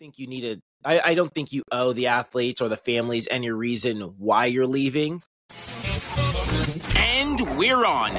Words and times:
think 0.00 0.18
you 0.18 0.26
need 0.26 0.40
to 0.40 0.56
I, 0.82 1.10
I 1.10 1.14
don't 1.14 1.30
think 1.30 1.52
you 1.52 1.62
owe 1.70 1.92
the 1.92 2.06
athletes 2.06 2.62
or 2.62 2.70
the 2.70 2.76
families 2.78 3.28
any 3.30 3.50
reason 3.50 4.00
why 4.16 4.46
you're 4.46 4.66
leaving. 4.66 5.22
And 6.96 7.58
we're 7.58 7.84
on. 7.84 8.14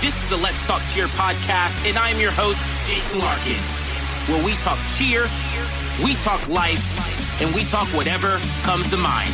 This 0.00 0.22
is 0.22 0.30
the 0.30 0.36
Let's 0.36 0.64
Talk 0.68 0.80
Cheer 0.94 1.08
podcast, 1.08 1.84
and 1.88 1.98
I'm 1.98 2.20
your 2.20 2.30
host, 2.30 2.62
Jason 2.88 3.18
Larkins, 3.18 3.68
where 4.28 4.44
we 4.44 4.52
talk 4.62 4.78
cheer, 4.94 5.26
we 6.04 6.14
talk 6.22 6.46
life, 6.46 7.42
and 7.42 7.52
we 7.56 7.64
talk 7.64 7.88
whatever 7.88 8.38
comes 8.62 8.88
to 8.90 8.96
mind. 8.96 9.30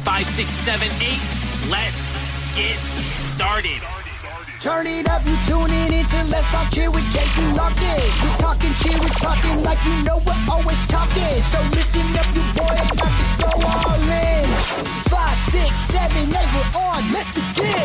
Five, 0.00 0.24
six, 0.24 0.48
seven, 0.48 0.88
eight, 1.02 1.20
let's 1.68 2.56
get 2.56 2.78
started. 3.36 4.03
Turn 4.64 4.86
it 4.86 5.06
up, 5.10 5.20
you 5.26 5.36
tuning 5.46 5.92
into 5.92 6.24
Let's 6.30 6.46
Talk 6.46 6.72
Cheer 6.72 6.90
with 6.90 7.04
Jason 7.12 7.54
Larkins. 7.54 8.22
We're 8.22 8.38
talking 8.38 8.72
cheer, 8.80 8.98
we're 8.98 9.08
talking 9.08 9.62
like 9.62 9.76
you 9.84 10.02
know 10.04 10.22
we're 10.24 10.44
always 10.50 10.82
talking. 10.86 11.42
So 11.52 11.60
listen 11.76 12.00
up, 12.16 12.24
you 12.34 12.40
boy, 12.56 12.72
i 12.72 12.80
about 12.80 13.12
to 13.12 13.26
go 13.44 13.50
all 13.60 14.00
in. 14.00 14.48
Five, 15.12 15.36
six, 15.52 15.68
seven, 15.92 16.30
eight, 16.30 16.48
we're 16.56 16.80
on. 16.80 17.12
Let's 17.12 17.28
begin. 17.36 17.84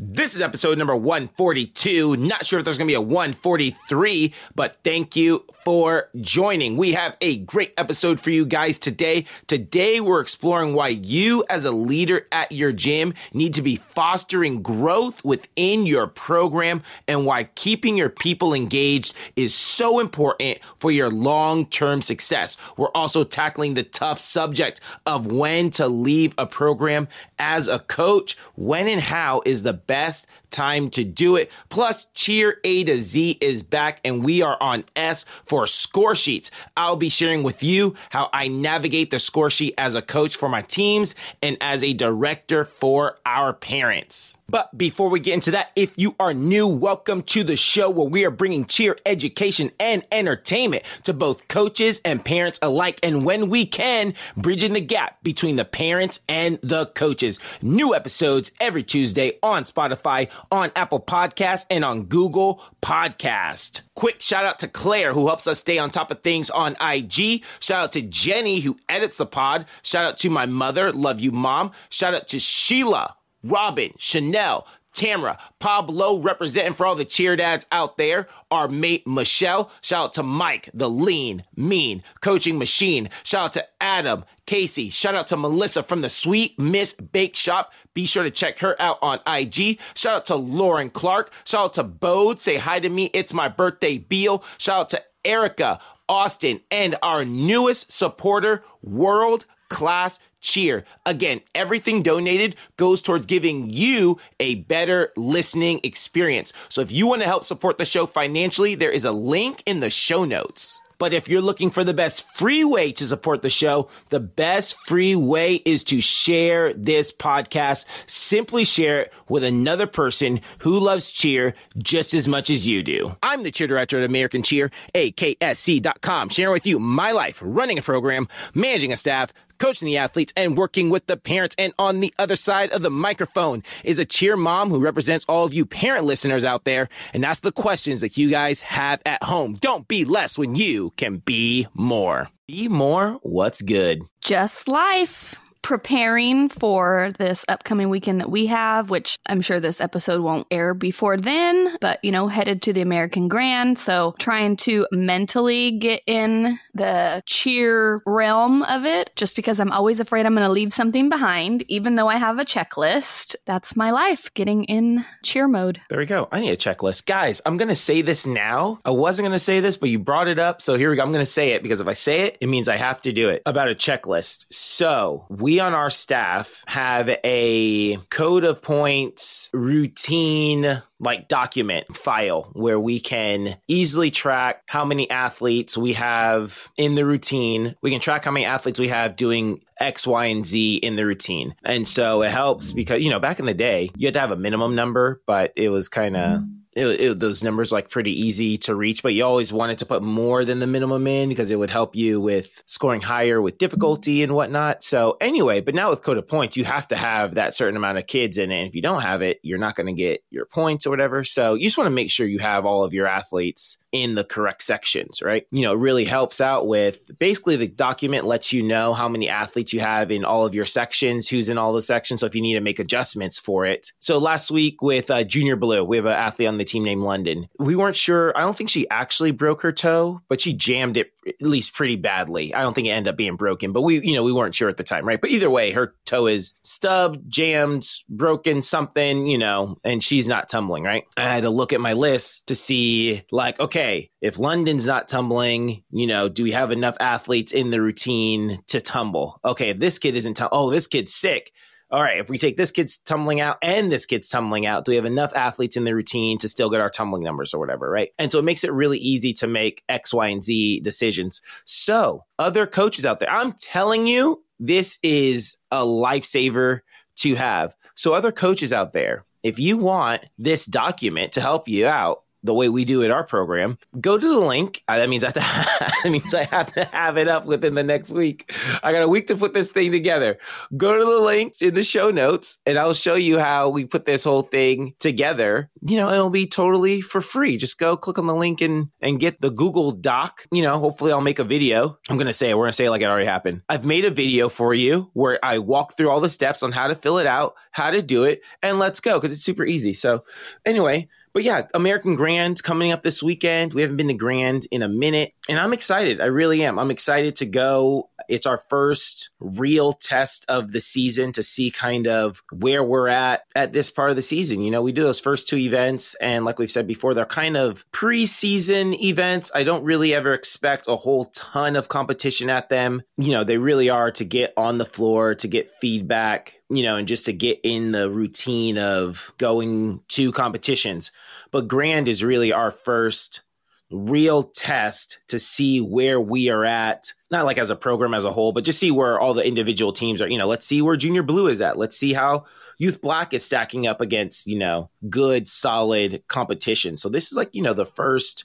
This 0.00 0.36
is 0.36 0.40
episode 0.40 0.78
number 0.78 0.94
142. 0.94 2.16
Not 2.18 2.46
sure 2.46 2.60
if 2.60 2.64
there's 2.64 2.78
going 2.78 2.86
to 2.86 2.92
be 2.92 2.94
a 2.94 3.00
143, 3.00 4.32
but 4.54 4.76
thank 4.84 5.16
you 5.16 5.44
for 5.64 6.08
joining. 6.20 6.76
We 6.76 6.92
have 6.92 7.16
a 7.20 7.38
great 7.38 7.74
episode 7.76 8.20
for 8.20 8.30
you 8.30 8.46
guys 8.46 8.78
today. 8.78 9.24
Today, 9.48 10.00
we're 10.00 10.20
exploring 10.20 10.74
why 10.74 10.88
you, 10.88 11.44
as 11.50 11.64
a 11.64 11.72
leader 11.72 12.28
at 12.30 12.52
your 12.52 12.70
gym, 12.70 13.12
need 13.32 13.54
to 13.54 13.62
be 13.62 13.74
fostering 13.74 14.62
growth 14.62 15.24
within 15.24 15.84
your 15.84 16.06
program 16.06 16.84
and 17.08 17.26
why 17.26 17.44
keeping 17.56 17.96
your 17.96 18.08
people 18.08 18.54
engaged 18.54 19.16
is 19.34 19.52
so 19.52 19.98
important 19.98 20.58
for 20.76 20.92
your 20.92 21.10
long 21.10 21.66
term 21.66 22.02
success. 22.02 22.56
We're 22.76 22.92
also 22.94 23.24
tackling 23.24 23.74
the 23.74 23.82
tough 23.82 24.20
subject 24.20 24.80
of 25.06 25.26
when 25.26 25.70
to 25.72 25.88
leave 25.88 26.34
a 26.38 26.46
program 26.46 27.08
as 27.36 27.66
a 27.66 27.80
coach, 27.80 28.38
when 28.54 28.86
and 28.86 29.00
how 29.00 29.42
is 29.44 29.64
the 29.64 29.87
best 29.88 30.28
time 30.50 30.90
to 30.90 31.04
do 31.04 31.36
it. 31.36 31.50
Plus, 31.68 32.06
Cheer 32.14 32.58
A 32.64 32.84
to 32.84 32.98
Z 32.98 33.38
is 33.40 33.62
back 33.62 34.00
and 34.04 34.24
we 34.24 34.42
are 34.42 34.56
on 34.60 34.84
S 34.96 35.24
for 35.44 35.66
score 35.66 36.16
sheets. 36.16 36.50
I'll 36.76 36.96
be 36.96 37.08
sharing 37.08 37.42
with 37.42 37.62
you 37.62 37.94
how 38.10 38.30
I 38.32 38.48
navigate 38.48 39.10
the 39.10 39.18
score 39.18 39.50
sheet 39.50 39.74
as 39.78 39.94
a 39.94 40.02
coach 40.02 40.36
for 40.36 40.48
my 40.48 40.62
teams 40.62 41.14
and 41.42 41.56
as 41.60 41.84
a 41.84 41.92
director 41.92 42.64
for 42.64 43.18
our 43.24 43.52
parents. 43.52 44.36
But 44.50 44.76
before 44.76 45.10
we 45.10 45.20
get 45.20 45.34
into 45.34 45.50
that, 45.50 45.72
if 45.76 45.98
you 45.98 46.14
are 46.18 46.32
new, 46.32 46.66
welcome 46.66 47.22
to 47.24 47.44
the 47.44 47.56
show 47.56 47.90
where 47.90 48.08
we 48.08 48.24
are 48.24 48.30
bringing 48.30 48.64
cheer 48.64 48.96
education 49.04 49.70
and 49.78 50.06
entertainment 50.10 50.84
to 51.04 51.12
both 51.12 51.48
coaches 51.48 52.00
and 52.04 52.24
parents 52.24 52.58
alike. 52.62 52.98
And 53.02 53.26
when 53.26 53.50
we 53.50 53.66
can, 53.66 54.14
bridging 54.36 54.72
the 54.72 54.80
gap 54.80 55.22
between 55.22 55.56
the 55.56 55.66
parents 55.66 56.20
and 56.28 56.58
the 56.62 56.86
coaches. 56.86 57.38
New 57.60 57.94
episodes 57.94 58.50
every 58.60 58.82
Tuesday 58.82 59.38
on 59.42 59.64
Spotify, 59.64 60.30
on 60.50 60.72
Apple 60.76 61.00
Podcasts, 61.00 61.66
and 61.70 61.84
on 61.84 62.04
Google 62.04 62.62
Podcast. 62.82 63.82
Quick 63.94 64.20
shout 64.20 64.44
out 64.44 64.58
to 64.60 64.68
Claire, 64.68 65.12
who 65.12 65.26
helps 65.26 65.46
us 65.46 65.58
stay 65.58 65.78
on 65.78 65.90
top 65.90 66.10
of 66.10 66.22
things 66.22 66.50
on 66.50 66.76
IG. 66.80 67.44
Shout 67.60 67.84
out 67.84 67.92
to 67.92 68.02
Jenny, 68.02 68.60
who 68.60 68.78
edits 68.88 69.16
the 69.16 69.26
pod. 69.26 69.66
Shout 69.82 70.04
out 70.04 70.18
to 70.18 70.30
my 70.30 70.46
mother. 70.46 70.92
Love 70.92 71.20
you, 71.20 71.32
mom. 71.32 71.72
Shout 71.90 72.14
out 72.14 72.28
to 72.28 72.38
Sheila 72.38 73.16
Robin, 73.44 73.92
Chanel, 73.98 74.66
Tamara, 74.98 75.38
Pablo 75.60 76.18
representing 76.18 76.72
for 76.72 76.84
all 76.84 76.96
the 76.96 77.04
cheer 77.04 77.36
dads 77.36 77.66
out 77.70 77.98
there. 77.98 78.26
Our 78.50 78.66
mate 78.66 79.06
Michelle. 79.06 79.70
Shout 79.80 80.06
out 80.06 80.14
to 80.14 80.24
Mike, 80.24 80.70
the 80.74 80.90
lean, 80.90 81.44
mean 81.54 82.02
coaching 82.20 82.58
machine. 82.58 83.08
Shout 83.22 83.44
out 83.44 83.52
to 83.52 83.66
Adam, 83.80 84.24
Casey. 84.44 84.90
Shout 84.90 85.14
out 85.14 85.28
to 85.28 85.36
Melissa 85.36 85.84
from 85.84 86.02
the 86.02 86.08
Sweet 86.08 86.58
Miss 86.58 86.94
Bake 86.94 87.36
Shop. 87.36 87.72
Be 87.94 88.06
sure 88.06 88.24
to 88.24 88.30
check 88.32 88.58
her 88.58 88.74
out 88.82 88.98
on 89.00 89.20
IG. 89.24 89.78
Shout 89.94 90.16
out 90.16 90.26
to 90.26 90.34
Lauren 90.34 90.90
Clark. 90.90 91.32
Shout 91.44 91.64
out 91.66 91.74
to 91.74 91.84
Bode. 91.84 92.40
Say 92.40 92.56
hi 92.56 92.80
to 92.80 92.88
me. 92.88 93.08
It's 93.14 93.32
my 93.32 93.46
birthday, 93.46 93.98
Beal. 93.98 94.42
Shout 94.58 94.80
out 94.80 94.88
to 94.90 95.02
Erica, 95.24 95.78
Austin, 96.08 96.60
and 96.72 96.96
our 97.04 97.24
newest 97.24 97.92
supporter, 97.92 98.64
World 98.82 99.46
Class 99.68 100.18
cheer. 100.40 100.84
Again, 101.04 101.40
everything 101.54 102.02
donated 102.02 102.56
goes 102.76 103.02
towards 103.02 103.26
giving 103.26 103.70
you 103.70 104.18
a 104.40 104.56
better 104.56 105.12
listening 105.16 105.80
experience. 105.82 106.52
So 106.68 106.80
if 106.80 106.92
you 106.92 107.06
want 107.06 107.22
to 107.22 107.28
help 107.28 107.44
support 107.44 107.78
the 107.78 107.84
show 107.84 108.06
financially, 108.06 108.74
there 108.74 108.90
is 108.90 109.04
a 109.04 109.12
link 109.12 109.62
in 109.66 109.80
the 109.80 109.90
show 109.90 110.24
notes. 110.24 110.80
But 110.98 111.14
if 111.14 111.28
you're 111.28 111.40
looking 111.40 111.70
for 111.70 111.84
the 111.84 111.94
best 111.94 112.36
free 112.36 112.64
way 112.64 112.90
to 112.92 113.06
support 113.06 113.42
the 113.42 113.50
show, 113.50 113.88
the 114.10 114.18
best 114.20 114.76
free 114.86 115.14
way 115.14 115.56
is 115.64 115.84
to 115.84 116.00
share 116.00 116.74
this 116.74 117.12
podcast. 117.12 117.84
Simply 118.06 118.64
share 118.64 119.02
it 119.02 119.12
with 119.28 119.44
another 119.44 119.86
person 119.86 120.40
who 120.58 120.78
loves 120.78 121.10
cheer 121.10 121.54
just 121.78 122.14
as 122.14 122.26
much 122.26 122.50
as 122.50 122.66
you 122.66 122.82
do. 122.82 123.16
I'm 123.22 123.44
the 123.44 123.52
cheer 123.52 123.68
director 123.68 123.98
at 123.98 124.08
American 124.08 124.42
Cheer, 124.42 124.72
AKSC.com, 124.94 126.30
sharing 126.30 126.52
with 126.52 126.66
you 126.66 126.80
my 126.80 127.12
life 127.12 127.38
running 127.42 127.78
a 127.78 127.82
program, 127.82 128.26
managing 128.54 128.92
a 128.92 128.96
staff, 128.96 129.32
coaching 129.58 129.86
the 129.86 129.98
athletes, 129.98 130.32
and 130.36 130.56
working 130.56 130.90
with 130.90 131.06
the 131.06 131.16
parents. 131.16 131.56
And 131.58 131.72
on 131.78 132.00
the 132.00 132.14
other 132.18 132.36
side 132.36 132.70
of 132.72 132.82
the 132.82 132.90
microphone 132.90 133.62
is 133.84 133.98
a 133.98 134.04
cheer 134.04 134.36
mom 134.36 134.70
who 134.70 134.78
represents 134.78 135.24
all 135.28 135.44
of 135.44 135.54
you 135.54 135.66
parent 135.66 136.04
listeners 136.04 136.44
out 136.44 136.64
there 136.64 136.88
and 137.12 137.24
asks 137.24 137.40
the 137.40 137.52
questions 137.52 138.00
that 138.00 138.16
you 138.16 138.30
guys 138.30 138.60
have 138.60 139.00
at 139.04 139.22
home. 139.22 139.54
Don't 139.54 139.88
be 139.88 140.04
less 140.04 140.38
when 140.38 140.54
you 140.54 140.92
can 140.96 141.18
be 141.18 141.66
more. 141.74 142.28
Be 142.46 142.68
more. 142.68 143.18
What's 143.22 143.60
good? 143.60 144.02
Just 144.20 144.68
life 144.68 145.36
preparing 145.68 146.48
for 146.48 147.12
this 147.18 147.44
upcoming 147.46 147.90
weekend 147.90 148.22
that 148.22 148.30
we 148.30 148.46
have, 148.46 148.88
which 148.88 149.18
I'm 149.26 149.42
sure 149.42 149.60
this 149.60 149.82
episode 149.82 150.22
won't 150.22 150.46
air 150.50 150.72
before 150.72 151.18
then, 151.18 151.76
but 151.82 152.02
you 152.02 152.10
know, 152.10 152.26
headed 152.26 152.62
to 152.62 152.72
the 152.72 152.80
American 152.80 153.28
Grand. 153.28 153.78
So 153.78 154.14
trying 154.18 154.56
to 154.56 154.86
mentally 154.92 155.72
get 155.72 156.00
in 156.06 156.58
the 156.72 157.22
cheer 157.26 158.00
realm 158.06 158.62
of 158.62 158.86
it, 158.86 159.10
just 159.14 159.36
because 159.36 159.60
I'm 159.60 159.70
always 159.70 160.00
afraid 160.00 160.24
I'm 160.24 160.34
going 160.34 160.46
to 160.46 160.50
leave 160.50 160.72
something 160.72 161.10
behind, 161.10 161.66
even 161.68 161.96
though 161.96 162.08
I 162.08 162.16
have 162.16 162.38
a 162.38 162.46
checklist. 162.46 163.36
That's 163.44 163.76
my 163.76 163.90
life, 163.90 164.32
getting 164.32 164.64
in 164.64 165.04
cheer 165.22 165.48
mode. 165.48 165.82
There 165.90 165.98
we 165.98 166.06
go. 166.06 166.28
I 166.32 166.40
need 166.40 166.52
a 166.52 166.56
checklist. 166.56 167.04
Guys, 167.04 167.42
I'm 167.44 167.58
going 167.58 167.68
to 167.68 167.76
say 167.76 168.00
this 168.00 168.24
now. 168.26 168.80
I 168.86 168.90
wasn't 168.90 169.24
going 169.24 169.32
to 169.32 169.38
say 169.38 169.60
this, 169.60 169.76
but 169.76 169.90
you 169.90 169.98
brought 169.98 170.28
it 170.28 170.38
up. 170.38 170.62
So 170.62 170.76
here 170.76 170.88
we 170.88 170.96
go. 170.96 171.02
I'm 171.02 171.12
going 171.12 171.20
to 171.20 171.30
say 171.30 171.50
it 171.50 171.62
because 171.62 171.82
if 171.82 171.88
I 171.88 171.92
say 171.92 172.22
it, 172.22 172.38
it 172.40 172.46
means 172.46 172.68
I 172.68 172.76
have 172.76 173.02
to 173.02 173.12
do 173.12 173.28
it 173.28 173.42
about 173.44 173.70
a 173.70 173.74
checklist. 173.74 174.46
So 174.50 175.26
we 175.28 175.57
on 175.60 175.74
our 175.74 175.90
staff 175.90 176.62
have 176.66 177.08
a 177.24 177.96
code 178.10 178.44
of 178.44 178.62
points 178.62 179.50
routine 179.52 180.82
like 181.00 181.28
document 181.28 181.96
file 181.96 182.50
where 182.52 182.78
we 182.80 183.00
can 183.00 183.56
easily 183.68 184.10
track 184.10 184.62
how 184.66 184.84
many 184.84 185.08
athletes 185.10 185.78
we 185.78 185.92
have 185.92 186.68
in 186.76 186.94
the 186.94 187.04
routine. 187.04 187.76
We 187.82 187.90
can 187.90 188.00
track 188.00 188.24
how 188.24 188.30
many 188.30 188.46
athletes 188.46 188.80
we 188.80 188.88
have 188.88 189.16
doing 189.16 189.62
X, 189.78 190.06
Y, 190.06 190.26
and 190.26 190.44
Z 190.44 190.76
in 190.76 190.96
the 190.96 191.06
routine. 191.06 191.54
And 191.64 191.86
so 191.86 192.22
it 192.22 192.32
helps 192.32 192.72
because, 192.72 193.02
you 193.02 193.10
know, 193.10 193.20
back 193.20 193.38
in 193.38 193.46
the 193.46 193.54
day, 193.54 193.90
you 193.96 194.06
had 194.06 194.14
to 194.14 194.20
have 194.20 194.32
a 194.32 194.36
minimum 194.36 194.74
number, 194.74 195.22
but 195.26 195.52
it 195.56 195.68
was 195.68 195.88
kind 195.88 196.16
of 196.16 196.42
it, 196.78 197.00
it, 197.00 197.20
those 197.20 197.42
numbers 197.42 197.72
like 197.72 197.90
pretty 197.90 198.12
easy 198.12 198.56
to 198.58 198.74
reach, 198.74 199.02
but 199.02 199.14
you 199.14 199.24
always 199.24 199.52
wanted 199.52 199.78
to 199.78 199.86
put 199.86 200.02
more 200.02 200.44
than 200.44 200.60
the 200.60 200.66
minimum 200.66 201.06
in 201.06 201.28
because 201.28 201.50
it 201.50 201.56
would 201.56 201.70
help 201.70 201.96
you 201.96 202.20
with 202.20 202.62
scoring 202.66 203.00
higher 203.00 203.42
with 203.42 203.58
difficulty 203.58 204.22
and 204.22 204.34
whatnot. 204.34 204.82
So 204.82 205.16
anyway, 205.20 205.60
but 205.60 205.74
now 205.74 205.90
with 205.90 206.02
code 206.02 206.18
of 206.18 206.28
points, 206.28 206.56
you 206.56 206.64
have 206.64 206.88
to 206.88 206.96
have 206.96 207.34
that 207.34 207.54
certain 207.54 207.76
amount 207.76 207.98
of 207.98 208.06
kids 208.06 208.38
in 208.38 208.52
it. 208.52 208.58
And 208.58 208.68
if 208.68 208.74
you 208.74 208.82
don't 208.82 209.02
have 209.02 209.22
it, 209.22 209.40
you're 209.42 209.58
not 209.58 209.74
going 209.74 209.88
to 209.88 209.92
get 209.92 210.22
your 210.30 210.46
points 210.46 210.86
or 210.86 210.90
whatever. 210.90 211.24
So 211.24 211.54
you 211.54 211.64
just 211.64 211.78
want 211.78 211.86
to 211.86 211.94
make 211.94 212.10
sure 212.10 212.26
you 212.26 212.38
have 212.38 212.64
all 212.64 212.84
of 212.84 212.94
your 212.94 213.06
athletes 213.06 213.78
in 213.92 214.14
the 214.14 214.24
correct 214.24 214.62
sections, 214.62 215.22
right? 215.22 215.46
You 215.50 215.62
know, 215.62 215.72
it 215.72 215.78
really 215.78 216.04
helps 216.04 216.40
out 216.40 216.66
with 216.66 217.18
basically 217.18 217.56
the 217.56 217.68
document 217.68 218.26
lets 218.26 218.52
you 218.52 218.62
know 218.62 218.94
how 218.94 219.08
many 219.08 219.28
athletes 219.28 219.72
you 219.72 219.80
have 219.80 220.10
in 220.10 220.24
all 220.24 220.44
of 220.44 220.54
your 220.54 220.66
sections, 220.66 221.28
who's 221.28 221.48
in 221.48 221.58
all 221.58 221.72
the 221.72 221.80
sections. 221.80 222.20
So 222.20 222.26
if 222.26 222.34
you 222.34 222.42
need 222.42 222.54
to 222.54 222.60
make 222.60 222.78
adjustments 222.78 223.38
for 223.38 223.66
it. 223.66 223.92
So 224.00 224.18
last 224.18 224.50
week 224.50 224.82
with 224.82 225.10
uh, 225.10 225.24
Junior 225.24 225.56
Blue, 225.56 225.84
we 225.84 225.96
have 225.96 226.06
an 226.06 226.12
athlete 226.12 226.48
on 226.48 226.58
the 226.58 226.64
team 226.64 226.84
named 226.84 227.02
London. 227.02 227.48
We 227.58 227.76
weren't 227.76 227.96
sure. 227.96 228.36
I 228.36 228.42
don't 228.42 228.56
think 228.56 228.70
she 228.70 228.88
actually 228.90 229.30
broke 229.30 229.62
her 229.62 229.72
toe, 229.72 230.22
but 230.28 230.40
she 230.40 230.52
jammed 230.52 230.96
it 230.96 231.12
at 231.26 231.42
least 231.42 231.74
pretty 231.74 231.96
badly. 231.96 232.54
I 232.54 232.62
don't 232.62 232.74
think 232.74 232.88
it 232.88 232.90
ended 232.90 233.12
up 233.12 233.16
being 233.16 233.36
broken, 233.36 233.72
but 233.72 233.82
we, 233.82 234.00
you 234.00 234.14
know, 234.14 234.22
we 234.22 234.32
weren't 234.32 234.54
sure 234.54 234.68
at 234.68 234.76
the 234.76 234.84
time, 234.84 235.06
right? 235.06 235.20
But 235.20 235.30
either 235.30 235.50
way, 235.50 235.72
her 235.72 235.94
toe 236.06 236.26
is 236.26 236.54
stubbed, 236.62 237.30
jammed, 237.30 237.86
broken, 238.08 238.62
something, 238.62 239.26
you 239.26 239.38
know, 239.38 239.76
and 239.84 240.02
she's 240.02 240.28
not 240.28 240.48
tumbling, 240.48 240.84
right? 240.84 241.04
I 241.16 241.24
had 241.24 241.42
to 241.42 241.50
look 241.50 241.72
at 241.72 241.80
my 241.80 241.92
list 241.92 242.46
to 242.48 242.54
see, 242.54 243.24
like, 243.30 243.60
okay, 243.60 243.77
if 244.20 244.38
London's 244.38 244.86
not 244.86 245.08
tumbling, 245.08 245.82
you 245.90 246.06
know, 246.06 246.28
do 246.28 246.42
we 246.42 246.52
have 246.52 246.70
enough 246.70 246.96
athletes 247.00 247.52
in 247.52 247.70
the 247.70 247.80
routine 247.80 248.62
to 248.68 248.80
tumble? 248.80 249.40
Okay, 249.44 249.70
if 249.70 249.78
this 249.78 249.98
kid 249.98 250.16
isn't, 250.16 250.34
tum- 250.34 250.50
oh, 250.52 250.70
this 250.70 250.86
kid's 250.86 251.14
sick 251.14 251.52
all 251.90 252.02
right, 252.02 252.18
if 252.18 252.28
we 252.28 252.36
take 252.36 252.56
this 252.58 252.70
kid's 252.70 252.98
tumbling 252.98 253.40
out 253.40 253.56
and 253.62 253.90
this 253.90 254.04
kid's 254.04 254.28
tumbling 254.28 254.66
out, 254.66 254.84
do 254.84 254.92
we 254.92 254.96
have 254.96 255.06
enough 255.06 255.34
athletes 255.34 255.76
in 255.76 255.84
the 255.84 255.94
routine 255.94 256.36
to 256.38 256.48
still 256.48 256.68
get 256.68 256.82
our 256.82 256.90
tumbling 256.90 257.22
numbers 257.22 257.54
or 257.54 257.58
whatever, 257.58 257.88
right? 257.88 258.10
And 258.18 258.30
so 258.30 258.38
it 258.38 258.44
makes 258.44 258.62
it 258.62 258.72
really 258.72 258.98
easy 258.98 259.32
to 259.34 259.46
make 259.46 259.82
X, 259.88 260.12
Y, 260.12 260.28
and 260.28 260.44
Z 260.44 260.80
decisions. 260.80 261.40
So, 261.64 262.24
other 262.38 262.66
coaches 262.66 263.06
out 263.06 263.20
there, 263.20 263.30
I'm 263.30 263.52
telling 263.52 264.06
you, 264.06 264.44
this 264.60 264.98
is 265.02 265.56
a 265.70 265.78
lifesaver 265.78 266.80
to 267.16 267.34
have. 267.36 267.74
So, 267.94 268.12
other 268.12 268.32
coaches 268.32 268.72
out 268.72 268.92
there, 268.92 269.24
if 269.42 269.58
you 269.58 269.78
want 269.78 270.24
this 270.36 270.66
document 270.66 271.32
to 271.32 271.40
help 271.40 271.68
you 271.68 271.86
out, 271.86 272.22
the 272.42 272.54
way 272.54 272.68
we 272.68 272.84
do 272.84 273.02
it 273.02 273.10
our 273.10 273.24
program, 273.24 273.78
go 274.00 274.18
to 274.18 274.26
the 274.26 274.38
link. 274.38 274.82
Uh, 274.88 274.98
that 274.98 275.08
means 275.08 275.24
I 275.24 275.28
have 275.28 275.34
to, 275.34 275.40
that 276.04 276.10
means 276.10 276.34
I 276.34 276.44
have 276.44 276.72
to 276.74 276.84
have 276.84 277.18
it 277.18 277.28
up 277.28 277.46
within 277.46 277.74
the 277.74 277.82
next 277.82 278.12
week. 278.12 278.52
I 278.82 278.92
got 278.92 279.02
a 279.02 279.08
week 279.08 279.26
to 279.28 279.36
put 279.36 279.54
this 279.54 279.72
thing 279.72 279.92
together. 279.92 280.38
Go 280.76 280.98
to 280.98 281.04
the 281.04 281.18
link 281.18 281.60
in 281.60 281.74
the 281.74 281.82
show 281.82 282.10
notes 282.10 282.58
and 282.66 282.78
I'll 282.78 282.94
show 282.94 283.14
you 283.14 283.38
how 283.38 283.68
we 283.68 283.84
put 283.84 284.06
this 284.06 284.24
whole 284.24 284.42
thing 284.42 284.94
together. 284.98 285.70
You 285.82 285.96
know, 285.96 286.10
it'll 286.10 286.30
be 286.30 286.46
totally 286.46 287.00
for 287.00 287.20
free. 287.20 287.56
Just 287.56 287.78
go 287.78 287.96
click 287.96 288.18
on 288.18 288.26
the 288.26 288.34
link 288.34 288.60
and 288.60 288.88
and 289.00 289.20
get 289.20 289.40
the 289.40 289.50
Google 289.50 289.92
Doc. 289.92 290.46
You 290.52 290.62
know, 290.62 290.78
hopefully 290.78 291.12
I'll 291.12 291.20
make 291.20 291.38
a 291.38 291.44
video. 291.44 291.98
I'm 292.08 292.18
gonna 292.18 292.32
say 292.32 292.50
it. 292.50 292.56
We're 292.56 292.64
gonna 292.64 292.72
say 292.72 292.86
it 292.86 292.90
like 292.90 293.02
it 293.02 293.06
already 293.06 293.26
happened. 293.26 293.62
I've 293.68 293.84
made 293.84 294.04
a 294.04 294.10
video 294.10 294.48
for 294.48 294.74
you 294.74 295.10
where 295.12 295.38
I 295.44 295.58
walk 295.58 295.96
through 295.96 296.10
all 296.10 296.20
the 296.20 296.28
steps 296.28 296.62
on 296.62 296.72
how 296.72 296.88
to 296.88 296.94
fill 296.94 297.18
it 297.18 297.26
out, 297.26 297.54
how 297.72 297.90
to 297.90 298.02
do 298.02 298.24
it, 298.24 298.42
and 298.62 298.78
let's 298.78 299.00
go 299.00 299.18
because 299.18 299.32
it's 299.32 299.44
super 299.44 299.64
easy. 299.64 299.94
So 299.94 300.24
anyway, 300.64 301.08
but 301.38 301.44
yeah, 301.44 301.68
American 301.72 302.16
Grand 302.16 302.60
coming 302.64 302.90
up 302.90 303.04
this 303.04 303.22
weekend. 303.22 303.72
We 303.72 303.82
haven't 303.82 303.96
been 303.96 304.08
to 304.08 304.14
Grand 304.14 304.66
in 304.72 304.82
a 304.82 304.88
minute, 304.88 305.34
and 305.48 305.56
I'm 305.56 305.72
excited. 305.72 306.20
I 306.20 306.24
really 306.24 306.64
am. 306.64 306.80
I'm 306.80 306.90
excited 306.90 307.36
to 307.36 307.46
go. 307.46 308.07
It's 308.28 308.46
our 308.46 308.58
first 308.58 309.30
real 309.40 309.92
test 309.92 310.44
of 310.48 310.72
the 310.72 310.80
season 310.80 311.32
to 311.32 311.42
see 311.42 311.70
kind 311.70 312.06
of 312.06 312.42
where 312.52 312.82
we're 312.82 313.08
at 313.08 313.44
at 313.54 313.72
this 313.72 313.90
part 313.90 314.10
of 314.10 314.16
the 314.16 314.22
season. 314.22 314.60
You 314.60 314.70
know, 314.70 314.82
we 314.82 314.92
do 314.92 315.02
those 315.02 315.20
first 315.20 315.48
two 315.48 315.56
events, 315.56 316.14
and 316.16 316.44
like 316.44 316.58
we've 316.58 316.70
said 316.70 316.86
before, 316.86 317.14
they're 317.14 317.24
kind 317.24 317.56
of 317.56 317.84
preseason 317.92 318.98
events. 319.00 319.50
I 319.54 319.64
don't 319.64 319.84
really 319.84 320.14
ever 320.14 320.32
expect 320.32 320.88
a 320.88 320.96
whole 320.96 321.26
ton 321.26 321.76
of 321.76 321.88
competition 321.88 322.50
at 322.50 322.68
them. 322.68 323.02
You 323.16 323.32
know, 323.32 323.44
they 323.44 323.58
really 323.58 323.90
are 323.90 324.10
to 324.12 324.24
get 324.24 324.52
on 324.56 324.78
the 324.78 324.84
floor, 324.84 325.34
to 325.36 325.48
get 325.48 325.70
feedback, 325.70 326.60
you 326.70 326.82
know, 326.82 326.96
and 326.96 327.08
just 327.08 327.26
to 327.26 327.32
get 327.32 327.60
in 327.62 327.92
the 327.92 328.10
routine 328.10 328.78
of 328.78 329.32
going 329.38 330.02
to 330.08 330.32
competitions. 330.32 331.10
But 331.50 331.68
Grand 331.68 332.08
is 332.08 332.24
really 332.24 332.52
our 332.52 332.70
first 332.70 333.42
real 333.90 334.42
test 334.42 335.18
to 335.28 335.38
see 335.38 335.80
where 335.80 336.20
we 336.20 336.50
are 336.50 336.64
at, 336.64 337.12
not 337.30 337.44
like 337.44 337.58
as 337.58 337.70
a 337.70 337.76
program 337.76 338.14
as 338.14 338.24
a 338.24 338.30
whole, 338.30 338.52
but 338.52 338.64
just 338.64 338.78
see 338.78 338.90
where 338.90 339.18
all 339.18 339.34
the 339.34 339.46
individual 339.46 339.92
teams 339.92 340.20
are. 340.20 340.28
You 340.28 340.38
know, 340.38 340.46
let's 340.46 340.66
see 340.66 340.82
where 340.82 340.96
Junior 340.96 341.22
Blue 341.22 341.48
is 341.48 341.60
at. 341.60 341.78
Let's 341.78 341.96
see 341.96 342.12
how 342.12 342.44
Youth 342.78 343.00
Black 343.00 343.32
is 343.32 343.44
stacking 343.44 343.86
up 343.86 344.00
against, 344.00 344.46
you 344.46 344.58
know, 344.58 344.90
good, 345.08 345.48
solid 345.48 346.22
competition. 346.28 346.96
So 346.96 347.08
this 347.08 347.30
is 347.30 347.36
like, 347.36 347.54
you 347.54 347.62
know, 347.62 347.72
the 347.72 347.86
first 347.86 348.44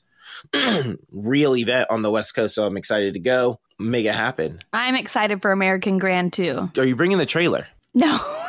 real 1.12 1.56
event 1.56 1.90
on 1.90 2.02
the 2.02 2.12
West 2.12 2.36
Coast. 2.36 2.56
So 2.56 2.66
I'm 2.66 2.78
excited 2.78 3.14
to 3.14 3.20
go 3.20 3.60
make 3.80 4.06
it 4.06 4.16
happen. 4.16 4.60
I'm 4.72 4.96
excited 4.96 5.42
for 5.42 5.52
American 5.52 5.98
Grand 5.98 6.34
too. 6.34 6.70
Are 6.78 6.86
you 6.86 6.96
bringing 6.96 7.18
the 7.18 7.26
trailer? 7.26 7.68
No. 7.94 8.20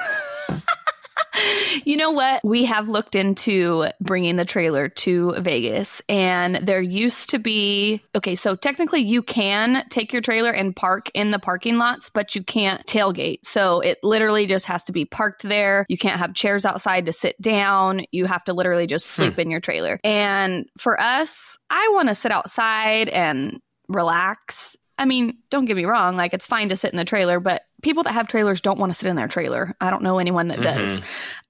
you 1.84 1.96
know 1.96 2.10
what? 2.10 2.44
We 2.44 2.64
have 2.64 2.88
looked 2.88 3.14
into 3.14 3.86
bringing 4.00 4.36
the 4.36 4.44
trailer 4.44 4.88
to 4.88 5.34
Vegas, 5.40 6.02
and 6.08 6.56
there 6.56 6.80
used 6.80 7.30
to 7.30 7.38
be 7.38 8.02
okay, 8.14 8.34
so 8.34 8.56
technically 8.56 9.00
you 9.00 9.22
can 9.22 9.84
take 9.90 10.12
your 10.12 10.22
trailer 10.22 10.50
and 10.50 10.74
park 10.74 11.10
in 11.14 11.30
the 11.30 11.38
parking 11.38 11.78
lots, 11.78 12.10
but 12.10 12.34
you 12.34 12.42
can't 12.42 12.84
tailgate. 12.86 13.40
So 13.44 13.80
it 13.80 13.98
literally 14.02 14.46
just 14.46 14.66
has 14.66 14.84
to 14.84 14.92
be 14.92 15.04
parked 15.04 15.42
there. 15.42 15.86
You 15.88 15.98
can't 15.98 16.18
have 16.18 16.34
chairs 16.34 16.64
outside 16.64 17.06
to 17.06 17.12
sit 17.12 17.40
down. 17.40 18.02
You 18.12 18.26
have 18.26 18.44
to 18.44 18.52
literally 18.52 18.86
just 18.86 19.06
sleep 19.06 19.34
hmm. 19.34 19.40
in 19.40 19.50
your 19.50 19.60
trailer. 19.60 20.00
And 20.04 20.66
for 20.78 21.00
us, 21.00 21.58
I 21.70 21.90
want 21.94 22.08
to 22.08 22.14
sit 22.14 22.32
outside 22.32 23.08
and 23.08 23.60
relax 23.88 24.76
I 24.98 25.06
mean, 25.06 25.38
don't 25.50 25.64
get 25.64 25.76
me 25.76 25.84
wrong, 25.84 26.16
like 26.16 26.34
it's 26.34 26.46
fine 26.46 26.68
to 26.68 26.76
sit 26.76 26.92
in 26.92 26.96
the 26.96 27.04
trailer, 27.04 27.40
but 27.40 27.62
people 27.82 28.04
that 28.04 28.12
have 28.12 28.28
trailers 28.28 28.60
don't 28.60 28.78
want 28.78 28.90
to 28.90 28.94
sit 28.94 29.08
in 29.08 29.16
their 29.16 29.28
trailer. 29.28 29.74
I 29.80 29.90
don't 29.90 30.02
know 30.02 30.18
anyone 30.18 30.48
that 30.48 30.60
mm-hmm. 30.60 30.84
does. 30.84 31.00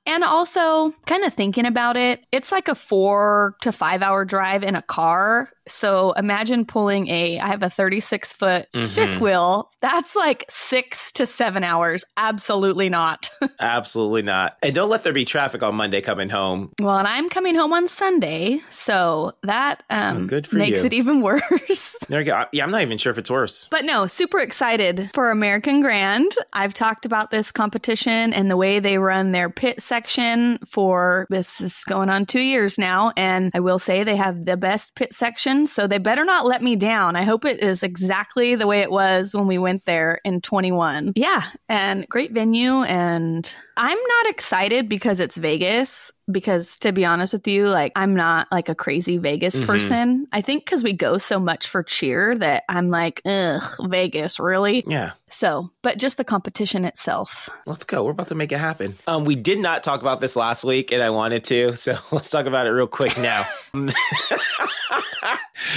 And 0.06 0.22
also, 0.22 0.92
kind 1.06 1.24
of 1.24 1.32
thinking 1.32 1.64
about 1.64 1.96
it, 1.96 2.24
it's 2.30 2.52
like 2.52 2.68
a 2.68 2.74
four 2.74 3.56
to 3.62 3.72
five 3.72 4.02
hour 4.02 4.24
drive 4.26 4.62
in 4.62 4.76
a 4.76 4.82
car. 4.82 5.50
So 5.68 6.12
imagine 6.12 6.64
pulling 6.64 7.08
a, 7.08 7.38
I 7.38 7.48
have 7.48 7.62
a 7.62 7.70
36 7.70 8.32
foot 8.32 8.68
mm-hmm. 8.74 8.86
fifth 8.86 9.20
wheel. 9.20 9.70
That's 9.80 10.14
like 10.16 10.44
six 10.48 11.12
to 11.12 11.26
seven 11.26 11.64
hours. 11.64 12.04
Absolutely 12.16 12.88
not. 12.88 13.30
Absolutely 13.60 14.22
not. 14.22 14.56
And 14.62 14.74
don't 14.74 14.88
let 14.88 15.02
there 15.02 15.12
be 15.12 15.24
traffic 15.24 15.62
on 15.62 15.74
Monday 15.74 16.00
coming 16.00 16.28
home. 16.28 16.72
Well, 16.80 16.98
and 16.98 17.08
I'm 17.08 17.28
coming 17.28 17.54
home 17.54 17.72
on 17.72 17.88
Sunday. 17.88 18.60
So 18.70 19.32
that 19.42 19.82
um, 19.90 20.26
Good 20.26 20.46
for 20.46 20.56
makes 20.56 20.80
you. 20.80 20.86
it 20.86 20.92
even 20.92 21.20
worse. 21.22 21.96
there 22.08 22.20
you 22.20 22.26
go. 22.26 22.44
Yeah, 22.52 22.64
I'm 22.64 22.70
not 22.70 22.82
even 22.82 22.98
sure 22.98 23.10
if 23.10 23.18
it's 23.18 23.30
worse. 23.30 23.66
But 23.70 23.84
no, 23.84 24.06
super 24.06 24.40
excited 24.40 25.10
for 25.14 25.30
American 25.30 25.80
Grand. 25.80 26.32
I've 26.52 26.74
talked 26.74 27.06
about 27.06 27.30
this 27.30 27.50
competition 27.50 28.32
and 28.32 28.50
the 28.50 28.56
way 28.56 28.80
they 28.80 28.98
run 28.98 29.32
their 29.32 29.50
pit 29.50 29.80
section 29.80 30.58
for 30.66 31.26
this 31.30 31.60
is 31.60 31.84
going 31.84 32.10
on 32.10 32.26
two 32.26 32.40
years 32.40 32.78
now. 32.78 33.12
And 33.16 33.50
I 33.54 33.60
will 33.60 33.78
say 33.78 34.04
they 34.04 34.16
have 34.16 34.44
the 34.44 34.56
best 34.56 34.94
pit 34.94 35.12
section. 35.12 35.53
So 35.66 35.86
they 35.86 35.98
better 35.98 36.24
not 36.24 36.46
let 36.46 36.62
me 36.62 36.76
down. 36.76 37.16
I 37.16 37.24
hope 37.24 37.44
it 37.44 37.62
is 37.62 37.82
exactly 37.82 38.54
the 38.54 38.66
way 38.66 38.80
it 38.80 38.90
was 38.90 39.34
when 39.34 39.46
we 39.46 39.58
went 39.58 39.84
there 39.84 40.20
in 40.24 40.40
21. 40.40 41.12
Yeah. 41.16 41.42
And 41.68 42.08
great 42.08 42.32
venue. 42.32 42.82
And 42.82 43.54
I'm 43.76 43.98
not 43.98 44.30
excited 44.30 44.88
because 44.88 45.20
it's 45.20 45.36
Vegas 45.36 46.10
because 46.30 46.76
to 46.78 46.92
be 46.92 47.04
honest 47.04 47.32
with 47.32 47.46
you, 47.46 47.68
like 47.68 47.92
I'm 47.96 48.14
not 48.14 48.48
like 48.50 48.68
a 48.68 48.74
crazy 48.74 49.18
Vegas 49.18 49.56
mm-hmm. 49.56 49.66
person. 49.66 50.26
I 50.32 50.40
think 50.40 50.64
because 50.64 50.82
we 50.82 50.92
go 50.92 51.18
so 51.18 51.38
much 51.38 51.68
for 51.68 51.82
cheer 51.82 52.36
that 52.38 52.64
I'm 52.68 52.90
like, 52.90 53.20
ugh, 53.24 53.62
Vegas, 53.82 54.40
really? 54.40 54.84
Yeah. 54.86 55.12
So, 55.28 55.70
but 55.82 55.98
just 55.98 56.16
the 56.16 56.24
competition 56.24 56.84
itself. 56.84 57.48
Let's 57.66 57.84
go. 57.84 58.04
We're 58.04 58.12
about 58.12 58.28
to 58.28 58.34
make 58.34 58.52
it 58.52 58.58
happen. 58.58 58.96
Um, 59.06 59.24
we 59.24 59.36
did 59.36 59.58
not 59.58 59.82
talk 59.82 60.00
about 60.00 60.20
this 60.20 60.36
last 60.36 60.64
week, 60.64 60.92
and 60.92 61.02
I 61.02 61.10
wanted 61.10 61.44
to, 61.44 61.76
so 61.76 61.98
let's 62.10 62.30
talk 62.30 62.46
about 62.46 62.66
it 62.66 62.70
real 62.70 62.86
quick 62.86 63.18
now. 63.18 63.46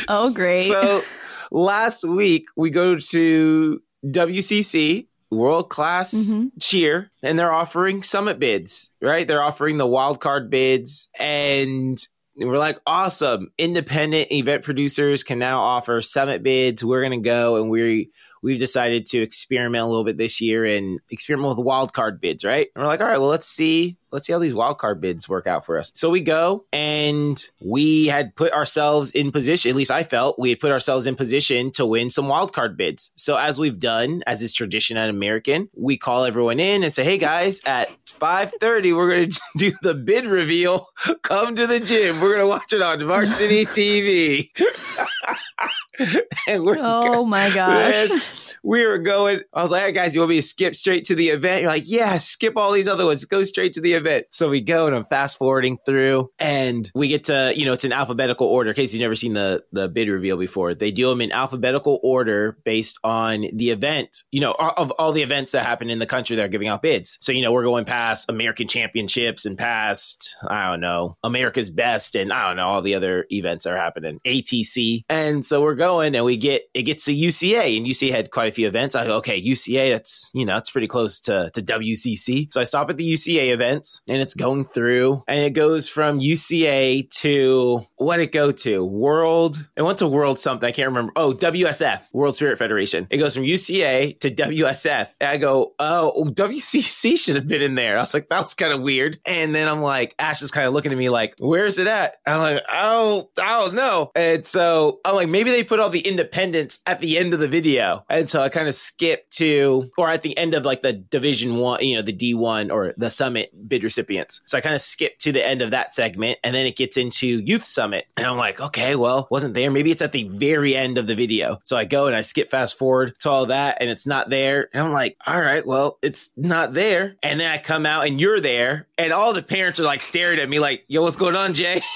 oh, 0.08 0.34
great. 0.34 0.70
So 0.70 1.04
last 1.52 2.04
week 2.04 2.48
we 2.56 2.70
go 2.70 2.98
to 2.98 3.82
WCC 4.06 5.07
world 5.30 5.70
class 5.70 6.14
mm-hmm. 6.14 6.48
cheer 6.60 7.12
and 7.22 7.38
they're 7.38 7.52
offering 7.52 8.04
summit 8.04 8.40
bids, 8.40 8.92
right? 9.02 9.28
They're 9.28 9.44
offering 9.44 9.78
the 9.78 9.88
wild 9.88 10.22
card 10.22 10.50
bids 10.50 11.10
and 11.20 11.98
we're 12.36 12.58
like, 12.58 12.80
awesome. 12.86 13.52
Independent 13.58 14.32
event 14.32 14.64
producers 14.64 15.24
can 15.24 15.40
now 15.40 15.60
offer 15.60 16.02
summit 16.02 16.44
bids. 16.44 16.84
We're 16.84 17.02
going 17.02 17.20
to 17.20 17.28
go 17.28 17.58
and 17.58 17.70
we 17.70 18.12
we've 18.44 18.60
decided 18.60 19.08
to 19.08 19.22
experiment 19.22 19.84
a 19.84 19.88
little 19.88 20.04
bit 20.04 20.18
this 20.18 20.40
year 20.40 20.64
and 20.64 21.00
experiment 21.10 21.50
with 21.50 21.66
wild 21.66 21.94
card 21.94 22.22
bids, 22.22 22.46
right? 22.46 22.68
And 22.76 22.82
we're 22.82 22.88
like, 22.88 23.02
all 23.02 23.08
right, 23.08 23.18
well, 23.18 23.30
let's 23.30 23.48
see, 23.48 23.98
let's 24.12 24.28
see 24.28 24.34
how 24.34 24.40
these 24.40 24.54
wild 24.54 24.78
card 24.78 25.02
bids 25.02 25.28
work 25.28 25.48
out 25.48 25.66
for 25.66 25.78
us. 25.78 25.92
So 25.96 26.10
we 26.10 26.22
go 26.22 26.66
and 26.72 27.44
we 27.62 28.08
had 28.08 28.36
put 28.36 28.54
ourselves 28.54 29.12
in 29.12 29.32
position, 29.32 29.70
at 29.70 29.76
least 29.76 29.92
I 29.92 30.04
felt 30.04 30.40
we 30.40 30.50
had 30.50 30.60
put 30.60 30.72
ourselves 30.72 31.08
in 31.08 31.16
position 31.16 31.72
to 31.72 31.86
win 31.86 32.10
some 32.10 32.28
wild 32.28 32.54
card 32.54 32.78
bids. 32.78 33.12
So 33.16 33.36
as 33.36 33.60
we've 33.60 33.80
done, 33.80 34.24
as 34.28 34.42
is 34.42 34.54
tradition 34.54 34.98
at 34.98 35.10
American, 35.10 35.70
we 35.76 35.98
call 35.98 36.26
everyone 36.26 36.60
in 36.60 36.84
and 36.84 36.94
say, 36.94 37.04
hey 37.04 37.18
guys, 37.18 37.62
at 37.66 37.90
5.30, 38.08 38.96
we're 38.96 39.10
going 39.10 39.32
to 39.32 39.40
do 39.58 39.74
the 39.82 39.94
bid 39.94 40.26
reveal. 40.26 40.88
Come 41.22 41.56
to 41.56 41.68
the 41.68 41.80
gym. 41.80 42.22
We're 42.22 42.36
going 42.36 42.48
to 42.48 42.50
watch 42.50 42.74
it 42.74 42.82
on 42.82 43.06
Varsity 43.06 43.66
TV. 43.66 44.50
and 46.48 46.64
we're 46.64 46.78
oh 46.80 47.26
my 47.26 47.50
gosh. 47.54 48.56
we 48.64 48.86
were 48.86 48.98
going. 48.98 49.42
I 49.54 49.62
was 49.62 49.72
like, 49.72 49.84
hey 49.84 49.92
guys, 49.92 50.16
you 50.16 50.22
want 50.22 50.30
me 50.30 50.38
to 50.38 50.42
skip 50.42 50.76
straight 50.76 51.06
to 51.06 51.16
the 51.16 51.30
event? 51.30 51.62
You're 51.62 51.72
like, 51.72 51.84
yeah, 51.86 52.18
skip 52.18 52.58
all 52.58 52.72
these 52.72 52.88
other 52.88 53.06
ones. 53.06 53.26
Go 53.26 53.44
straight 53.44 53.74
to 53.74 53.82
the 53.82 53.94
event. 53.94 54.28
So 54.32 54.50
we 54.50 54.62
go 54.62 54.88
and 54.88 54.96
I'm 54.96 55.04
fast 55.04 55.38
forwarding 55.38 55.78
through 55.86 56.32
and 56.40 56.90
we 56.96 57.10
get 57.10 57.26
to, 57.26 57.54
you 57.56 57.66
know, 57.66 57.74
it's 57.74 57.86
in 57.86 57.92
alphabetical 57.92 58.48
order. 58.48 58.70
In 58.70 58.76
case 58.76 58.94
you've 58.94 59.02
never 59.02 59.16
seen 59.16 59.34
the, 59.34 59.64
the 59.74 59.90
bid 59.90 60.08
reveal 60.08 60.38
before, 60.38 60.74
they 60.74 60.92
do 60.92 61.10
them 61.10 61.22
in 61.22 61.32
alphabetical 61.32 62.00
order 62.02 62.58
based 62.64 63.00
on 63.04 63.46
the 63.54 63.72
event, 63.72 64.24
you 64.32 64.40
know, 64.40 64.54
of 64.54 64.92
all 64.92 65.12
the 65.12 65.24
events 65.24 65.52
that 65.52 65.66
happen 65.66 65.90
in 65.90 66.00
the 66.00 66.06
country 66.06 66.36
that 66.38 66.46
are 66.46 66.50
giving 66.50 66.68
out 66.68 66.82
bids. 66.82 67.18
So, 67.22 67.32
you 67.32 67.42
know, 67.42 67.52
we're 67.52 67.64
going 67.64 67.86
past 67.86 68.30
American 68.30 68.68
championships 68.68 69.46
and 69.46 69.58
past, 69.58 70.36
I 70.48 70.70
don't 70.70 70.80
know, 70.80 71.18
America's 71.24 71.70
best 71.70 72.16
and 72.16 72.32
I 72.32 72.48
don't 72.48 72.58
know, 72.58 72.68
all 72.68 72.82
the 72.82 72.96
other 72.96 73.26
events 73.30 73.66
that 73.66 73.74
are 73.74 73.78
happening, 73.78 74.20
ATC. 74.26 75.04
And 75.10 75.46
so 75.46 75.58
so 75.58 75.64
we're 75.64 75.74
going 75.74 75.87
and 75.88 76.26
we 76.26 76.38
get 76.38 76.64
it 76.74 76.84
gets 76.84 77.06
to 77.06 77.16
UCA 77.16 77.78
and 77.78 77.86
UCA 77.86 78.12
had 78.12 78.32
quite 78.32 78.50
a 78.50 78.52
few 78.52 78.68
events. 78.68 78.96
I 78.96 79.06
go, 79.06 79.18
okay, 79.18 79.42
UCA, 79.42 79.92
that's 79.92 80.30
you 80.34 80.46
know, 80.46 80.58
it's 80.58 80.70
pretty 80.70 80.88
close 80.88 81.20
to, 81.22 81.50
to 81.54 81.62
WCC. 81.62 82.54
So 82.54 82.62
I 82.62 82.64
stop 82.64 82.90
at 82.90 82.98
the 82.98 83.14
UCA 83.14 83.54
events 83.54 84.02
and 84.08 84.22
it's 84.22 84.34
going 84.34 84.66
through 84.66 85.24
and 85.28 85.40
it 85.40 85.52
goes 85.52 85.88
from 85.88 86.20
UCA 86.20 87.10
to 87.22 87.86
what 87.96 88.20
it 88.20 88.32
go 88.32 88.52
to? 88.52 88.86
World. 88.86 89.68
It 89.76 89.82
went 89.82 90.00
to 90.00 90.08
World 90.08 90.40
something. 90.40 90.68
I 90.68 90.72
can't 90.72 90.90
remember. 90.90 91.12
Oh, 91.16 91.34
WSF, 91.34 92.02
World 92.14 92.36
Spirit 92.36 92.58
Federation. 92.58 93.08
It 93.10 93.18
goes 93.18 93.36
from 93.36 93.44
UCA 93.44 94.20
to 94.20 94.30
WSF. 94.30 95.10
And 95.20 95.30
I 95.30 95.38
go, 95.38 95.74
oh, 95.80 96.26
WCC 96.30 97.18
should 97.18 97.36
have 97.36 97.48
been 97.48 97.62
in 97.62 97.76
there. 97.76 97.98
I 97.98 98.02
was 98.02 98.14
like, 98.14 98.30
that 98.30 98.42
was 98.42 98.54
kind 98.54 98.74
of 98.74 98.82
weird. 98.82 99.20
And 99.26 99.54
then 99.54 99.68
I'm 99.68 99.82
like, 99.82 100.16
Ash 100.20 100.42
is 100.42 100.52
kind 100.52 100.68
of 100.68 100.74
looking 100.74 100.92
at 100.92 100.98
me 100.98 101.10
like, 101.10 101.36
where's 101.40 101.78
it 101.78 101.88
at? 101.88 102.16
I'm 102.26 102.40
like, 102.40 102.64
oh, 102.72 103.30
I 103.38 103.60
don't 103.60 103.74
know. 103.74 104.12
And 104.16 104.46
so 104.46 105.00
I'm 105.06 105.16
like, 105.16 105.30
maybe 105.30 105.52
they 105.52 105.64
put 105.64 105.77
all 105.80 105.90
the 105.90 106.02
independents 106.02 106.80
at 106.86 107.02
the 107.02 107.18
end 107.18 107.34
of 107.34 107.40
the 107.40 107.48
video. 107.48 108.06
And 108.10 108.30
so 108.30 108.42
I 108.42 108.50
kind 108.50 108.68
of 108.68 108.76
skipped 108.76 109.32
to, 109.38 109.92
or 109.98 110.10
at 110.10 110.22
the 110.22 110.38
end 110.38 110.54
of 110.54 110.66
like 110.66 110.82
the 110.82 110.94
division 110.94 111.58
one, 111.58 111.84
you 111.84 111.96
know, 111.96 112.02
the 112.02 112.14
D1 112.14 112.72
or 112.72 112.94
the 112.98 113.10
summit 113.10 113.52
bid 113.68 113.84
recipients. 113.84 114.42
So 114.46 114.58
I 114.58 114.62
kind 114.62 114.76
of 114.76 114.82
skipped 114.82 115.22
to 115.22 115.32
the 115.32 115.46
end 115.46 115.62
of 115.62 115.72
that 115.72 115.94
segment 115.94 116.40
and 116.44 116.56
then 116.56 116.66
it 116.66 116.76
gets 116.76 116.98
into 116.98 117.28
youth 117.28 117.64
summit. 117.64 118.06
And 118.18 118.26
I'm 118.26 118.38
like, 118.38 118.60
okay, 118.60 118.96
well, 118.96 119.28
wasn't 119.32 119.54
there. 119.54 119.72
Maybe 119.72 119.92
it's 119.92 120.02
at 120.02 120.12
the 120.12 120.24
very 120.24 120.76
end 120.76 120.98
of 120.98 121.08
the 121.08 121.16
video. 121.16 121.60
So 121.64 121.78
I 121.78 121.86
go 121.86 122.08
and 122.08 122.16
I 122.16 122.22
skip 122.22 122.50
fast 122.50 122.78
forward 122.78 123.18
to 123.20 123.30
all 123.30 123.48
that 123.48 123.78
and 123.80 123.90
it's 123.90 124.08
not 124.08 124.30
there. 124.30 124.70
And 124.74 124.84
I'm 124.84 124.94
like, 124.94 125.18
all 125.26 125.40
right, 125.40 125.66
well, 125.66 125.98
it's 126.02 126.32
not 126.36 126.74
there. 126.74 127.16
And 127.24 127.40
then 127.40 127.52
I 127.52 127.58
come 127.58 127.86
out 127.86 128.08
and 128.08 128.20
you're 128.20 128.40
there 128.40 128.88
and 128.98 129.14
all 129.14 129.34
the 129.34 129.44
parents 129.44 129.80
are 129.80 129.84
like 129.84 130.02
staring 130.02 130.40
at 130.40 130.50
me 130.50 130.60
like, 130.60 130.84
yo, 130.88 131.02
what's 131.02 131.16
going 131.16 131.36
on, 131.36 131.54
Jay? 131.54 131.82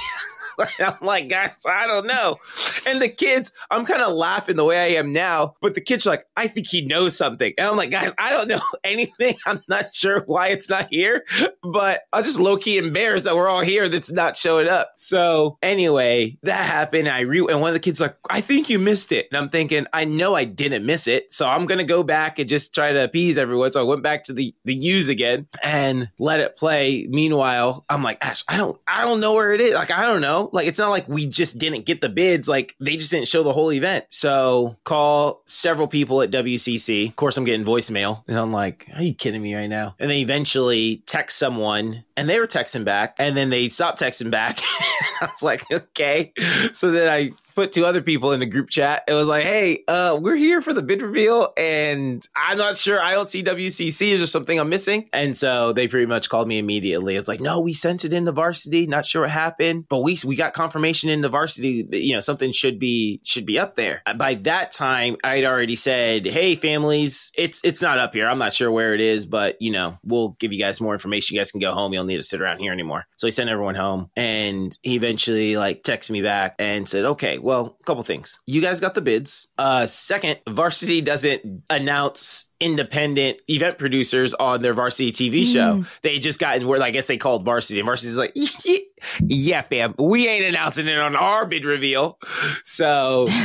I'm 0.79 0.95
like, 1.01 1.29
guys, 1.29 1.57
I 1.67 1.87
don't 1.87 2.07
know. 2.07 2.37
And 2.85 3.01
the 3.01 3.09
kids, 3.09 3.51
I'm 3.69 3.85
kind 3.85 4.01
of 4.01 4.13
laughing 4.13 4.55
the 4.55 4.65
way 4.65 4.77
I 4.77 4.99
am 4.99 5.13
now, 5.13 5.55
but 5.61 5.73
the 5.75 5.81
kids 5.81 6.05
are 6.05 6.11
like, 6.11 6.25
I 6.35 6.47
think 6.47 6.67
he 6.67 6.81
knows 6.85 7.17
something. 7.17 7.53
And 7.57 7.67
I'm 7.67 7.77
like, 7.77 7.91
guys, 7.91 8.13
I 8.17 8.31
don't 8.31 8.47
know 8.47 8.61
anything. 8.83 9.35
I'm 9.45 9.61
not 9.67 9.93
sure 9.93 10.23
why 10.25 10.49
it's 10.49 10.69
not 10.69 10.87
here, 10.91 11.25
but 11.63 12.01
I'm 12.13 12.23
just 12.23 12.39
low 12.39 12.57
key 12.57 12.77
embarrassed 12.77 13.25
that 13.25 13.35
we're 13.35 13.49
all 13.49 13.61
here 13.61 13.89
that's 13.89 14.11
not 14.11 14.37
showing 14.37 14.67
up. 14.67 14.91
So 14.97 15.57
anyway, 15.61 16.37
that 16.43 16.65
happened. 16.65 17.07
I 17.07 17.21
re 17.21 17.39
and 17.39 17.61
one 17.61 17.69
of 17.69 17.73
the 17.73 17.79
kids 17.79 17.99
like, 17.99 18.15
I 18.29 18.41
think 18.41 18.69
you 18.69 18.79
missed 18.79 19.11
it. 19.11 19.27
And 19.31 19.37
I'm 19.37 19.49
thinking, 19.49 19.87
I 19.93 20.05
know 20.05 20.35
I 20.35 20.45
didn't 20.45 20.85
miss 20.85 21.07
it. 21.07 21.33
So 21.33 21.47
I'm 21.47 21.65
gonna 21.65 21.83
go 21.83 22.03
back 22.03 22.39
and 22.39 22.49
just 22.49 22.73
try 22.73 22.91
to 22.91 23.03
appease 23.03 23.37
everyone. 23.37 23.71
So 23.71 23.81
I 23.81 23.83
went 23.83 24.03
back 24.03 24.23
to 24.25 24.33
the 24.33 24.53
the 24.65 24.73
use 24.75 25.09
again 25.09 25.47
and 25.63 26.09
let 26.19 26.39
it 26.39 26.57
play. 26.57 27.07
Meanwhile, 27.09 27.85
I'm 27.89 28.03
like, 28.03 28.17
Ash, 28.21 28.43
I 28.47 28.57
don't 28.57 28.79
I 28.87 29.05
don't 29.05 29.19
know 29.19 29.33
where 29.33 29.53
it 29.53 29.61
is. 29.61 29.73
Like, 29.73 29.91
I 29.91 30.05
don't 30.05 30.21
know. 30.21 30.40
Like 30.51 30.67
it's 30.67 30.79
not 30.79 30.89
like 30.89 31.07
we 31.07 31.27
just 31.27 31.57
didn't 31.57 31.85
get 31.85 32.01
the 32.01 32.09
bids. 32.09 32.47
Like 32.47 32.75
they 32.79 32.97
just 32.97 33.11
didn't 33.11 33.27
show 33.27 33.43
the 33.43 33.53
whole 33.53 33.71
event. 33.71 34.05
So 34.09 34.77
call 34.83 35.43
several 35.45 35.87
people 35.87 36.21
at 36.21 36.31
WCC. 36.31 37.09
Of 37.09 37.15
course, 37.15 37.37
I'm 37.37 37.45
getting 37.45 37.65
voicemail, 37.65 38.23
and 38.27 38.37
I'm 38.37 38.51
like, 38.51 38.87
"Are 38.95 39.03
you 39.03 39.13
kidding 39.13 39.41
me 39.41 39.55
right 39.55 39.69
now?" 39.69 39.95
And 39.99 40.09
they 40.09 40.21
eventually 40.21 41.03
text 41.05 41.37
someone, 41.37 42.03
and 42.17 42.29
they 42.29 42.39
were 42.39 42.47
texting 42.47 42.85
back, 42.85 43.15
and 43.17 43.35
then 43.35 43.49
they 43.49 43.69
stopped 43.69 43.99
texting 44.01 44.31
back. 44.31 44.59
I 45.21 45.25
was 45.25 45.43
like, 45.43 45.69
"Okay." 45.71 46.33
So 46.73 46.91
then 46.91 47.11
I 47.11 47.31
put 47.55 47.71
two 47.71 47.85
other 47.85 48.01
people 48.01 48.31
in 48.31 48.39
the 48.39 48.45
group 48.45 48.69
chat. 48.69 49.03
It 49.07 49.13
was 49.13 49.27
like, 49.27 49.45
hey, 49.45 49.83
uh, 49.87 50.17
we're 50.19 50.35
here 50.35 50.61
for 50.61 50.73
the 50.73 50.81
bid 50.81 51.01
reveal, 51.01 51.53
and 51.57 52.25
I'm 52.35 52.57
not 52.57 52.77
sure. 52.77 53.01
I 53.01 53.13
don't 53.13 53.29
see 53.29 53.43
WCC. 53.43 54.11
Is 54.11 54.19
there 54.19 54.27
something 54.27 54.59
I'm 54.59 54.69
missing? 54.69 55.09
And 55.13 55.37
so 55.37 55.73
they 55.73 55.87
pretty 55.87 56.05
much 56.05 56.29
called 56.29 56.47
me 56.47 56.59
immediately. 56.59 57.15
It's 57.15 57.27
like, 57.27 57.41
no, 57.41 57.59
we 57.59 57.73
sent 57.73 58.05
it 58.05 58.13
into 58.13 58.31
varsity. 58.31 58.87
Not 58.87 59.05
sure 59.05 59.23
what 59.23 59.31
happened, 59.31 59.85
but 59.89 59.99
we 59.99 60.17
we 60.25 60.35
got 60.35 60.53
confirmation 60.53 61.09
in 61.09 61.21
the 61.21 61.29
varsity. 61.29 61.83
That, 61.83 62.01
you 62.01 62.13
know, 62.13 62.21
something 62.21 62.51
should 62.51 62.79
be 62.79 63.21
should 63.23 63.45
be 63.45 63.59
up 63.59 63.75
there. 63.75 64.01
By 64.15 64.35
that 64.35 64.71
time, 64.71 65.17
I'd 65.23 65.45
already 65.45 65.75
said, 65.75 66.25
hey, 66.25 66.55
families, 66.55 67.31
it's 67.35 67.61
it's 67.63 67.81
not 67.81 67.97
up 67.97 68.13
here. 68.13 68.27
I'm 68.27 68.39
not 68.39 68.53
sure 68.53 68.71
where 68.71 68.93
it 68.93 69.01
is, 69.01 69.25
but 69.25 69.61
you 69.61 69.71
know, 69.71 69.97
we'll 70.03 70.29
give 70.39 70.53
you 70.53 70.59
guys 70.59 70.81
more 70.81 70.93
information. 70.93 71.35
You 71.35 71.39
guys 71.39 71.51
can 71.51 71.61
go 71.61 71.73
home. 71.73 71.93
You 71.93 71.99
don't 71.99 72.07
need 72.07 72.17
to 72.17 72.23
sit 72.23 72.41
around 72.41 72.59
here 72.59 72.71
anymore. 72.71 73.05
So 73.15 73.27
he 73.27 73.31
sent 73.31 73.49
everyone 73.49 73.75
home, 73.75 74.09
and 74.15 74.77
he 74.81 74.95
eventually 74.95 75.57
like 75.57 75.83
texted 75.83 76.11
me 76.11 76.21
back 76.21 76.55
and 76.59 76.87
said, 76.87 77.05
okay, 77.05 77.37
well, 77.37 77.50
a 77.51 77.69
couple 77.85 78.03
things. 78.03 78.39
You 78.45 78.61
guys 78.61 78.79
got 78.79 78.93
the 78.93 79.01
bids. 79.01 79.47
Uh, 79.57 79.85
second, 79.87 80.39
Varsity 80.47 81.01
doesn't 81.01 81.63
announce 81.69 82.45
independent 82.59 83.41
event 83.47 83.77
producers 83.77 84.33
on 84.35 84.61
their 84.61 84.73
varsity 84.73 85.11
TV 85.11 85.45
show. 85.45 85.83
They 86.03 86.19
just 86.19 86.39
got 86.39 86.57
in 86.57 86.67
where 86.67 86.81
I 86.81 86.91
guess 86.91 87.07
they 87.07 87.17
called 87.17 87.43
varsity, 87.43 87.79
and 87.79 87.85
varsity's 87.85 88.17
like, 88.17 88.35
yeah, 89.21 89.61
fam, 89.61 89.95
we 89.97 90.27
ain't 90.27 90.45
announcing 90.45 90.87
it 90.87 90.99
on 90.99 91.15
our 91.15 91.45
bid 91.45 91.65
reveal. 91.65 92.17
So. 92.63 93.27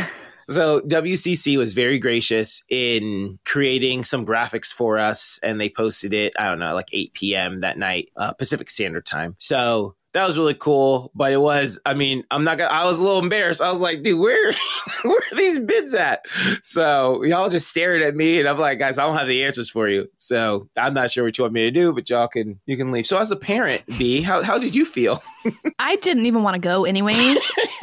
So 0.48 0.80
WCC 0.82 1.58
was 1.58 1.74
very 1.74 1.98
gracious 1.98 2.62
in 2.68 3.40
creating 3.44 4.04
some 4.04 4.24
graphics 4.24 4.72
for 4.72 4.96
us, 4.96 5.40
and 5.42 5.60
they 5.60 5.68
posted 5.68 6.12
it. 6.12 6.34
I 6.38 6.44
don't 6.48 6.60
know, 6.60 6.72
like 6.72 6.88
8 6.92 7.14
p.m. 7.14 7.60
that 7.62 7.76
night, 7.76 8.10
uh, 8.16 8.32
Pacific 8.32 8.70
Standard 8.70 9.04
Time. 9.04 9.34
So 9.40 9.96
that 10.16 10.26
was 10.26 10.38
really 10.38 10.54
cool. 10.54 11.10
But 11.14 11.34
it 11.34 11.40
was, 11.40 11.78
I 11.84 11.92
mean, 11.92 12.24
I'm 12.30 12.42
not 12.42 12.56
gonna. 12.56 12.72
I 12.72 12.86
was 12.86 12.98
a 12.98 13.04
little 13.04 13.18
embarrassed. 13.18 13.60
I 13.60 13.70
was 13.70 13.82
like, 13.82 14.02
dude, 14.02 14.18
where, 14.18 14.52
where 15.02 15.18
are 15.18 15.36
these 15.36 15.58
bids 15.58 15.92
at? 15.92 16.24
So 16.62 17.22
y'all 17.22 17.50
just 17.50 17.68
stared 17.68 18.00
at 18.00 18.16
me, 18.16 18.40
and 18.40 18.48
I'm 18.48 18.58
like, 18.58 18.78
guys, 18.78 18.96
I 18.96 19.04
don't 19.04 19.18
have 19.18 19.28
the 19.28 19.44
answers 19.44 19.68
for 19.68 19.88
you. 19.88 20.10
So 20.18 20.70
I'm 20.74 20.94
not 20.94 21.10
sure 21.10 21.22
what 21.24 21.36
you 21.36 21.44
want 21.44 21.52
me 21.52 21.64
to 21.64 21.70
do, 21.70 21.92
but 21.92 22.08
y'all 22.08 22.28
can 22.28 22.58
you 22.64 22.78
can 22.78 22.92
leave. 22.92 23.06
So 23.06 23.18
as 23.18 23.30
a 23.30 23.36
parent, 23.36 23.84
B, 23.98 24.22
how 24.22 24.42
how 24.42 24.58
did 24.58 24.74
you 24.74 24.86
feel? 24.86 25.22
I 25.78 25.96
didn't 25.96 26.24
even 26.24 26.42
want 26.42 26.54
to 26.54 26.60
go 26.60 26.86
anyways. 26.86 27.38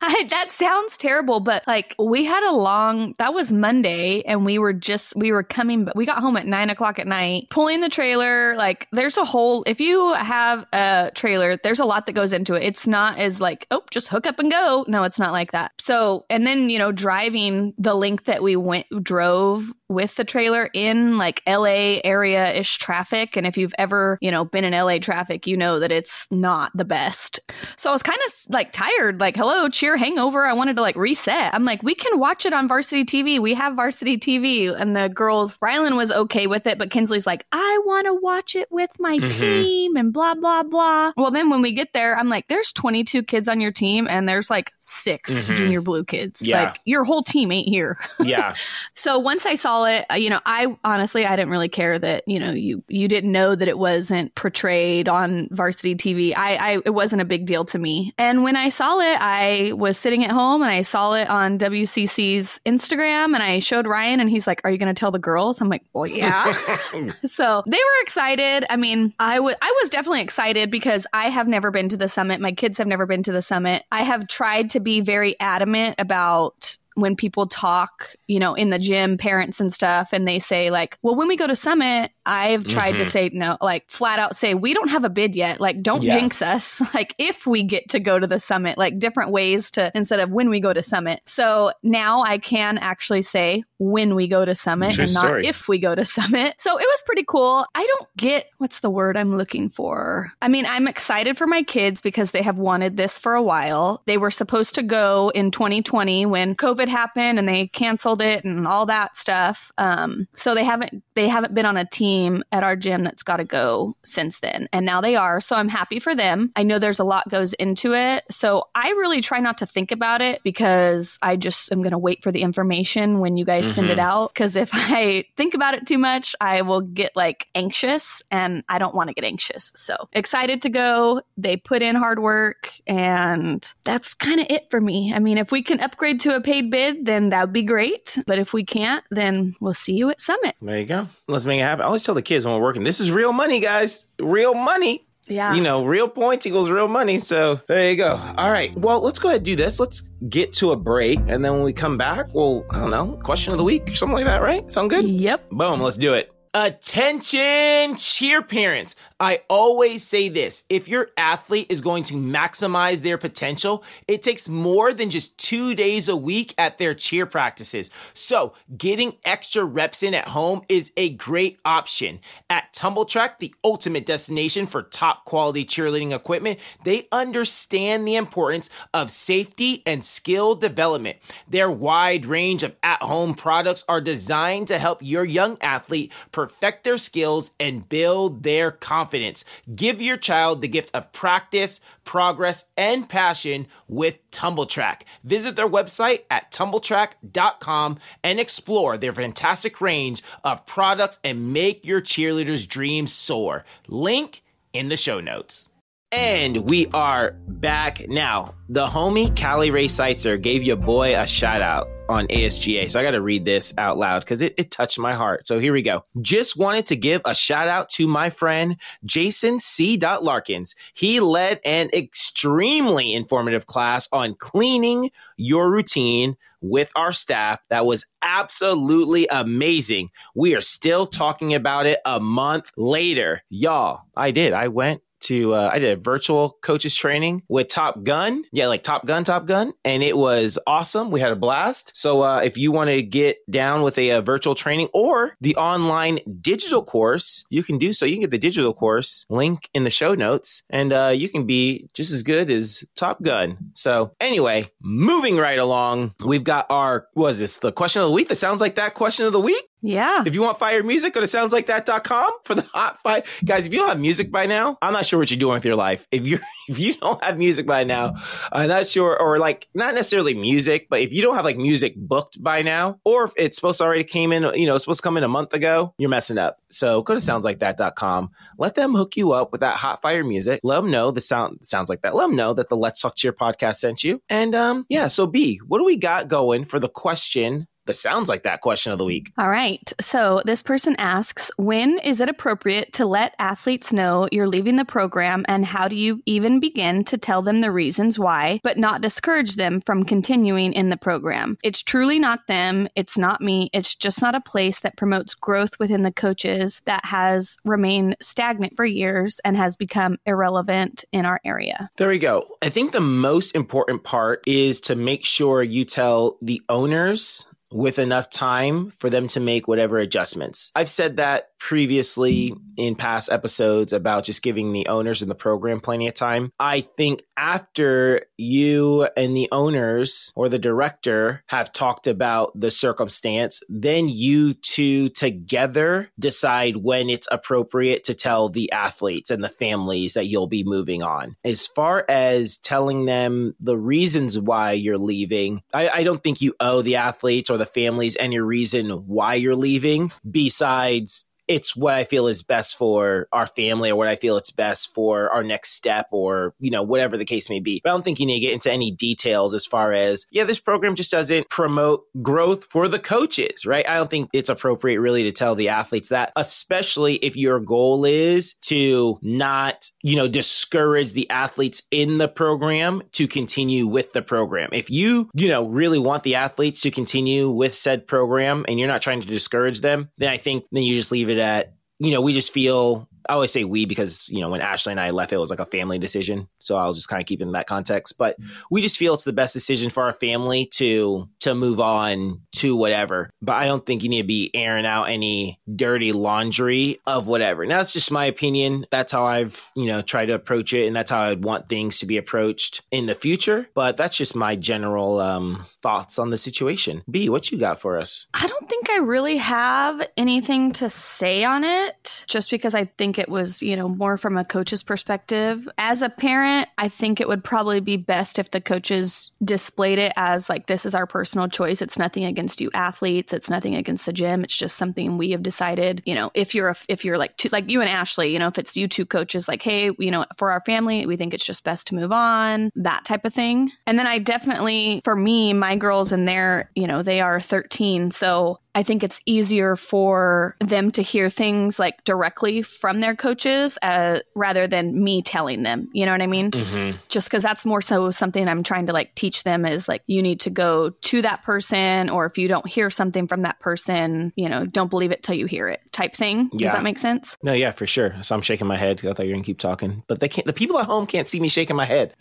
I, 0.00 0.26
that 0.30 0.52
sounds 0.52 0.96
terrible, 0.96 1.40
but 1.40 1.64
like 1.66 1.96
we 1.98 2.24
had 2.24 2.48
a 2.48 2.54
long, 2.54 3.14
that 3.18 3.34
was 3.34 3.52
Monday 3.52 4.22
and 4.22 4.44
we 4.44 4.58
were 4.58 4.72
just, 4.72 5.14
we 5.16 5.32
were 5.32 5.42
coming, 5.42 5.84
but 5.84 5.96
we 5.96 6.06
got 6.06 6.18
home 6.18 6.36
at 6.36 6.46
nine 6.46 6.70
o'clock 6.70 7.00
at 7.00 7.06
night, 7.06 7.48
pulling 7.50 7.80
the 7.80 7.88
trailer. 7.88 8.54
Like 8.56 8.86
there's 8.92 9.16
a 9.16 9.24
whole, 9.24 9.64
if 9.66 9.80
you 9.80 10.12
have 10.14 10.64
a 10.72 11.10
trailer, 11.14 11.56
there's 11.56 11.80
a 11.80 11.84
lot 11.84 12.06
that 12.06 12.12
goes 12.12 12.32
into 12.32 12.54
it. 12.54 12.62
It's 12.62 12.86
not 12.86 13.18
as 13.18 13.40
like, 13.40 13.66
oh, 13.72 13.82
just 13.90 14.06
hook 14.06 14.26
up 14.26 14.38
and 14.38 14.50
go. 14.50 14.84
No, 14.86 15.02
it's 15.02 15.18
not 15.18 15.32
like 15.32 15.50
that. 15.50 15.72
So, 15.78 16.24
and 16.30 16.46
then, 16.46 16.70
you 16.70 16.78
know, 16.78 16.92
driving 16.92 17.74
the 17.76 17.94
length 17.94 18.26
that 18.26 18.42
we 18.42 18.54
went, 18.54 18.86
drove 19.02 19.72
with 19.88 20.14
the 20.16 20.24
trailer 20.24 20.68
in 20.74 21.16
like 21.18 21.42
LA 21.46 22.00
area 22.04 22.52
ish 22.52 22.76
traffic. 22.78 23.36
And 23.36 23.46
if 23.46 23.56
you've 23.56 23.74
ever, 23.78 24.18
you 24.20 24.30
know, 24.30 24.44
been 24.44 24.64
in 24.64 24.72
LA 24.72 24.98
traffic, 24.98 25.46
you 25.46 25.56
know 25.56 25.78
that 25.80 25.90
it's 25.90 26.26
not 26.30 26.70
the 26.74 26.84
best. 26.84 27.40
So 27.76 27.90
I 27.90 27.92
was 27.92 28.02
kind 28.02 28.18
of 28.26 28.32
like 28.50 28.72
tired, 28.72 29.20
like, 29.20 29.36
hello, 29.36 29.68
cheer 29.68 29.96
hangover. 29.96 30.44
I 30.46 30.52
wanted 30.52 30.76
to 30.76 30.82
like 30.82 30.96
reset. 30.96 31.54
I'm 31.54 31.64
like, 31.64 31.82
we 31.82 31.94
can 31.94 32.18
watch 32.18 32.44
it 32.44 32.52
on 32.52 32.68
varsity 32.68 33.04
TV. 33.04 33.40
We 33.40 33.54
have 33.54 33.74
varsity 33.76 34.18
TV. 34.18 34.74
And 34.78 34.94
the 34.94 35.08
girls, 35.08 35.56
Rylan 35.58 35.96
was 35.96 36.12
okay 36.12 36.46
with 36.46 36.66
it, 36.66 36.78
but 36.78 36.90
Kinsley's 36.90 37.26
like, 37.26 37.46
I 37.52 37.80
want 37.86 38.06
to 38.06 38.14
watch 38.14 38.54
it 38.56 38.68
with 38.70 38.90
my 38.98 39.18
Mhm. 39.18 39.30
team 39.38 39.96
and 39.96 40.12
blah, 40.12 40.34
blah, 40.34 40.62
blah. 40.64 41.12
Well, 41.16 41.30
then 41.30 41.48
when 41.50 41.62
we 41.62 41.72
get 41.72 41.92
there, 41.94 42.16
I'm 42.18 42.28
like, 42.28 42.46
there's 42.48 42.72
22 42.72 43.22
kids 43.22 43.48
on 43.48 43.60
your 43.60 43.72
team 43.72 44.06
and 44.08 44.28
there's 44.28 44.50
like 44.50 44.72
6 44.80 45.30
Mhm. 45.32 45.56
junior 45.56 45.80
blue 45.80 46.04
kids. 46.04 46.46
Yeah. 46.46 46.64
Like 46.64 46.80
your 46.84 47.04
whole 47.04 47.22
team 47.22 47.50
ain't 47.52 47.68
here. 47.68 47.96
yeah, 48.20 48.54
So 48.94 49.18
once 49.18 49.46
I 49.46 49.54
saw 49.54 49.77
it, 49.84 50.06
uh, 50.10 50.14
you 50.14 50.30
know, 50.30 50.40
I 50.46 50.76
honestly 50.84 51.26
I 51.26 51.36
didn't 51.36 51.50
really 51.50 51.68
care 51.68 51.98
that 51.98 52.24
you 52.26 52.38
know 52.38 52.52
you 52.52 52.82
you 52.88 53.08
didn't 53.08 53.32
know 53.32 53.54
that 53.54 53.68
it 53.68 53.78
wasn't 53.78 54.34
portrayed 54.34 55.08
on 55.08 55.48
varsity 55.50 55.94
TV. 55.94 56.34
I, 56.36 56.56
I 56.56 56.78
it 56.84 56.94
wasn't 56.94 57.22
a 57.22 57.24
big 57.24 57.46
deal 57.46 57.64
to 57.66 57.78
me. 57.78 58.12
And 58.18 58.42
when 58.42 58.56
I 58.56 58.68
saw 58.68 58.98
it, 58.98 59.18
I 59.20 59.72
was 59.74 59.96
sitting 59.98 60.24
at 60.24 60.30
home 60.30 60.62
and 60.62 60.70
I 60.70 60.82
saw 60.82 61.14
it 61.14 61.28
on 61.28 61.58
WCC's 61.58 62.60
Instagram, 62.66 63.34
and 63.34 63.42
I 63.42 63.58
showed 63.58 63.86
Ryan, 63.86 64.20
and 64.20 64.30
he's 64.30 64.46
like, 64.46 64.60
"Are 64.64 64.70
you 64.70 64.78
going 64.78 64.94
to 64.94 64.98
tell 64.98 65.10
the 65.10 65.18
girls?" 65.18 65.60
I'm 65.60 65.68
like, 65.68 65.82
"Well, 65.92 66.06
yeah." 66.06 66.52
so 67.24 67.62
they 67.66 67.76
were 67.76 68.02
excited. 68.02 68.64
I 68.70 68.76
mean, 68.76 69.14
I 69.18 69.40
was 69.40 69.54
I 69.60 69.74
was 69.80 69.90
definitely 69.90 70.22
excited 70.22 70.70
because 70.70 71.06
I 71.12 71.30
have 71.30 71.48
never 71.48 71.70
been 71.70 71.88
to 71.90 71.96
the 71.96 72.08
summit. 72.08 72.40
My 72.40 72.52
kids 72.52 72.78
have 72.78 72.86
never 72.86 73.06
been 73.06 73.22
to 73.24 73.32
the 73.32 73.42
summit. 73.42 73.84
I 73.92 74.02
have 74.02 74.28
tried 74.28 74.70
to 74.70 74.80
be 74.80 75.00
very 75.00 75.38
adamant 75.40 75.96
about 75.98 76.76
when 77.00 77.14
people 77.14 77.46
talk, 77.46 78.14
you 78.26 78.40
know, 78.40 78.54
in 78.54 78.70
the 78.70 78.78
gym, 78.78 79.16
parents 79.16 79.60
and 79.60 79.72
stuff, 79.72 80.12
and 80.12 80.26
they 80.26 80.38
say, 80.38 80.70
like, 80.70 80.98
well, 81.02 81.14
when 81.14 81.28
we 81.28 81.36
go 81.36 81.46
to 81.46 81.54
Summit, 81.54 82.10
I've 82.28 82.64
tried 82.66 82.98
to 82.98 83.04
Mhm. 83.04 83.10
say 83.10 83.30
no, 83.32 83.56
like 83.60 83.84
flat 83.88 84.18
out 84.18 84.36
say, 84.36 84.54
we 84.54 84.74
don't 84.74 84.88
have 84.90 85.04
a 85.04 85.08
bid 85.08 85.34
yet. 85.34 85.60
Like, 85.60 85.82
don't 85.82 86.02
Yeah. 86.02 86.14
jinx 86.18 86.42
us. 86.42 86.80
Like, 86.94 87.14
if 87.18 87.46
we 87.46 87.62
get 87.62 87.88
to 87.90 88.00
go 88.00 88.18
to 88.18 88.26
the 88.26 88.38
Summit, 88.38 88.76
like 88.76 88.98
different 88.98 89.30
ways 89.30 89.70
to, 89.72 89.90
instead 89.94 90.20
of 90.20 90.30
when 90.30 90.50
we 90.50 90.60
go 90.60 90.72
to 90.72 90.82
Summit. 90.82 91.20
So 91.26 91.72
now 91.82 92.22
I 92.22 92.38
can 92.38 92.76
actually 92.78 93.22
say 93.22 93.64
when 93.78 94.14
we 94.14 94.26
go 94.28 94.44
to 94.44 94.54
Summit 94.54 94.94
True 94.94 95.04
and 95.04 95.14
not 95.14 95.24
story. 95.24 95.46
if 95.46 95.68
we 95.68 95.78
go 95.78 95.94
to 95.94 96.04
Summit. 96.18 96.54
So 96.58 96.72
it 96.78 96.82
was 96.86 97.02
pretty 97.06 97.24
cool. 97.26 97.64
I 97.74 97.86
don't 97.86 98.08
get 98.16 98.46
what's 98.58 98.80
the 98.80 98.90
word 98.90 99.16
I'm 99.16 99.36
looking 99.36 99.68
for. 99.70 100.32
I 100.42 100.48
mean, 100.48 100.66
I'm 100.66 100.86
excited 100.88 101.38
for 101.38 101.46
my 101.46 101.62
kids 101.62 102.00
because 102.00 102.32
they 102.32 102.42
have 102.42 102.58
wanted 102.58 102.96
this 102.96 103.18
for 103.18 103.34
a 103.34 103.42
while. 103.42 104.02
They 104.06 104.18
were 104.18 104.30
supposed 104.32 104.74
to 104.74 104.82
go 104.82 105.30
in 105.34 105.50
2020 105.50 106.26
when 106.26 106.54
COVID 106.56 106.88
happened 106.88 107.38
and 107.38 107.48
they 107.48 107.68
canceled 107.68 108.20
it 108.20 108.44
and 108.44 108.66
all 108.66 108.84
that 108.86 109.16
stuff. 109.16 109.70
Um, 109.78 110.26
so 110.36 110.54
they 110.54 110.64
haven't 110.64 111.02
they 111.14 111.28
haven't 111.28 111.54
been 111.54 111.66
on 111.66 111.76
a 111.76 111.84
team 111.84 112.17
team 112.18 112.42
at 112.52 112.62
our 112.62 112.76
gym 112.76 113.04
that's 113.04 113.22
got 113.22 113.36
to 113.38 113.44
go 113.44 113.96
since 114.04 114.40
then. 114.40 114.68
And 114.72 114.84
now 114.84 115.00
they 115.00 115.16
are. 115.16 115.40
So 115.40 115.56
I'm 115.56 115.68
happy 115.68 116.00
for 116.00 116.14
them. 116.14 116.52
I 116.56 116.62
know 116.62 116.78
there's 116.78 116.98
a 116.98 117.04
lot 117.04 117.28
goes 117.28 117.52
into 117.54 117.94
it. 117.94 118.24
So 118.30 118.64
I 118.74 118.88
really 118.90 119.20
try 119.20 119.40
not 119.40 119.58
to 119.58 119.66
think 119.66 119.92
about 119.92 120.20
it 120.20 120.40
because 120.42 121.18
I 121.22 121.36
just 121.36 121.70
am 121.72 121.82
going 121.82 121.92
to 121.92 121.98
wait 121.98 122.22
for 122.22 122.32
the 122.32 122.42
information 122.42 123.20
when 123.20 123.36
you 123.36 123.44
guys 123.44 123.66
mm-hmm. 123.66 123.74
send 123.74 123.90
it 123.90 123.98
mm-hmm. 123.98 124.00
out. 124.00 124.34
Because 124.34 124.56
if 124.56 124.70
I 124.72 125.24
think 125.36 125.54
about 125.54 125.74
it 125.74 125.86
too 125.86 125.98
much, 125.98 126.34
I 126.40 126.62
will 126.62 126.80
get 126.80 127.12
like 127.14 127.46
anxious 127.54 128.22
and 128.30 128.64
I 128.68 128.78
don't 128.78 128.94
want 128.94 129.08
to 129.08 129.14
get 129.14 129.24
anxious. 129.24 129.72
So 129.76 130.08
excited 130.12 130.62
to 130.62 130.68
go. 130.68 131.22
They 131.36 131.56
put 131.56 131.82
in 131.82 131.94
hard 131.94 132.18
work 132.18 132.72
and 132.86 133.66
that's 133.84 134.14
kind 134.14 134.40
of 134.40 134.46
it 134.50 134.70
for 134.70 134.80
me. 134.80 135.12
I 135.14 135.18
mean, 135.18 135.38
if 135.38 135.52
we 135.52 135.62
can 135.62 135.80
upgrade 135.80 136.20
to 136.20 136.34
a 136.34 136.40
paid 136.40 136.70
bid, 136.70 137.06
then 137.06 137.28
that 137.30 137.42
would 137.42 137.52
be 137.52 137.62
great. 137.62 138.18
But 138.26 138.38
if 138.38 138.52
we 138.52 138.64
can't, 138.64 139.04
then 139.10 139.54
we'll 139.60 139.74
see 139.74 139.94
you 139.94 140.10
at 140.10 140.20
Summit. 140.20 140.56
There 140.60 140.78
you 140.78 140.86
go. 140.86 141.08
Let's 141.26 141.44
make 141.44 141.60
it 141.60 141.64
happen. 141.64 141.84
Tell 142.08 142.14
the 142.14 142.22
kids 142.22 142.46
when 142.46 142.54
we're 142.54 142.62
working, 142.62 142.84
this 142.84 143.00
is 143.00 143.12
real 143.12 143.34
money, 143.34 143.60
guys. 143.60 144.06
Real 144.18 144.54
money. 144.54 145.06
Yeah. 145.26 145.52
You 145.52 145.60
know, 145.60 145.84
real 145.84 146.08
points 146.08 146.46
equals 146.46 146.70
real 146.70 146.88
money. 146.88 147.18
So 147.18 147.60
there 147.68 147.90
you 147.90 147.96
go. 147.96 148.18
All 148.38 148.50
right. 148.50 148.74
Well, 148.74 149.02
let's 149.02 149.18
go 149.18 149.28
ahead 149.28 149.40
and 149.40 149.44
do 149.44 149.56
this. 149.56 149.78
Let's 149.78 150.10
get 150.30 150.54
to 150.54 150.70
a 150.70 150.76
break. 150.76 151.18
And 151.28 151.44
then 151.44 151.52
when 151.52 151.64
we 151.64 151.74
come 151.74 151.98
back, 151.98 152.32
we'll, 152.32 152.64
I 152.70 152.80
don't 152.80 152.90
know, 152.90 153.20
question 153.22 153.52
of 153.52 153.58
the 153.58 153.64
week 153.64 153.90
or 153.90 153.94
something 153.94 154.16
like 154.16 154.24
that, 154.24 154.40
right? 154.40 154.72
Sound 154.72 154.88
good? 154.88 155.04
Yep. 155.04 155.50
Boom. 155.50 155.82
Let's 155.82 155.98
do 155.98 156.14
it. 156.14 156.32
Attention, 156.54 157.96
cheer 157.96 158.40
parents. 158.40 158.96
I 159.20 159.40
always 159.50 160.04
say 160.04 160.28
this 160.28 160.62
if 160.70 160.88
your 160.88 161.10
athlete 161.16 161.66
is 161.68 161.80
going 161.80 162.04
to 162.04 162.14
maximize 162.14 163.02
their 163.02 163.18
potential, 163.18 163.84
it 164.06 164.22
takes 164.22 164.48
more 164.48 164.92
than 164.92 165.10
just 165.10 165.36
two 165.36 165.74
days 165.74 166.08
a 166.08 166.16
week 166.16 166.54
at 166.56 166.78
their 166.78 166.94
cheer 166.94 167.26
practices. 167.26 167.90
So, 168.14 168.54
getting 168.76 169.16
extra 169.24 169.64
reps 169.64 170.02
in 170.02 170.14
at 170.14 170.28
home 170.28 170.62
is 170.68 170.92
a 170.96 171.10
great 171.10 171.58
option. 171.64 172.20
At 172.48 172.72
Tumbl 172.72 173.08
Trak, 173.08 173.38
the 173.38 173.54
ultimate 173.64 174.06
destination 174.06 174.66
for 174.66 174.82
top 174.82 175.24
quality 175.24 175.64
cheerleading 175.64 176.14
equipment, 176.14 176.60
they 176.84 177.08
understand 177.12 178.06
the 178.06 178.16
importance 178.16 178.70
of 178.94 179.10
safety 179.10 179.82
and 179.84 180.04
skill 180.04 180.54
development. 180.54 181.18
Their 181.48 181.70
wide 181.70 182.24
range 182.24 182.62
of 182.62 182.76
at 182.82 183.02
home 183.02 183.34
products 183.34 183.84
are 183.88 184.00
designed 184.00 184.68
to 184.68 184.78
help 184.78 185.00
your 185.02 185.24
young 185.24 185.58
athlete 185.60 186.12
perfect 186.38 186.84
their 186.84 186.96
skills 186.96 187.50
and 187.58 187.88
build 187.88 188.44
their 188.44 188.70
confidence. 188.70 189.44
Give 189.74 190.00
your 190.00 190.16
child 190.16 190.60
the 190.60 190.68
gift 190.68 190.88
of 190.94 191.10
practice, 191.10 191.80
progress, 192.04 192.64
and 192.76 193.08
passion 193.08 193.66
with 193.88 194.18
Tumbl 194.30 194.68
Trak. 194.68 195.00
Visit 195.24 195.56
their 195.56 195.68
website 195.68 196.22
at 196.30 196.52
tumbltrak.com 196.52 197.98
and 198.22 198.38
explore 198.38 198.96
their 198.96 199.12
fantastic 199.12 199.80
range 199.80 200.22
of 200.44 200.64
products 200.64 201.18
and 201.24 201.52
make 201.52 201.84
your 201.84 202.00
cheerleaders' 202.00 202.68
dreams 202.68 203.12
soar. 203.12 203.64
Link 203.88 204.44
in 204.72 204.90
the 204.90 204.96
show 204.96 205.18
notes. 205.18 205.70
And 206.12 206.58
we 206.58 206.86
are 206.94 207.32
back 207.48 208.08
now. 208.08 208.54
The 208.68 208.86
homie 208.86 209.36
Callie 209.36 209.72
Ray 209.72 209.88
Seitzer 209.88 210.40
gave 210.40 210.62
your 210.62 210.76
boy 210.76 211.18
a 211.20 211.26
shout 211.26 211.62
out 211.62 211.88
on 212.08 212.26
ASGA. 212.28 212.90
So 212.90 213.00
I 213.00 213.02
got 213.02 213.12
to 213.12 213.20
read 213.20 213.44
this 213.44 213.72
out 213.78 213.98
loud 213.98 214.20
because 214.20 214.40
it, 214.42 214.54
it 214.56 214.70
touched 214.70 214.98
my 214.98 215.14
heart. 215.14 215.46
So 215.46 215.58
here 215.58 215.72
we 215.72 215.82
go. 215.82 216.04
Just 216.20 216.56
wanted 216.56 216.86
to 216.86 216.96
give 216.96 217.22
a 217.24 217.34
shout 217.34 217.68
out 217.68 217.88
to 217.90 218.06
my 218.06 218.30
friend 218.30 218.76
Jason 219.04 219.58
C. 219.58 219.98
Larkins. 219.98 220.74
He 220.94 221.20
led 221.20 221.60
an 221.64 221.90
extremely 221.92 223.12
informative 223.12 223.66
class 223.66 224.08
on 224.12 224.34
cleaning 224.34 225.10
your 225.36 225.70
routine 225.70 226.36
with 226.60 226.90
our 226.96 227.12
staff 227.12 227.60
that 227.68 227.86
was 227.86 228.06
absolutely 228.22 229.26
amazing. 229.28 230.10
We 230.34 230.54
are 230.56 230.60
still 230.60 231.06
talking 231.06 231.54
about 231.54 231.86
it 231.86 232.00
a 232.04 232.20
month 232.20 232.72
later. 232.76 233.42
Y'all, 233.48 234.02
I 234.16 234.30
did. 234.30 234.52
I 234.52 234.68
went 234.68 235.02
to 235.20 235.54
uh, 235.54 235.70
I 235.72 235.78
did 235.78 235.98
a 235.98 236.00
virtual 236.00 236.58
coaches 236.62 236.94
training 236.94 237.42
with 237.48 237.68
Top 237.68 238.02
Gun. 238.02 238.44
Yeah, 238.52 238.68
like 238.68 238.82
Top 238.82 239.06
Gun, 239.06 239.24
Top 239.24 239.46
Gun, 239.46 239.72
and 239.84 240.02
it 240.02 240.16
was 240.16 240.58
awesome. 240.66 241.10
We 241.10 241.20
had 241.20 241.32
a 241.32 241.36
blast. 241.36 241.92
So 241.94 242.22
uh, 242.22 242.40
if 242.40 242.56
you 242.56 242.72
want 242.72 242.90
to 242.90 243.02
get 243.02 243.38
down 243.50 243.82
with 243.82 243.98
a, 243.98 244.10
a, 244.10 244.22
virtual 244.22 244.54
training 244.54 244.88
or 244.92 245.36
the 245.40 245.56
online 245.56 246.18
digital 246.40 246.84
course, 246.84 247.44
you 247.50 247.62
can 247.62 247.78
do 247.78 247.92
so. 247.92 248.04
You 248.04 248.14
can 248.14 248.22
get 248.22 248.30
the 248.30 248.38
digital 248.38 248.74
course 248.74 249.24
link 249.28 249.68
in 249.74 249.84
the 249.84 249.90
show 249.90 250.14
notes, 250.14 250.62
and 250.70 250.92
uh, 250.92 251.12
you 251.14 251.28
can 251.28 251.46
be 251.46 251.88
just 251.94 252.12
as 252.12 252.22
good 252.22 252.50
as 252.50 252.84
Top 252.94 253.22
Gun. 253.22 253.58
So 253.74 254.12
anyway, 254.20 254.70
moving 254.80 255.36
right 255.36 255.58
along, 255.58 256.14
we've 256.24 256.44
got 256.44 256.66
our 256.70 257.06
was 257.14 257.38
this 257.38 257.58
the 257.58 257.72
question 257.72 258.02
of 258.02 258.08
the 258.08 258.14
week? 258.14 258.28
That 258.28 258.36
sounds 258.36 258.60
like 258.60 258.76
that 258.76 258.94
question 258.94 259.26
of 259.26 259.32
the 259.32 259.40
week. 259.40 259.67
Yeah. 259.80 260.24
If 260.26 260.34
you 260.34 260.42
want 260.42 260.58
fire 260.58 260.82
music, 260.82 261.14
go 261.14 261.20
to 261.20 261.26
soundslikeThat.com 261.26 262.32
for 262.44 262.54
the 262.54 262.62
hot 262.62 263.00
fire. 263.00 263.22
Guys, 263.44 263.66
if 263.66 263.72
you 263.72 263.78
don't 263.78 263.88
have 263.88 264.00
music 264.00 264.30
by 264.30 264.46
now, 264.46 264.76
I'm 264.82 264.92
not 264.92 265.06
sure 265.06 265.18
what 265.18 265.30
you're 265.30 265.38
doing 265.38 265.54
with 265.54 265.64
your 265.64 265.76
life. 265.76 266.06
If 266.10 266.26
you 266.26 266.40
if 266.68 266.78
you 266.78 266.94
don't 266.94 267.22
have 267.22 267.38
music 267.38 267.66
by 267.66 267.84
now, 267.84 268.14
I'm 268.52 268.68
not 268.68 268.86
sure, 268.86 269.18
or 269.18 269.38
like 269.38 269.68
not 269.74 269.94
necessarily 269.94 270.34
music, 270.34 270.88
but 270.90 271.00
if 271.00 271.12
you 271.12 271.22
don't 271.22 271.34
have 271.34 271.44
like 271.44 271.56
music 271.56 271.94
booked 271.96 272.42
by 272.42 272.62
now, 272.62 273.00
or 273.04 273.24
if 273.24 273.32
it's 273.36 273.56
supposed 273.56 273.78
to 273.78 273.84
already 273.84 274.04
came 274.04 274.32
in, 274.32 274.42
you 274.54 274.66
know, 274.66 274.76
supposed 274.78 275.00
to 275.00 275.02
come 275.02 275.16
in 275.16 275.24
a 275.24 275.28
month 275.28 275.54
ago, 275.54 275.94
you're 275.98 276.10
messing 276.10 276.38
up. 276.38 276.58
So 276.70 277.02
go 277.02 277.14
to 277.14 277.20
soundslikeThat.com. 277.20 278.30
Let 278.58 278.74
them 278.74 278.94
hook 278.94 279.16
you 279.16 279.32
up 279.32 279.52
with 279.52 279.60
that 279.60 279.76
hot 279.76 280.02
fire 280.02 280.24
music. 280.24 280.60
Let 280.62 280.76
them 280.80 280.90
know 280.90 281.10
the 281.10 281.20
sound 281.20 281.60
sounds 281.62 281.88
like 281.88 282.02
that. 282.02 282.14
Let 282.14 282.26
them 282.26 282.36
know 282.36 282.52
that 282.54 282.68
the 282.68 282.76
Let's 282.76 283.00
Talk 283.00 283.16
Cheer 283.16 283.32
podcast 283.32 283.76
sent 283.76 284.04
you. 284.04 284.20
And 284.28 284.54
um, 284.54 284.86
yeah, 284.88 285.08
so 285.08 285.26
B, 285.26 285.60
what 285.66 285.78
do 285.78 285.84
we 285.84 285.96
got 285.96 286.28
going 286.28 286.64
for 286.64 286.78
the 286.80 286.88
question 286.88 287.66
the 287.88 287.94
sounds 287.94 288.28
like 288.28 288.44
that 288.44 288.60
question 288.60 288.92
of 288.92 288.98
the 288.98 289.04
week. 289.04 289.32
All 289.38 289.48
right. 289.48 289.92
So 290.00 290.42
this 290.44 290.62
person 290.62 290.94
asks 290.98 291.50
When 291.56 291.98
is 291.98 292.20
it 292.20 292.28
appropriate 292.28 292.92
to 292.92 293.06
let 293.06 293.34
athletes 293.40 293.92
know 293.92 294.28
you're 294.30 294.46
leaving 294.46 294.76
the 294.76 294.84
program, 294.84 295.44
and 295.48 295.66
how 295.66 295.88
do 295.88 295.96
you 295.96 296.22
even 296.26 296.60
begin 296.60 297.02
to 297.04 297.18
tell 297.18 297.42
them 297.42 297.60
the 297.60 297.72
reasons 297.72 298.18
why, 298.18 298.60
but 298.62 298.78
not 298.78 299.00
discourage 299.00 299.56
them 299.56 299.80
from 299.80 300.04
continuing 300.04 300.72
in 300.72 300.90
the 300.90 300.96
program? 300.96 301.58
It's 301.64 301.82
truly 301.82 302.18
not 302.18 302.46
them. 302.46 302.88
It's 302.94 303.18
not 303.18 303.40
me. 303.40 303.70
It's 303.72 303.94
just 303.94 304.22
not 304.22 304.34
a 304.34 304.40
place 304.40 304.80
that 304.80 304.96
promotes 304.96 305.34
growth 305.34 305.78
within 305.78 306.02
the 306.02 306.12
coaches 306.12 306.82
that 306.84 307.04
has 307.06 307.56
remained 307.64 308.16
stagnant 308.20 308.76
for 308.76 308.84
years 308.84 309.40
and 309.44 309.56
has 309.56 309.74
become 309.74 310.18
irrelevant 310.26 311.04
in 311.12 311.24
our 311.24 311.40
area. 311.44 311.90
There 311.96 312.08
we 312.08 312.18
go. 312.18 312.46
I 312.60 312.68
think 312.68 312.92
the 312.92 313.00
most 313.00 313.54
important 313.54 314.04
part 314.04 314.42
is 314.46 314.80
to 314.82 314.94
make 314.94 315.24
sure 315.24 315.62
you 315.62 315.84
tell 315.84 316.36
the 316.42 316.60
owners 316.68 317.46
with 317.70 317.98
enough 317.98 318.30
time 318.30 318.90
for 318.98 319.10
them 319.10 319.26
to 319.28 319.40
make 319.40 319.68
whatever 319.68 319.98
adjustments. 319.98 320.70
I've 320.74 320.90
said 320.90 321.16
that 321.18 321.50
previously 321.58 322.50
mm-hmm. 322.50 322.60
in 322.76 322.94
past 322.94 323.30
episodes 323.30 323.92
about 323.92 324.24
just 324.24 324.42
giving 324.42 324.72
the 324.72 324.86
owners 324.86 325.22
and 325.22 325.30
the 325.30 325.34
program 325.34 325.80
plenty 325.80 326.08
of 326.08 326.14
time. 326.14 326.52
I 326.58 326.80
think 326.80 327.22
after 327.36 328.26
you 328.36 329.08
and 329.16 329.36
the 329.36 329.48
owners 329.52 330.32
or 330.34 330.48
the 330.48 330.58
director 330.58 331.42
have 331.46 331.72
talked 331.72 332.06
about 332.06 332.58
the 332.58 332.70
circumstance, 332.70 333.60
then 333.68 334.08
you 334.08 334.54
two 334.54 335.08
together 335.10 336.10
decide 336.18 336.76
when 336.76 337.10
it's 337.10 337.28
appropriate 337.30 338.04
to 338.04 338.14
tell 338.14 338.48
the 338.48 338.72
athletes 338.72 339.30
and 339.30 339.42
the 339.42 339.48
families 339.48 340.14
that 340.14 340.26
you'll 340.26 340.46
be 340.46 340.64
moving 340.64 341.02
on. 341.02 341.36
As 341.44 341.66
far 341.66 342.04
as 342.08 342.58
telling 342.58 343.06
them 343.06 343.54
the 343.60 343.78
reasons 343.78 344.38
why 344.38 344.72
you're 344.72 344.98
leaving, 344.98 345.62
I, 345.72 345.88
I 345.88 346.02
don't 346.02 346.22
think 346.22 346.40
you 346.40 346.54
owe 346.60 346.82
the 346.82 346.96
athletes 346.96 347.50
or 347.50 347.56
the 347.56 347.66
families 347.66 348.16
any 348.18 348.38
reason 348.38 348.90
why 348.90 349.34
you're 349.34 349.56
leaving 349.56 350.12
besides 350.28 351.24
it's 351.48 351.74
what 351.74 351.94
I 351.94 352.04
feel 352.04 352.26
is 352.26 352.42
best 352.42 352.76
for 352.76 353.26
our 353.32 353.46
family 353.46 353.90
or 353.90 353.96
what 353.96 354.08
I 354.08 354.16
feel 354.16 354.36
it's 354.36 354.50
best 354.50 354.94
for 354.94 355.30
our 355.30 355.42
next 355.42 355.72
step 355.72 356.08
or, 356.12 356.54
you 356.58 356.70
know, 356.70 356.82
whatever 356.82 357.16
the 357.16 357.24
case 357.24 357.48
may 357.48 357.60
be. 357.60 357.80
But 357.82 357.90
I 357.90 357.92
don't 357.94 358.02
think 358.02 358.20
you 358.20 358.26
need 358.26 358.34
to 358.34 358.46
get 358.46 358.52
into 358.52 358.70
any 358.70 358.90
details 358.90 359.54
as 359.54 359.66
far 359.66 359.92
as, 359.92 360.26
yeah, 360.30 360.44
this 360.44 360.60
program 360.60 360.94
just 360.94 361.10
doesn't 361.10 361.48
promote 361.48 362.04
growth 362.22 362.64
for 362.70 362.86
the 362.86 362.98
coaches, 362.98 363.64
right? 363.64 363.88
I 363.88 363.96
don't 363.96 364.10
think 364.10 364.28
it's 364.32 364.50
appropriate 364.50 365.00
really 365.00 365.24
to 365.24 365.32
tell 365.32 365.54
the 365.54 365.70
athletes 365.70 366.10
that, 366.10 366.32
especially 366.36 367.14
if 367.16 367.36
your 367.36 367.60
goal 367.60 368.04
is 368.04 368.54
to 368.62 369.18
not, 369.22 369.90
you 370.02 370.16
know, 370.16 370.28
discourage 370.28 371.12
the 371.12 371.28
athletes 371.30 371.82
in 371.90 372.18
the 372.18 372.28
program 372.28 373.02
to 373.12 373.26
continue 373.26 373.86
with 373.86 374.12
the 374.12 374.22
program. 374.22 374.70
If 374.72 374.90
you, 374.90 375.30
you 375.34 375.48
know, 375.48 375.66
really 375.66 375.98
want 375.98 376.22
the 376.24 376.34
athletes 376.34 376.82
to 376.82 376.90
continue 376.90 377.48
with 377.48 377.74
said 377.74 378.06
program 378.06 378.64
and 378.68 378.78
you're 378.78 378.88
not 378.88 379.02
trying 379.02 379.22
to 379.22 379.26
discourage 379.28 379.80
them, 379.80 380.10
then 380.18 380.30
I 380.30 380.36
think 380.36 380.64
then 380.72 380.82
you 380.82 380.94
just 380.94 381.10
leave 381.10 381.30
it 381.30 381.37
at 381.38 381.74
you 381.98 382.12
know, 382.12 382.20
we 382.20 382.32
just 382.32 382.52
feel 382.52 383.08
I 383.28 383.34
always 383.34 383.52
say 383.52 383.64
we 383.64 383.84
because, 383.84 384.28
you 384.28 384.40
know, 384.40 384.48
when 384.48 384.60
Ashley 384.62 384.92
and 384.92 385.00
I 385.00 385.10
left, 385.10 385.32
it 385.32 385.36
was 385.36 385.50
like 385.50 385.60
a 385.60 385.66
family 385.66 385.98
decision. 385.98 386.48
So 386.60 386.76
I'll 386.76 386.94
just 386.94 387.08
kind 387.08 387.20
of 387.20 387.26
keep 387.26 387.40
it 387.40 387.44
in 387.44 387.52
that 387.52 387.66
context. 387.66 388.16
But 388.16 388.36
we 388.70 388.80
just 388.80 388.96
feel 388.96 389.14
it's 389.14 389.24
the 389.24 389.32
best 389.32 389.52
decision 389.52 389.90
for 389.90 390.04
our 390.04 390.12
family 390.12 390.66
to 390.74 391.28
to 391.40 391.54
move 391.54 391.80
on 391.80 392.40
to 392.56 392.74
whatever. 392.74 393.30
But 393.42 393.54
I 393.54 393.66
don't 393.66 393.84
think 393.84 394.02
you 394.02 394.08
need 394.08 394.22
to 394.22 394.26
be 394.26 394.50
airing 394.54 394.86
out 394.86 395.04
any 395.04 395.60
dirty 395.74 396.12
laundry 396.12 397.00
of 397.06 397.26
whatever. 397.26 397.66
Now 397.66 397.78
that's 397.78 397.92
just 397.92 398.10
my 398.10 398.24
opinion. 398.24 398.86
That's 398.90 399.12
how 399.12 399.24
I've, 399.24 399.70
you 399.76 399.86
know, 399.86 400.00
tried 400.00 400.26
to 400.26 400.34
approach 400.34 400.72
it 400.72 400.86
and 400.86 400.96
that's 400.96 401.10
how 401.10 401.22
I'd 401.22 401.44
want 401.44 401.68
things 401.68 401.98
to 401.98 402.06
be 402.06 402.16
approached 402.16 402.82
in 402.90 403.06
the 403.06 403.14
future. 403.14 403.68
But 403.74 403.96
that's 403.96 404.16
just 404.16 404.34
my 404.34 404.56
general 404.56 405.20
um 405.20 405.66
thoughts 405.80 406.18
on 406.18 406.30
the 406.30 406.38
situation. 406.38 407.02
B, 407.10 407.28
what 407.28 407.52
you 407.52 407.58
got 407.58 407.78
for 407.78 407.98
us? 407.98 408.26
I 408.34 408.46
don't 408.46 408.68
think 408.68 408.90
I 408.90 408.98
really 408.98 409.36
have 409.36 410.06
anything 410.16 410.72
to 410.72 410.90
say 410.90 411.44
on 411.44 411.64
it 411.64 412.24
just 412.26 412.50
because 412.50 412.74
I 412.74 412.86
it 413.18 413.28
was, 413.28 413.62
you 413.62 413.76
know, 413.76 413.88
more 413.88 414.16
from 414.16 414.36
a 414.36 414.44
coach's 414.44 414.82
perspective. 414.82 415.68
As 415.78 416.02
a 416.02 416.08
parent, 416.08 416.68
I 416.78 416.88
think 416.88 417.20
it 417.20 417.28
would 417.28 417.44
probably 417.44 417.80
be 417.80 417.96
best 417.96 418.38
if 418.38 418.50
the 418.50 418.60
coaches 418.60 419.32
displayed 419.44 419.98
it 419.98 420.12
as 420.16 420.48
like 420.48 420.66
this 420.66 420.86
is 420.86 420.94
our 420.94 421.06
personal 421.06 421.48
choice. 421.48 421.82
It's 421.82 421.98
nothing 421.98 422.24
against 422.24 422.60
you 422.60 422.70
athletes, 422.74 423.32
it's 423.32 423.50
nothing 423.50 423.74
against 423.74 424.06
the 424.06 424.12
gym. 424.12 424.44
It's 424.44 424.56
just 424.56 424.76
something 424.76 425.18
we 425.18 425.30
have 425.30 425.42
decided, 425.42 426.02
you 426.06 426.14
know, 426.14 426.30
if 426.34 426.54
you're 426.54 426.68
a, 426.68 426.76
if 426.88 427.04
you're 427.04 427.18
like 427.18 427.36
two, 427.36 427.48
like 427.50 427.70
you 427.70 427.80
and 427.80 427.90
Ashley, 427.90 428.32
you 428.32 428.38
know, 428.38 428.48
if 428.48 428.58
it's 428.58 428.76
you 428.76 428.88
two 428.88 429.06
coaches 429.06 429.48
like, 429.48 429.62
"Hey, 429.62 429.90
you 429.98 430.10
know, 430.10 430.26
for 430.36 430.50
our 430.50 430.62
family, 430.64 431.06
we 431.06 431.16
think 431.16 431.34
it's 431.34 431.46
just 431.46 431.64
best 431.64 431.86
to 431.88 431.94
move 431.94 432.12
on." 432.12 432.70
That 432.74 433.04
type 433.04 433.24
of 433.24 433.34
thing. 433.34 433.70
And 433.86 433.98
then 433.98 434.06
I 434.06 434.18
definitely 434.18 435.00
for 435.04 435.16
me, 435.16 435.52
my 435.52 435.76
girls 435.76 436.12
and 436.12 436.26
their, 436.28 436.70
you 436.74 436.86
know, 436.86 437.02
they 437.02 437.20
are 437.20 437.40
13, 437.40 438.10
so 438.10 438.60
I 438.78 438.84
think 438.84 439.02
it's 439.02 439.20
easier 439.26 439.74
for 439.74 440.54
them 440.60 440.92
to 440.92 441.02
hear 441.02 441.28
things 441.28 441.80
like 441.80 442.04
directly 442.04 442.62
from 442.62 443.00
their 443.00 443.16
coaches 443.16 443.76
uh, 443.82 444.20
rather 444.36 444.68
than 444.68 445.02
me 445.02 445.20
telling 445.20 445.64
them. 445.64 445.88
You 445.92 446.06
know 446.06 446.12
what 446.12 446.22
I 446.22 446.28
mean? 446.28 446.52
Mm-hmm. 446.52 446.96
Just 447.08 447.28
because 447.28 447.42
that's 447.42 447.66
more 447.66 447.82
so 447.82 448.12
something 448.12 448.46
I'm 448.46 448.62
trying 448.62 448.86
to 448.86 448.92
like 448.92 449.16
teach 449.16 449.42
them 449.42 449.66
is 449.66 449.88
like 449.88 450.04
you 450.06 450.22
need 450.22 450.38
to 450.42 450.50
go 450.50 450.90
to 450.90 451.22
that 451.22 451.42
person, 451.42 452.08
or 452.08 452.24
if 452.26 452.38
you 452.38 452.46
don't 452.46 452.68
hear 452.68 452.88
something 452.88 453.26
from 453.26 453.42
that 453.42 453.58
person, 453.58 454.32
you 454.36 454.48
know, 454.48 454.64
don't 454.64 454.90
believe 454.90 455.10
it 455.10 455.24
till 455.24 455.34
you 455.34 455.46
hear 455.46 455.68
it 455.68 455.80
type 455.90 456.14
thing. 456.14 456.48
Does 456.56 456.70
that 456.70 456.84
make 456.84 456.98
sense? 456.98 457.36
No, 457.42 457.52
yeah, 457.52 457.72
for 457.72 457.84
sure. 457.88 458.14
So 458.22 458.36
I'm 458.36 458.42
shaking 458.42 458.68
my 458.68 458.76
head. 458.76 458.98
Because 458.98 459.10
I 459.10 459.14
thought 459.14 459.26
you 459.26 459.30
were 459.30 459.38
gonna 459.38 459.44
keep 459.44 459.58
talking, 459.58 460.04
but 460.06 460.20
they 460.20 460.28
can't. 460.28 460.46
The 460.46 460.52
people 460.52 460.78
at 460.78 460.86
home 460.86 461.08
can't 461.08 461.26
see 461.26 461.40
me 461.40 461.48
shaking 461.48 461.74
my 461.74 461.84
head. 461.84 462.14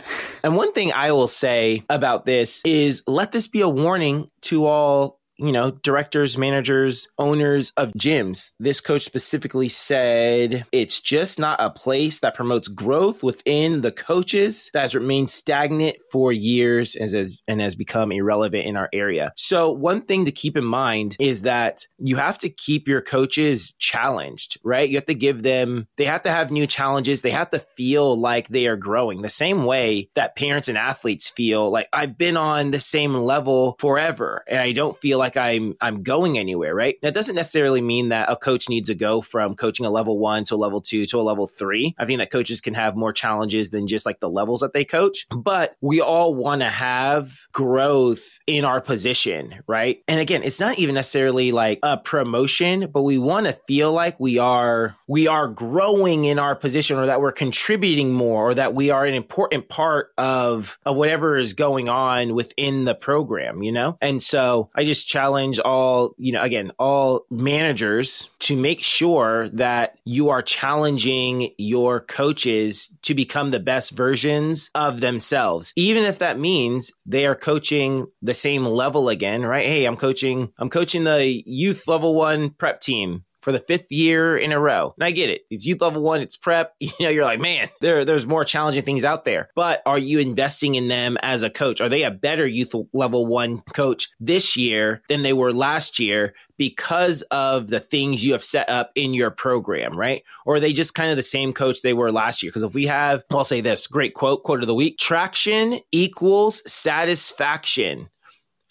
And 0.43 0.55
one 0.55 0.73
thing 0.73 0.91
I 0.91 1.11
will 1.11 1.27
say 1.27 1.83
about 1.87 2.25
this 2.25 2.63
is, 2.65 3.03
let 3.05 3.31
this 3.31 3.47
be 3.47 3.61
a 3.61 3.69
warning 3.69 4.31
to 4.41 4.65
all. 4.65 5.19
You 5.37 5.51
know, 5.51 5.71
directors, 5.71 6.37
managers, 6.37 7.07
owners 7.17 7.71
of 7.77 7.93
gyms. 7.93 8.53
This 8.59 8.81
coach 8.81 9.03
specifically 9.03 9.69
said 9.69 10.65
it's 10.71 10.99
just 10.99 11.39
not 11.39 11.61
a 11.61 11.69
place 11.69 12.19
that 12.19 12.35
promotes 12.35 12.67
growth 12.67 13.23
within 13.23 13.81
the 13.81 13.91
coaches 13.91 14.69
that 14.73 14.81
has 14.81 14.95
remained 14.95 15.29
stagnant 15.29 15.97
for 16.11 16.31
years 16.31 16.95
and 16.95 17.11
has, 17.11 17.39
and 17.47 17.61
has 17.61 17.75
become 17.75 18.11
irrelevant 18.11 18.65
in 18.65 18.75
our 18.77 18.89
area. 18.93 19.31
So, 19.35 19.71
one 19.71 20.01
thing 20.01 20.25
to 20.25 20.31
keep 20.31 20.57
in 20.57 20.65
mind 20.65 21.15
is 21.19 21.43
that 21.43 21.85
you 21.97 22.15
have 22.17 22.37
to 22.39 22.49
keep 22.49 22.87
your 22.87 23.01
coaches 23.01 23.73
challenged, 23.79 24.59
right? 24.63 24.89
You 24.89 24.97
have 24.97 25.05
to 25.05 25.15
give 25.15 25.43
them, 25.43 25.87
they 25.97 26.05
have 26.05 26.23
to 26.23 26.31
have 26.31 26.51
new 26.51 26.67
challenges. 26.67 27.21
They 27.21 27.31
have 27.31 27.49
to 27.51 27.59
feel 27.59 28.17
like 28.19 28.47
they 28.47 28.67
are 28.67 28.77
growing 28.77 29.21
the 29.21 29.29
same 29.29 29.65
way 29.65 30.09
that 30.15 30.35
parents 30.35 30.67
and 30.67 30.77
athletes 30.77 31.29
feel 31.29 31.69
like 31.69 31.89
I've 31.93 32.17
been 32.17 32.37
on 32.37 32.71
the 32.71 32.79
same 32.79 33.13
level 33.13 33.75
forever 33.79 34.43
and 34.47 34.59
I 34.59 34.71
don't 34.71 34.97
feel 34.97 35.17
like 35.17 35.26
I'm, 35.35 35.73
I'm 35.81 36.03
going 36.03 36.37
anywhere, 36.37 36.73
right? 36.73 36.95
That 37.01 37.13
doesn't 37.13 37.35
necessarily 37.35 37.81
mean 37.81 38.09
that 38.09 38.29
a 38.29 38.35
coach 38.35 38.69
needs 38.69 38.87
to 38.87 38.95
go 38.95 39.21
from 39.21 39.55
coaching 39.55 39.85
a 39.85 39.89
level 39.89 40.19
one 40.19 40.43
to 40.45 40.55
a 40.55 40.57
level 40.57 40.79
two 40.79 41.05
to 41.07 41.19
a 41.19 41.21
level 41.21 41.47
three. 41.47 41.95
I 41.97 42.05
think 42.05 42.19
that 42.19 42.31
coaches 42.31 42.61
can 42.61 42.75
have 42.75 42.95
more 42.95 43.11
challenges 43.11 43.71
than 43.71 43.87
just 43.87 44.05
like 44.05 44.19
the 44.19 44.29
levels 44.29 44.61
that 44.61 44.73
they 44.73 44.85
coach, 44.85 45.27
but 45.35 45.75
we 45.81 45.99
all 45.99 46.35
want 46.35 46.61
to 46.61 46.69
have 46.69 47.39
growth 47.51 48.39
in 48.45 48.63
our 48.63 48.79
position, 48.79 49.63
right? 49.67 50.03
And 50.07 50.19
again, 50.19 50.43
it's 50.43 50.59
not 50.59 50.79
even 50.79 50.95
necessarily 50.95 51.51
like 51.51 51.79
a 51.83 51.97
promotion, 51.97 52.89
but 52.91 53.01
we 53.01 53.17
want 53.17 53.47
to 53.47 53.53
feel 53.67 53.91
like 53.91 54.19
we 54.19 54.37
are 54.37 54.95
we 55.07 55.27
are 55.27 55.47
growing 55.47 56.25
in 56.25 56.39
our 56.39 56.55
position 56.55 56.97
or 56.97 57.07
that 57.07 57.21
we're 57.21 57.31
contributing 57.31 58.13
more 58.13 58.49
or 58.49 58.53
that 58.53 58.73
we 58.73 58.89
are 58.89 59.05
an 59.05 59.15
important 59.15 59.69
part 59.69 60.11
of, 60.17 60.77
of 60.85 60.95
whatever 60.95 61.37
is 61.37 61.53
going 61.53 61.89
on 61.89 62.35
within 62.35 62.85
the 62.85 62.95
program, 62.95 63.63
you 63.63 63.71
know? 63.71 63.97
And 64.01 64.21
so 64.21 64.69
I 64.75 64.83
just 64.83 65.07
challenge 65.17 65.57
all, 65.57 66.13
you 66.19 66.31
know, 66.31 66.43
again, 66.43 66.71
all 66.77 67.25
managers 67.31 68.29
to 68.37 68.55
make 68.55 68.83
sure 68.83 69.49
that 69.49 69.97
you 70.05 70.29
are 70.29 70.43
challenging 70.43 71.49
your 71.57 71.99
coaches 71.99 72.93
to 73.01 73.15
become 73.15 73.49
the 73.49 73.59
best 73.59 73.91
versions 73.91 74.69
of 74.75 75.01
themselves, 75.01 75.73
even 75.75 76.03
if 76.03 76.19
that 76.19 76.37
means 76.37 76.91
they 77.07 77.25
are 77.25 77.33
coaching 77.33 78.05
the 78.21 78.35
same 78.35 78.63
level 78.63 79.09
again, 79.09 79.43
right? 79.43 79.65
Hey, 79.65 79.85
I'm 79.85 79.97
coaching, 79.97 80.53
I'm 80.59 80.69
coaching 80.69 81.03
the 81.03 81.25
youth 81.47 81.87
level 81.87 82.13
one 82.13 82.51
prep 82.51 82.79
team 82.79 83.25
for 83.47 83.53
the 83.53 83.59
fifth 83.61 83.89
year 83.93 84.37
in 84.37 84.51
a 84.51 84.59
row. 84.59 84.93
And 84.97 85.05
I 85.05 85.11
get 85.11 85.29
it. 85.29 85.43
It's 85.49 85.65
youth 85.65 85.79
level 85.79 86.01
one, 86.01 86.19
it's 86.19 86.35
prep. 86.35 86.73
You 86.81 87.05
know, 87.05 87.09
you're 87.09 87.23
like, 87.23 87.39
man, 87.39 87.69
there, 87.79 88.03
there's 88.03 88.25
more 88.25 88.43
challenging 88.43 88.83
things 88.83 89.05
out 89.05 89.23
there. 89.23 89.49
But 89.55 89.81
are 89.85 89.97
you 89.97 90.19
investing 90.19 90.75
in 90.75 90.89
them 90.89 91.17
as 91.21 91.43
a 91.43 91.49
coach? 91.49 91.79
Are 91.79 91.87
they 91.87 92.03
a 92.03 92.11
better 92.11 92.45
youth 92.45 92.73
level 92.91 93.25
one 93.25 93.61
coach 93.73 94.09
this 94.19 94.57
year 94.57 95.01
than 95.07 95.21
they 95.21 95.31
were 95.31 95.53
last 95.53 95.97
year 95.97 96.33
because 96.57 97.21
of 97.23 97.67
the 97.67 97.79
things 97.79 98.25
you 98.25 98.33
have 98.33 98.43
set 98.43 98.69
up 98.69 98.91
in 98.95 99.13
your 99.13 99.31
program, 99.31 99.97
right? 99.97 100.23
Or 100.45 100.55
are 100.55 100.59
they 100.59 100.73
just 100.73 100.95
kind 100.95 101.11
of 101.11 101.15
the 101.15 101.23
same 101.23 101.53
coach 101.53 101.81
they 101.81 101.93
were 101.93 102.11
last 102.11 102.43
year? 102.43 102.49
Because 102.49 102.63
if 102.63 102.73
we 102.73 102.87
have, 102.87 103.23
I'll 103.31 103.45
say 103.45 103.61
this 103.61 103.87
great 103.87 104.13
quote, 104.13 104.43
quote 104.43 104.61
of 104.61 104.67
the 104.67 104.75
week 104.75 104.97
traction 104.97 105.79
equals 105.93 106.69
satisfaction 106.69 108.09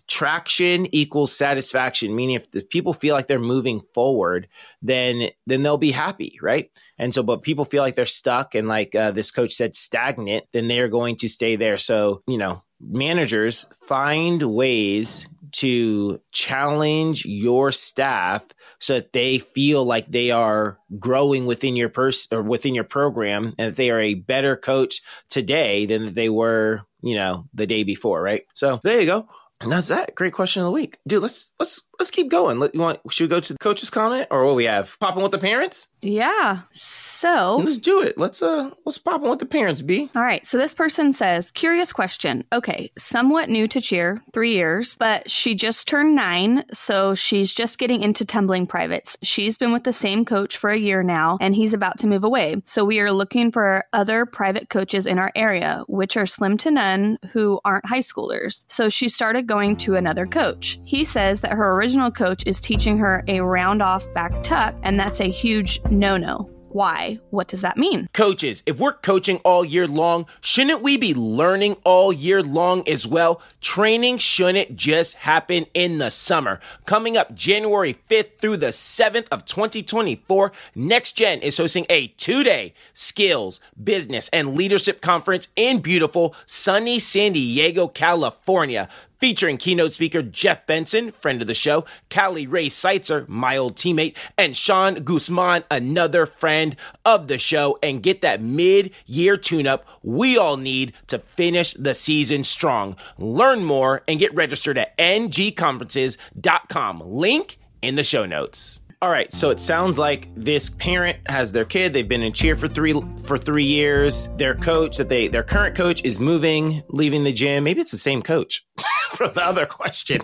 traction 0.08 0.86
equals 0.94 1.36
satisfaction 1.36 2.14
meaning 2.14 2.36
if 2.36 2.50
the 2.52 2.62
people 2.62 2.94
feel 2.94 3.14
like 3.14 3.26
they're 3.26 3.38
moving 3.38 3.80
forward 3.92 4.46
then 4.80 5.28
then 5.46 5.62
they'll 5.62 5.78
be 5.78 5.90
happy 5.90 6.38
right? 6.40 6.70
And 6.98 7.12
so 7.12 7.22
but 7.22 7.42
people 7.42 7.64
feel 7.64 7.82
like 7.82 7.94
they're 7.94 8.06
stuck 8.06 8.54
and 8.54 8.68
like 8.68 8.94
uh, 8.94 9.10
this 9.10 9.30
coach 9.30 9.54
said 9.54 9.74
stagnant 9.74 10.44
then 10.52 10.68
they're 10.68 10.88
going 10.88 11.16
to 11.16 11.28
stay 11.28 11.56
there. 11.56 11.78
So 11.78 12.22
you 12.26 12.38
know 12.38 12.62
managers 12.80 13.66
find 13.86 14.42
ways 14.42 15.26
to 15.52 16.20
challenge 16.32 17.24
your 17.24 17.72
staff 17.72 18.44
so 18.78 18.94
that 18.94 19.12
they 19.12 19.38
feel 19.38 19.84
like 19.84 20.10
they 20.10 20.30
are 20.30 20.78
growing 20.98 21.46
within 21.46 21.76
your 21.76 21.88
person 21.88 22.36
or 22.36 22.42
within 22.42 22.74
your 22.74 22.84
program 22.84 23.54
and 23.58 23.72
that 23.72 23.76
they 23.76 23.90
are 23.90 24.00
a 24.00 24.14
better 24.14 24.56
coach 24.56 25.00
today 25.30 25.86
than 25.86 26.12
they 26.12 26.28
were 26.28 26.82
you 27.02 27.14
know 27.14 27.46
the 27.54 27.66
day 27.66 27.82
before 27.82 28.22
right? 28.22 28.42
So 28.54 28.80
there 28.82 29.00
you 29.00 29.06
go 29.06 29.28
and 29.60 29.72
that's 29.72 29.88
that. 29.88 30.14
Great 30.14 30.32
question 30.32 30.62
of 30.62 30.66
the 30.66 30.72
week, 30.72 30.98
dude. 31.06 31.22
Let's 31.22 31.52
let's 31.58 31.85
let's 31.98 32.10
keep 32.10 32.28
going. 32.28 32.58
Let, 32.58 32.74
you 32.74 32.80
want? 32.80 33.00
Should 33.10 33.24
we 33.24 33.28
go 33.28 33.40
to 33.40 33.52
the 33.52 33.58
coach's 33.58 33.90
comment 33.90 34.28
or 34.30 34.44
what 34.44 34.56
we 34.56 34.64
have? 34.64 34.96
Popping 35.00 35.22
with 35.22 35.32
the 35.32 35.38
parents. 35.38 35.88
Yeah. 36.02 36.60
So 36.72 37.56
Let's 37.56 37.78
do 37.78 38.00
it. 38.02 38.16
Let's 38.18 38.42
uh 38.42 38.70
let's 38.84 38.98
pop 38.98 39.22
in 39.22 39.30
with 39.30 39.38
the 39.38 39.46
parents. 39.46 39.82
B. 39.82 40.10
All 40.14 40.22
right. 40.22 40.46
So 40.46 40.58
this 40.58 40.74
person 40.74 41.12
says, 41.12 41.50
curious 41.50 41.92
question. 41.92 42.44
Okay. 42.52 42.90
Somewhat 42.98 43.48
new 43.48 43.66
to 43.68 43.80
cheer, 43.80 44.22
three 44.32 44.52
years, 44.52 44.96
but 44.96 45.30
she 45.30 45.54
just 45.54 45.88
turned 45.88 46.14
nine. 46.14 46.64
So 46.72 47.14
she's 47.14 47.52
just 47.52 47.78
getting 47.78 48.02
into 48.02 48.24
tumbling 48.24 48.66
privates. 48.66 49.16
She's 49.22 49.56
been 49.56 49.72
with 49.72 49.84
the 49.84 49.92
same 49.92 50.24
coach 50.24 50.56
for 50.56 50.70
a 50.70 50.78
year 50.78 51.02
now, 51.02 51.38
and 51.40 51.54
he's 51.54 51.72
about 51.72 51.98
to 51.98 52.06
move 52.06 52.24
away. 52.24 52.62
So 52.66 52.84
we 52.84 53.00
are 53.00 53.10
looking 53.12 53.50
for 53.50 53.84
other 53.92 54.26
private 54.26 54.68
coaches 54.68 55.06
in 55.06 55.18
our 55.18 55.32
area, 55.34 55.84
which 55.88 56.16
are 56.16 56.26
slim 56.26 56.56
to 56.58 56.70
none 56.70 57.18
who 57.32 57.60
aren't 57.64 57.86
high 57.86 58.00
schoolers. 58.00 58.64
So 58.68 58.88
she 58.88 59.08
started 59.08 59.46
going 59.46 59.76
to 59.78 59.96
another 59.96 60.26
coach. 60.26 60.78
He 60.84 61.04
says 61.04 61.40
that 61.40 61.52
her 61.52 61.72
original 61.72 61.85
coach 62.14 62.44
is 62.46 62.60
teaching 62.60 62.98
her 62.98 63.22
a 63.28 63.40
round 63.40 63.82
off 63.82 64.04
back 64.12 64.42
tuck, 64.42 64.74
and 64.82 64.98
that's 64.98 65.20
a 65.20 65.30
huge 65.30 65.80
no 65.90 66.16
no. 66.16 66.50
Why? 66.70 67.20
What 67.30 67.48
does 67.48 67.62
that 67.62 67.78
mean? 67.78 68.06
Coaches, 68.12 68.62
if 68.66 68.78
we're 68.78 68.92
coaching 68.92 69.38
all 69.44 69.64
year 69.64 69.86
long, 69.86 70.26
shouldn't 70.42 70.82
we 70.82 70.98
be 70.98 71.14
learning 71.14 71.76
all 71.84 72.12
year 72.12 72.42
long 72.42 72.86
as 72.86 73.06
well? 73.06 73.40
Training 73.62 74.18
shouldn't 74.18 74.76
just 74.76 75.14
happen 75.14 75.64
in 75.72 75.96
the 75.96 76.10
summer. 76.10 76.60
Coming 76.84 77.16
up 77.16 77.34
January 77.34 77.96
5th 78.10 78.40
through 78.40 78.58
the 78.58 78.72
7th 78.72 79.26
of 79.30 79.46
2024, 79.46 80.52
Next 80.74 81.12
Gen 81.12 81.40
is 81.40 81.56
hosting 81.56 81.86
a 81.88 82.08
two 82.08 82.42
day 82.42 82.74
skills, 82.92 83.58
business, 83.82 84.28
and 84.28 84.54
leadership 84.54 85.00
conference 85.00 85.48
in 85.56 85.78
beautiful 85.78 86.34
sunny 86.44 86.98
San 86.98 87.32
Diego, 87.32 87.88
California 87.88 88.86
featuring 89.18 89.56
keynote 89.56 89.94
speaker 89.94 90.22
Jeff 90.22 90.66
Benson, 90.66 91.12
friend 91.12 91.40
of 91.40 91.48
the 91.48 91.54
show, 91.54 91.84
Callie 92.10 92.46
Ray 92.46 92.68
Seitzer, 92.68 93.26
my 93.28 93.56
old 93.56 93.76
teammate, 93.76 94.16
and 94.36 94.56
Sean 94.56 94.96
Guzman, 94.96 95.64
another 95.70 96.26
friend 96.26 96.76
of 97.04 97.28
the 97.28 97.38
show, 97.38 97.78
and 97.82 98.02
get 98.02 98.20
that 98.20 98.40
mid 98.40 98.92
year 99.06 99.36
tune 99.36 99.66
up 99.66 99.86
we 100.02 100.38
all 100.38 100.56
need 100.56 100.92
to 101.08 101.18
finish 101.18 101.72
the 101.74 101.92
season 101.94 102.44
strong. 102.44 102.96
Learn 103.18 103.64
more 103.64 104.02
and 104.06 104.18
get 104.18 104.34
registered 104.34 104.78
at 104.78 104.96
ngconferences.com. 104.98 107.02
Link 107.04 107.58
in 107.82 107.96
the 107.96 108.04
show 108.04 108.24
notes. 108.24 108.80
All 109.02 109.10
right, 109.10 109.32
so 109.32 109.50
it 109.50 109.60
sounds 109.60 109.98
like 109.98 110.30
this 110.34 110.70
parent 110.70 111.18
has 111.28 111.52
their 111.52 111.66
kid. 111.66 111.92
They've 111.92 112.08
been 112.08 112.22
in 112.22 112.32
cheer 112.32 112.56
for 112.56 112.66
three 112.66 112.94
for 113.24 113.36
three 113.36 113.64
years. 113.64 114.28
Their 114.36 114.54
coach 114.54 114.96
that 114.96 115.10
they 115.10 115.28
their 115.28 115.42
current 115.42 115.76
coach 115.76 116.02
is 116.02 116.18
moving, 116.18 116.82
leaving 116.88 117.22
the 117.22 117.32
gym. 117.32 117.64
Maybe 117.64 117.82
it's 117.82 117.90
the 117.90 117.98
same 117.98 118.22
coach 118.22 118.64
from 119.10 119.34
the 119.34 119.44
other 119.44 119.66
question. 119.66 120.22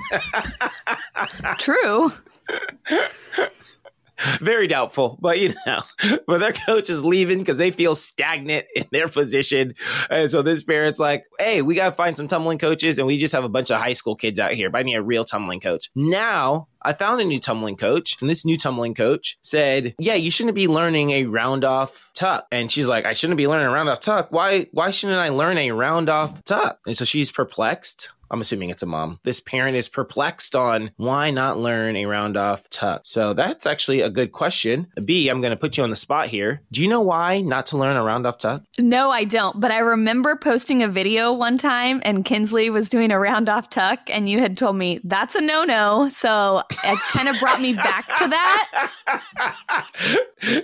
True. 1.59 2.13
Very 4.41 4.69
doubtful, 4.69 5.19
but 5.21 5.39
you 5.41 5.53
know, 5.67 5.81
but 6.27 6.41
their 6.41 6.53
coach 6.53 6.89
is 6.89 7.05
leaving 7.05 7.39
because 7.39 7.59
they 7.59 7.73
feel 7.73 7.95
stagnant 7.95 8.67
in 8.75 8.85
their 8.93 9.09
position. 9.09 9.75
And 10.11 10.31
so 10.31 10.43
this 10.43 10.63
parent's 10.63 10.99
like, 11.01 11.25
hey, 11.39 11.61
we 11.61 11.75
got 11.75 11.91
to 11.91 11.97
find 11.97 12.17
some 12.17 12.29
tumbling 12.29 12.59
coaches, 12.59 12.99
and 12.99 13.07
we 13.07 13.19
just 13.19 13.35
have 13.35 13.45
a 13.45 13.49
bunch 13.49 13.71
of 13.71 13.81
high 13.81 13.95
school 13.95 14.15
kids 14.15 14.39
out 14.39 14.53
here, 14.53 14.71
I 14.73 14.83
need 14.83 14.95
a 14.95 15.03
real 15.03 15.25
tumbling 15.25 15.61
coach. 15.61 15.91
Now, 15.97 16.69
I 16.85 16.92
found 16.92 17.21
a 17.21 17.25
new 17.25 17.40
tumbling 17.40 17.77
coach, 17.77 18.21
and 18.21 18.29
this 18.29 18.45
new 18.45 18.57
tumbling 18.57 18.95
coach 18.95 19.38
said, 19.42 19.95
"Yeah, 19.99 20.14
you 20.14 20.31
shouldn't 20.31 20.55
be 20.55 20.68
learning 20.68 21.11
a 21.11 21.25
round 21.27 21.64
off 21.64 22.11
tuck." 22.14 22.47
And 22.51 22.71
she's 22.71 22.88
like, 22.88 23.07
"I 23.07 23.14
shouldn't 23.14 23.38
be 23.38 23.49
learning 23.49 23.66
a 23.66 23.71
round 23.71 23.88
off 23.88 24.01
tuck. 24.01 24.29
Why? 24.31 24.66
Why 24.73 24.90
shouldn't 24.90 25.18
I 25.18 25.31
learn 25.31 25.59
a 25.59 25.71
round 25.73 26.09
off 26.09 26.45
tuck?" 26.45 26.79
And 26.87 26.97
so 26.97 27.05
she's 27.05 27.31
perplexed. 27.31 28.11
I'm 28.33 28.40
assuming 28.40 28.71
it's 28.71 28.83
a 28.83 28.87
mom. 28.87 29.21
This 29.25 29.40
parent 29.40 29.77
is 29.77 29.90
perplexed 29.90 30.57
on 30.57 30.90
why 30.97 31.31
not 31.31 31.59
learn 31.59 31.97
a 31.97 32.07
round 32.07 32.38
off 32.38 32.68
tuck. 32.71 33.03
So 33.05 33.35
that's 33.35 33.66
actually 33.66 34.01
a 34.01 34.09
good 34.09 34.33
question. 34.33 34.87
B, 35.05 35.29
I'm 35.29 35.42
going 35.42 35.51
to 35.51 35.57
put 35.57 35.77
you 35.77 35.85
on 35.85 35.90
the 35.90 35.97
spot 35.97 36.29
here. 36.29 36.62
Do 36.73 36.81
you 36.83 36.88
know 36.88 37.03
why 37.03 37.42
not 37.42 37.66
to 37.66 37.77
learn 37.77 37.95
a 37.95 38.03
round 38.03 38.27
off 38.27 38.38
tuck? 38.38 38.62
No, 38.79 39.11
I 39.11 39.25
don't. 39.25 39.61
But 39.61 39.71
I 39.71 39.81
remember 39.81 40.35
posting 40.35 40.83
a 40.83 40.88
video 40.88 41.31
one 41.31 41.59
time 41.59 42.01
and 42.07 42.25
Kinsley 42.25 42.71
was 42.71 42.88
doing 42.88 43.12
a 43.12 43.18
round 43.18 43.51
off 43.51 43.68
tuck 43.68 44.01
and 44.09 44.27
you 44.31 44.40
had 44.40 44.57
told 44.57 44.77
me 44.77 45.01
that's 45.05 45.35
a 45.35 45.40
no 45.42 45.64
no. 45.64 46.09
So 46.09 46.62
it 46.85 46.99
kind 47.09 47.29
of 47.29 47.39
brought 47.39 47.61
me 47.61 47.75
back 47.75 48.17
to 48.17 48.29
that. 48.29 48.91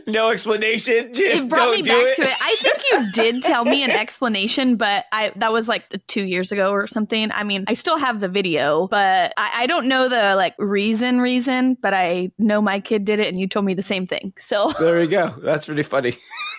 no 0.07 0.31
explanation. 0.31 1.13
Just 1.15 1.45
it 1.45 1.49
brought 1.49 1.73
me 1.73 1.83
back 1.83 2.05
it. 2.07 2.17
to 2.17 2.23
it. 2.23 2.37
I 2.41 2.57
think 2.61 2.83
you 2.91 3.13
did 3.13 3.43
tell 3.43 3.65
me 3.65 3.83
an 3.83 3.91
explanation, 3.91 4.77
but 4.77 5.05
I 5.13 5.33
that 5.37 5.53
was 5.53 5.69
like 5.69 5.85
two 6.07 6.25
years 6.25 6.53
ago 6.53 6.71
or 6.71 6.87
something. 6.87 7.31
I 7.33 7.45
mean, 7.45 7.65
I 7.69 7.75
still 7.75 7.99
have 7.99 8.21
the 8.21 8.29
video, 8.29 8.89
but 8.89 9.33
I, 9.37 9.63
I 9.63 9.67
don't 9.67 9.87
know 9.87 10.09
the 10.09 10.35
like 10.37 10.55
reason 10.59 11.21
reason, 11.21 11.75
but 11.81 11.95
I 11.95 12.31
know 12.39 12.61
my 12.61 12.81
kid 12.81 13.05
did 13.05 13.21
it 13.21 13.29
and 13.29 13.39
you 13.39 13.47
told 13.47 13.65
me 13.65 13.75
the 13.75 13.83
same 13.83 14.07
thing. 14.07 14.33
So 14.37 14.73
There 14.79 14.99
we 14.99 15.07
go. 15.07 15.35
That's 15.39 15.67
pretty 15.67 15.83
funny. 15.83 16.17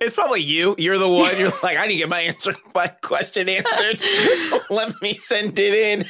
it's 0.00 0.14
probably 0.14 0.42
you. 0.42 0.74
You're 0.78 0.98
the 0.98 1.08
one. 1.08 1.38
You're 1.38 1.52
like, 1.62 1.76
I 1.76 1.86
need 1.86 1.94
to 1.94 1.98
get 1.98 2.08
my 2.08 2.20
answer, 2.20 2.54
my 2.74 2.88
question 2.88 3.48
answered. 3.48 4.02
Let 4.70 5.00
me 5.02 5.14
send 5.14 5.58
it 5.58 5.74
in. 5.74 6.04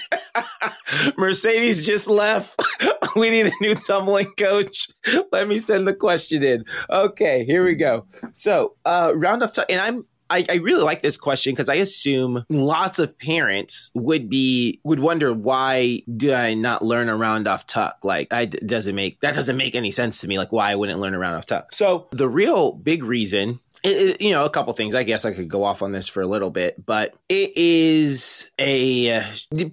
Mercedes 1.16 1.85
just 1.86 2.08
left. 2.08 2.60
we 3.16 3.30
need 3.30 3.46
a 3.46 3.52
new 3.60 3.74
tumbling 3.74 4.32
coach. 4.36 4.88
Let 5.32 5.48
me 5.48 5.58
send 5.58 5.88
the 5.88 5.94
question 5.94 6.42
in. 6.42 6.64
Okay, 6.90 7.44
here 7.44 7.64
we 7.64 7.74
go. 7.74 8.06
So, 8.32 8.74
uh, 8.84 9.12
round 9.14 9.42
off 9.42 9.52
time, 9.52 9.66
and 9.68 9.80
I'm 9.80 10.06
I, 10.28 10.44
I 10.48 10.54
really 10.56 10.82
like 10.82 11.02
this 11.02 11.16
question 11.16 11.52
because 11.52 11.68
I 11.68 11.76
assume 11.76 12.44
lots 12.48 12.98
of 12.98 13.16
parents 13.16 13.92
would 13.94 14.28
be 14.28 14.80
would 14.82 14.98
wonder 14.98 15.32
why 15.32 16.02
do 16.16 16.32
I 16.32 16.54
not 16.54 16.82
learn 16.82 17.08
a 17.08 17.16
round 17.16 17.46
off 17.46 17.66
tuck? 17.66 17.98
Like, 18.02 18.32
I 18.32 18.46
doesn't 18.46 18.94
make 18.94 19.20
that 19.20 19.34
doesn't 19.34 19.56
make 19.56 19.74
any 19.74 19.92
sense 19.92 20.20
to 20.22 20.28
me. 20.28 20.38
Like, 20.38 20.50
why 20.50 20.72
I 20.72 20.74
wouldn't 20.74 20.98
learn 20.98 21.14
a 21.14 21.18
round 21.18 21.36
off 21.36 21.46
tuck? 21.46 21.72
So 21.72 22.08
the 22.10 22.28
real 22.28 22.72
big 22.72 23.04
reason 23.04 23.60
you 23.84 24.30
know, 24.30 24.44
a 24.44 24.50
couple 24.50 24.72
things. 24.72 24.94
I 24.94 25.02
guess 25.02 25.24
I 25.24 25.32
could 25.32 25.48
go 25.48 25.62
off 25.62 25.82
on 25.82 25.92
this 25.92 26.08
for 26.08 26.20
a 26.20 26.26
little 26.26 26.50
bit, 26.50 26.84
but 26.84 27.14
it 27.28 27.56
is 27.56 28.50
a 28.58 29.22